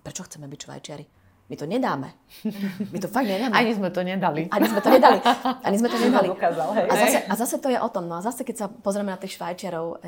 Prečo 0.02 0.26
chceme 0.26 0.50
byť 0.50 0.60
švajčiari? 0.66 1.06
My 1.46 1.56
to 1.56 1.70
nedáme. 1.70 2.10
My 2.94 2.98
to 2.98 3.06
fakt 3.06 3.30
nedáme. 3.30 3.54
Ani 3.54 3.78
sme 3.78 3.94
to 3.94 4.02
nedali. 4.02 4.50
Ani 4.50 4.66
sme 4.66 4.82
to 4.82 4.90
nedali. 4.90 5.20
Ani 5.62 5.76
sme 5.78 5.90
to 5.94 5.98
nedali. 6.02 6.28
Dokázal, 6.34 6.68
hej. 6.74 6.86
A, 6.90 6.96
zase, 6.98 7.18
a 7.22 7.34
zase 7.38 7.56
to 7.62 7.70
je 7.70 7.78
o 7.78 7.90
tom. 7.94 8.10
No 8.10 8.18
a 8.18 8.22
zase, 8.26 8.42
keď 8.42 8.56
sa 8.58 8.68
pozrieme 8.68 9.14
na 9.14 9.22
tých 9.22 9.38
švajčiarov, 9.38 10.02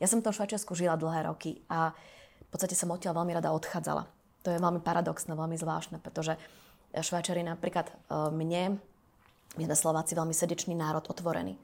ja 0.00 0.06
som 0.08 0.22
v 0.22 0.24
tom 0.24 0.32
Švajčiarsku 0.32 0.72
žila 0.72 0.96
dlhé 0.96 1.28
roky 1.28 1.60
a 1.68 1.92
v 1.92 2.48
podstate 2.48 2.72
som 2.72 2.88
odtiaľ 2.88 3.20
veľmi 3.20 3.36
rada 3.36 3.52
odchádzala. 3.52 4.08
To 4.42 4.48
je 4.54 4.58
veľmi 4.58 4.82
paradoxné, 4.84 5.34
veľmi 5.34 5.56
zvláštne, 5.58 5.98
pretože 5.98 6.38
Švajčari 6.94 7.42
napríklad 7.42 7.90
uh, 8.08 8.30
mne, 8.30 8.78
my 9.56 9.62
sme 9.66 9.76
Slováci 9.76 10.14
veľmi 10.14 10.32
srdečný 10.36 10.76
národ, 10.78 11.04
otvorený. 11.06 11.58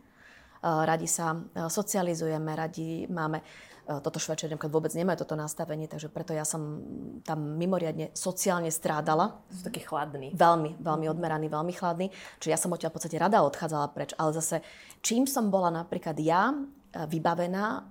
Uh, 0.65 0.85
radi 0.89 1.07
sa 1.07 1.33
uh, 1.35 1.71
socializujeme, 1.71 2.51
radi 2.57 3.07
máme 3.07 3.41
toto 3.85 4.17
Švajčiari 4.17 4.57
napríklad 4.57 4.73
vôbec 4.73 4.93
nemajú 4.97 5.29
toto 5.29 5.37
nastavenie, 5.37 5.85
takže 5.85 6.09
preto 6.09 6.33
ja 6.33 6.49
som 6.49 6.81
tam 7.21 7.61
mimoriadne 7.61 8.17
sociálne 8.17 8.73
strádala. 8.73 9.45
Sú 9.53 9.61
taký 9.61 9.85
chladný. 9.85 10.33
Veľmi, 10.33 10.81
veľmi 10.81 11.07
odmeraný, 11.13 11.53
veľmi 11.53 11.73
chladný. 11.77 12.09
Čiže 12.41 12.49
ja 12.49 12.57
som 12.57 12.73
odtiaľ 12.73 12.89
v 12.89 12.97
podstate 12.97 13.21
rada 13.21 13.45
odchádzala 13.45 13.93
preč. 13.93 14.17
Ale 14.17 14.33
zase, 14.33 14.65
čím 15.05 15.29
som 15.29 15.53
bola 15.53 15.69
napríklad 15.69 16.17
ja 16.17 16.57
vybavená, 16.97 17.85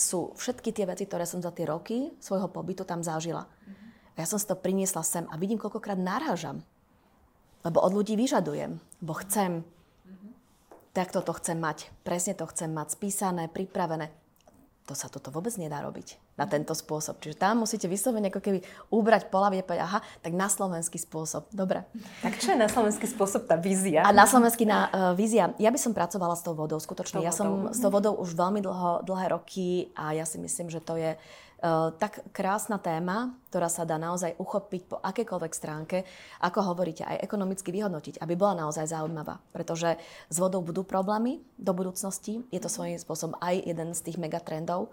sú 0.00 0.32
všetky 0.40 0.72
tie 0.72 0.88
veci, 0.88 1.04
ktoré 1.04 1.28
som 1.28 1.44
za 1.44 1.52
tie 1.52 1.68
roky 1.68 2.16
svojho 2.16 2.48
pobytu 2.48 2.88
tam 2.88 3.04
zažila. 3.04 3.44
A 3.44 3.79
ja 4.20 4.28
som 4.28 4.36
si 4.36 4.44
to 4.44 4.54
priniesla 4.54 5.00
sem 5.00 5.24
a 5.32 5.34
vidím, 5.40 5.56
koľkokrát 5.56 5.96
narážam. 5.96 6.60
Lebo 7.64 7.80
od 7.80 7.92
ľudí 7.92 8.16
vyžadujem, 8.16 8.76
bo 9.00 9.12
chcem. 9.24 9.64
Takto 10.92 11.24
to 11.24 11.32
chcem 11.40 11.56
mať. 11.56 11.88
Presne 12.04 12.36
to 12.36 12.44
chcem 12.48 12.68
mať 12.72 12.96
spísané, 12.96 13.48
pripravené 13.48 14.12
to 14.90 14.98
sa 14.98 15.06
toto 15.06 15.30
vôbec 15.30 15.54
nedá 15.54 15.78
robiť 15.86 16.18
na 16.34 16.50
tento 16.50 16.74
spôsob. 16.74 17.22
Čiže 17.22 17.38
tam 17.38 17.62
musíte 17.62 17.86
vyslovene 17.86 18.26
ako 18.26 18.42
keby 18.42 18.58
ubrať 18.90 19.30
polavie, 19.30 19.62
povedať, 19.62 19.86
aha, 19.86 20.02
tak 20.18 20.34
na 20.34 20.50
slovenský 20.50 20.98
spôsob. 20.98 21.46
Dobre. 21.54 21.86
Tak 22.26 22.42
čo 22.42 22.50
je 22.50 22.58
na 22.58 22.66
slovenský 22.66 23.06
spôsob 23.06 23.46
tá 23.46 23.54
vízia? 23.54 24.02
A 24.02 24.10
na 24.10 24.26
slovenský 24.26 24.66
na, 24.66 24.90
uh, 24.90 25.14
vízia. 25.14 25.54
Ja 25.62 25.70
by 25.70 25.78
som 25.78 25.94
pracovala 25.94 26.34
s 26.34 26.42
tou 26.42 26.58
vodou, 26.58 26.82
skutočne. 26.82 27.22
Ja 27.22 27.30
som 27.30 27.70
s 27.70 27.78
tou 27.78 27.94
vodou 27.94 28.18
už 28.18 28.34
veľmi 28.34 28.58
dlho, 28.66 29.06
dlhé 29.06 29.30
roky 29.30 29.94
a 29.94 30.10
ja 30.10 30.26
si 30.26 30.42
myslím, 30.42 30.74
že 30.74 30.82
to 30.82 30.98
je 30.98 31.14
Eh, 31.14 31.49
tak 32.00 32.24
krásna 32.32 32.80
téma, 32.80 33.36
ktorá 33.52 33.68
sa 33.68 33.84
dá 33.84 34.00
naozaj 34.00 34.32
uchopiť 34.40 34.82
po 34.88 34.96
akékoľvek 35.04 35.52
stránke, 35.52 36.08
ako 36.40 36.72
hovoríte, 36.72 37.04
aj 37.04 37.20
ekonomicky 37.20 37.68
vyhodnotiť, 37.68 38.16
aby 38.24 38.32
bola 38.32 38.64
naozaj 38.64 38.88
zaujímavá. 38.88 39.44
Pretože 39.52 40.00
s 40.32 40.36
vodou 40.40 40.64
budú 40.64 40.88
problémy 40.88 41.44
do 41.60 41.76
budúcnosti. 41.76 42.40
Je 42.48 42.60
to 42.60 42.72
svojím 42.72 42.96
spôsobom 42.96 43.36
aj 43.44 43.60
jeden 43.60 43.92
z 43.92 44.00
tých 44.08 44.16
megatrendov. 44.16 44.88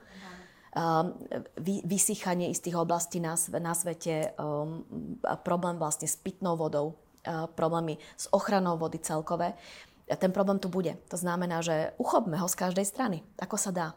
Um, 0.78 1.16
vy, 1.58 1.82
vysychanie 1.88 2.52
istých 2.52 2.78
oblastí 2.78 3.18
na, 3.18 3.34
na 3.58 3.74
svete, 3.74 4.36
um, 4.38 4.86
problém 5.42 5.80
vlastne 5.80 6.06
s 6.06 6.20
pitnou 6.20 6.54
vodou, 6.60 6.94
uh, 7.26 7.50
problémy 7.50 7.98
s 8.14 8.30
ochranou 8.30 8.78
vody 8.78 9.00
celkové. 9.02 9.56
Ten 10.06 10.30
problém 10.36 10.60
tu 10.60 10.68
bude. 10.68 11.00
To 11.10 11.18
znamená, 11.18 11.64
že 11.64 11.96
uchopme 11.98 12.38
ho 12.38 12.48
z 12.48 12.60
každej 12.60 12.86
strany, 12.86 13.24
ako 13.40 13.56
sa 13.58 13.72
dá 13.72 13.88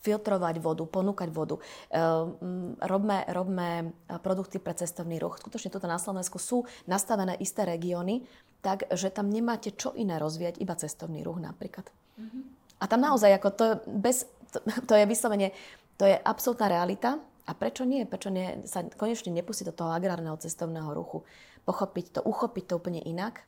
filtrovať 0.00 0.58
vodu, 0.64 0.84
ponúkať 0.88 1.28
vodu. 1.28 1.60
Ehm, 1.92 2.76
robme, 2.80 3.24
robme 3.28 3.92
produkty 4.24 4.56
pre 4.56 4.72
cestovný 4.72 5.20
ruch. 5.20 5.40
Skutočne 5.40 5.68
toto 5.68 5.84
na 5.84 6.00
Slovensku 6.00 6.40
sú 6.40 6.64
nastavené 6.88 7.36
isté 7.38 7.68
regióny, 7.68 8.24
tak, 8.60 8.88
že 8.92 9.08
tam 9.08 9.32
nemáte 9.32 9.72
čo 9.72 9.96
iné 9.96 10.20
rozvíjať, 10.20 10.60
iba 10.60 10.76
cestovný 10.76 11.24
ruch 11.24 11.40
napríklad. 11.40 11.88
Mm-hmm. 12.20 12.42
A 12.80 12.84
tam 12.88 13.00
naozaj, 13.04 13.36
ako 13.36 13.48
to, 13.52 13.66
bez, 13.88 14.24
to, 14.52 14.60
to 14.88 14.92
je 14.96 15.04
vyslovene, 15.04 15.52
to 16.00 16.08
je 16.08 16.16
absolútna 16.16 16.68
realita. 16.68 17.20
A 17.48 17.52
prečo 17.56 17.82
nie? 17.82 18.06
Prečo 18.06 18.30
nie, 18.30 18.62
sa 18.64 18.86
konečne 18.94 19.34
nepustiť 19.34 19.72
do 19.72 19.74
toho 19.74 19.90
agrárneho 19.90 20.38
cestovného 20.38 20.92
ruchu? 20.94 21.26
Pochopiť 21.66 22.06
to, 22.16 22.20
uchopiť 22.22 22.64
to 22.70 22.74
úplne 22.78 23.02
inak. 23.02 23.42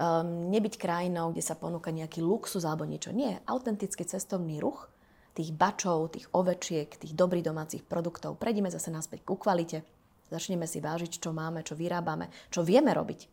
Um, 0.00 0.50
nebyť 0.50 0.80
krajinou, 0.80 1.30
kde 1.30 1.44
sa 1.44 1.54
ponúka 1.54 1.94
nejaký 1.94 2.18
luxus 2.24 2.66
alebo 2.66 2.88
niečo. 2.88 3.14
Nie, 3.14 3.38
autentický 3.46 4.02
cestovný 4.02 4.58
ruch, 4.58 4.90
tých 5.32 5.50
bačov, 5.52 6.12
tých 6.12 6.28
ovečiek, 6.32 6.88
tých 6.92 7.16
dobrých 7.16 7.44
domácich 7.48 7.82
produktov. 7.84 8.36
Prejdime 8.36 8.68
zase 8.68 8.92
naspäť 8.92 9.24
ku 9.24 9.40
kvalite. 9.40 9.84
Začneme 10.32 10.64
si 10.64 10.80
vážiť, 10.80 11.20
čo 11.20 11.32
máme, 11.32 11.60
čo 11.64 11.76
vyrábame, 11.76 12.32
čo 12.48 12.64
vieme 12.64 12.92
robiť. 12.92 13.28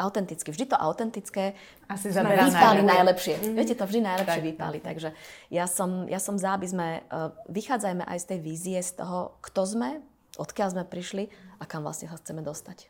Autenticky. 0.00 0.48
Vždy 0.48 0.72
to 0.72 0.80
autentické 0.80 1.52
Asi 1.84 2.08
vypáli 2.08 2.80
najlepšie. 2.80 3.36
Mm. 3.36 3.52
Viete, 3.52 3.76
to 3.76 3.84
vždy 3.84 4.00
najlepšie 4.00 4.40
tak, 4.40 4.48
vypáli. 4.48 4.78
Takže 4.80 5.12
ja 5.52 5.68
som, 5.68 6.08
ja 6.08 6.16
som 6.16 6.40
za, 6.40 6.56
aby 6.56 6.64
sme 6.64 6.88
uh, 7.12 7.36
vychádzajme 7.52 8.08
aj 8.08 8.18
z 8.24 8.26
tej 8.32 8.38
vízie, 8.40 8.78
z 8.80 8.96
toho, 8.96 9.36
kto 9.44 9.68
sme, 9.68 10.00
odkiaľ 10.40 10.72
sme 10.72 10.84
prišli 10.88 11.28
a 11.60 11.68
kam 11.68 11.84
vlastne 11.84 12.08
sa 12.08 12.16
chceme 12.16 12.40
dostať. 12.40 12.88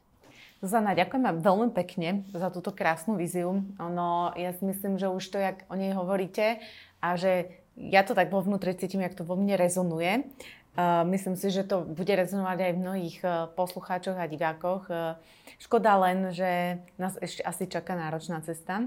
Zuzana, 0.62 0.94
ďakujem 0.94 1.40
veľmi 1.40 1.72
pekne 1.72 2.22
za 2.30 2.52
túto 2.52 2.70
krásnu 2.70 3.16
víziu. 3.18 3.64
Ono, 3.80 4.30
ja 4.36 4.54
si 4.54 4.62
myslím, 4.68 5.00
že 5.00 5.10
už 5.10 5.24
to, 5.32 5.40
jak 5.40 5.64
o 5.66 5.74
nej 5.74 5.96
hovoríte 5.96 6.60
a 7.00 7.16
že 7.16 7.59
ja 7.88 8.04
to 8.04 8.12
tak 8.12 8.28
vo 8.28 8.44
vnútri 8.44 8.76
cítim, 8.76 9.00
jak 9.00 9.16
to 9.16 9.24
vo 9.24 9.40
mne 9.40 9.56
rezonuje. 9.56 10.28
Uh, 10.70 11.02
myslím 11.10 11.34
si, 11.34 11.50
že 11.50 11.66
to 11.66 11.82
bude 11.82 12.12
rezonovať 12.12 12.58
aj 12.62 12.72
v 12.76 12.82
mnohých 12.82 13.18
uh, 13.26 13.50
poslucháčoch 13.58 14.14
a 14.14 14.30
divákoch. 14.30 14.86
Uh, 14.86 15.18
škoda 15.58 15.98
len, 15.98 16.30
že 16.30 16.78
nás 16.94 17.18
ešte 17.18 17.42
asi 17.42 17.66
čaká 17.66 17.98
náročná 17.98 18.38
cesta. 18.44 18.86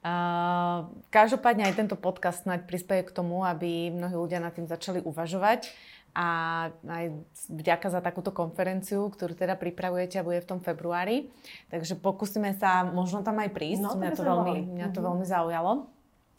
Uh, 0.00 0.88
každopádne 1.12 1.68
aj 1.68 1.76
tento 1.76 1.96
podcast 2.00 2.44
snáď 2.44 2.64
prispieje 2.64 3.08
k 3.08 3.14
tomu, 3.16 3.44
aby 3.44 3.92
mnohí 3.92 4.16
ľudia 4.16 4.40
nad 4.40 4.56
tým 4.56 4.64
začali 4.64 5.04
uvažovať 5.04 5.72
a 6.14 6.28
aj 6.70 7.04
vďaka 7.50 7.90
za 7.90 7.98
takúto 7.98 8.30
konferenciu, 8.30 9.10
ktorú 9.10 9.34
teda 9.34 9.58
pripravujete 9.58 10.22
a 10.22 10.26
bude 10.26 10.38
v 10.38 10.48
tom 10.48 10.60
februári. 10.62 11.28
Takže 11.74 11.98
pokúsime 11.98 12.54
sa 12.54 12.86
možno 12.86 13.26
tam 13.26 13.42
aj 13.42 13.50
prísť. 13.50 13.82
No, 13.82 13.98
mňa, 13.98 14.12
to 14.14 14.22
veľmi, 14.22 14.56
mňa 14.78 14.88
to 14.94 15.00
mhm. 15.02 15.06
veľmi 15.10 15.26
zaujalo. 15.26 15.72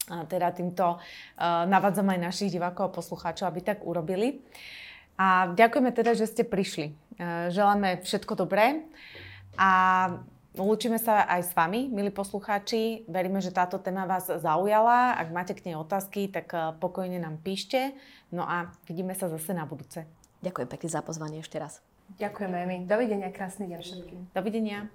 A 0.06 0.22
teda 0.30 0.54
týmto 0.54 0.98
uh, 0.98 1.66
navadzam 1.66 2.06
aj 2.14 2.20
našich 2.22 2.54
divákov 2.54 2.94
a 2.94 2.96
poslucháčov, 2.96 3.50
aby 3.50 3.66
tak 3.66 3.82
urobili. 3.82 4.46
A 5.18 5.50
ďakujeme 5.58 5.90
teda, 5.90 6.14
že 6.14 6.30
ste 6.30 6.46
prišli. 6.46 6.94
Uh, 7.18 7.50
želáme 7.50 8.06
všetko 8.06 8.38
dobré 8.38 8.86
a 9.58 9.72
lúčime 10.54 11.02
sa 11.02 11.26
aj 11.26 11.42
s 11.50 11.52
vami, 11.58 11.90
milí 11.90 12.14
poslucháči. 12.14 13.10
Veríme, 13.10 13.42
že 13.42 13.50
táto 13.50 13.82
téma 13.82 14.06
vás 14.06 14.30
zaujala. 14.30 15.18
Ak 15.18 15.34
máte 15.34 15.58
k 15.58 15.74
nej 15.74 15.76
otázky, 15.80 16.30
tak 16.30 16.54
uh, 16.54 16.78
pokojne 16.78 17.18
nám 17.18 17.42
píšte. 17.42 17.98
No 18.30 18.46
a 18.46 18.70
vidíme 18.86 19.18
sa 19.18 19.26
zase 19.26 19.58
na 19.58 19.66
budúce. 19.66 20.06
Ďakujem 20.46 20.70
pekne 20.70 20.90
za 20.94 21.02
pozvanie 21.02 21.42
ešte 21.42 21.58
raz. 21.58 21.82
Ďakujeme 22.22 22.60
my. 22.70 22.78
Dovidenia, 22.86 23.34
krásny 23.34 23.66
deň 23.66 23.80
všetkým. 23.82 24.20
Dovidenia. 24.38 24.86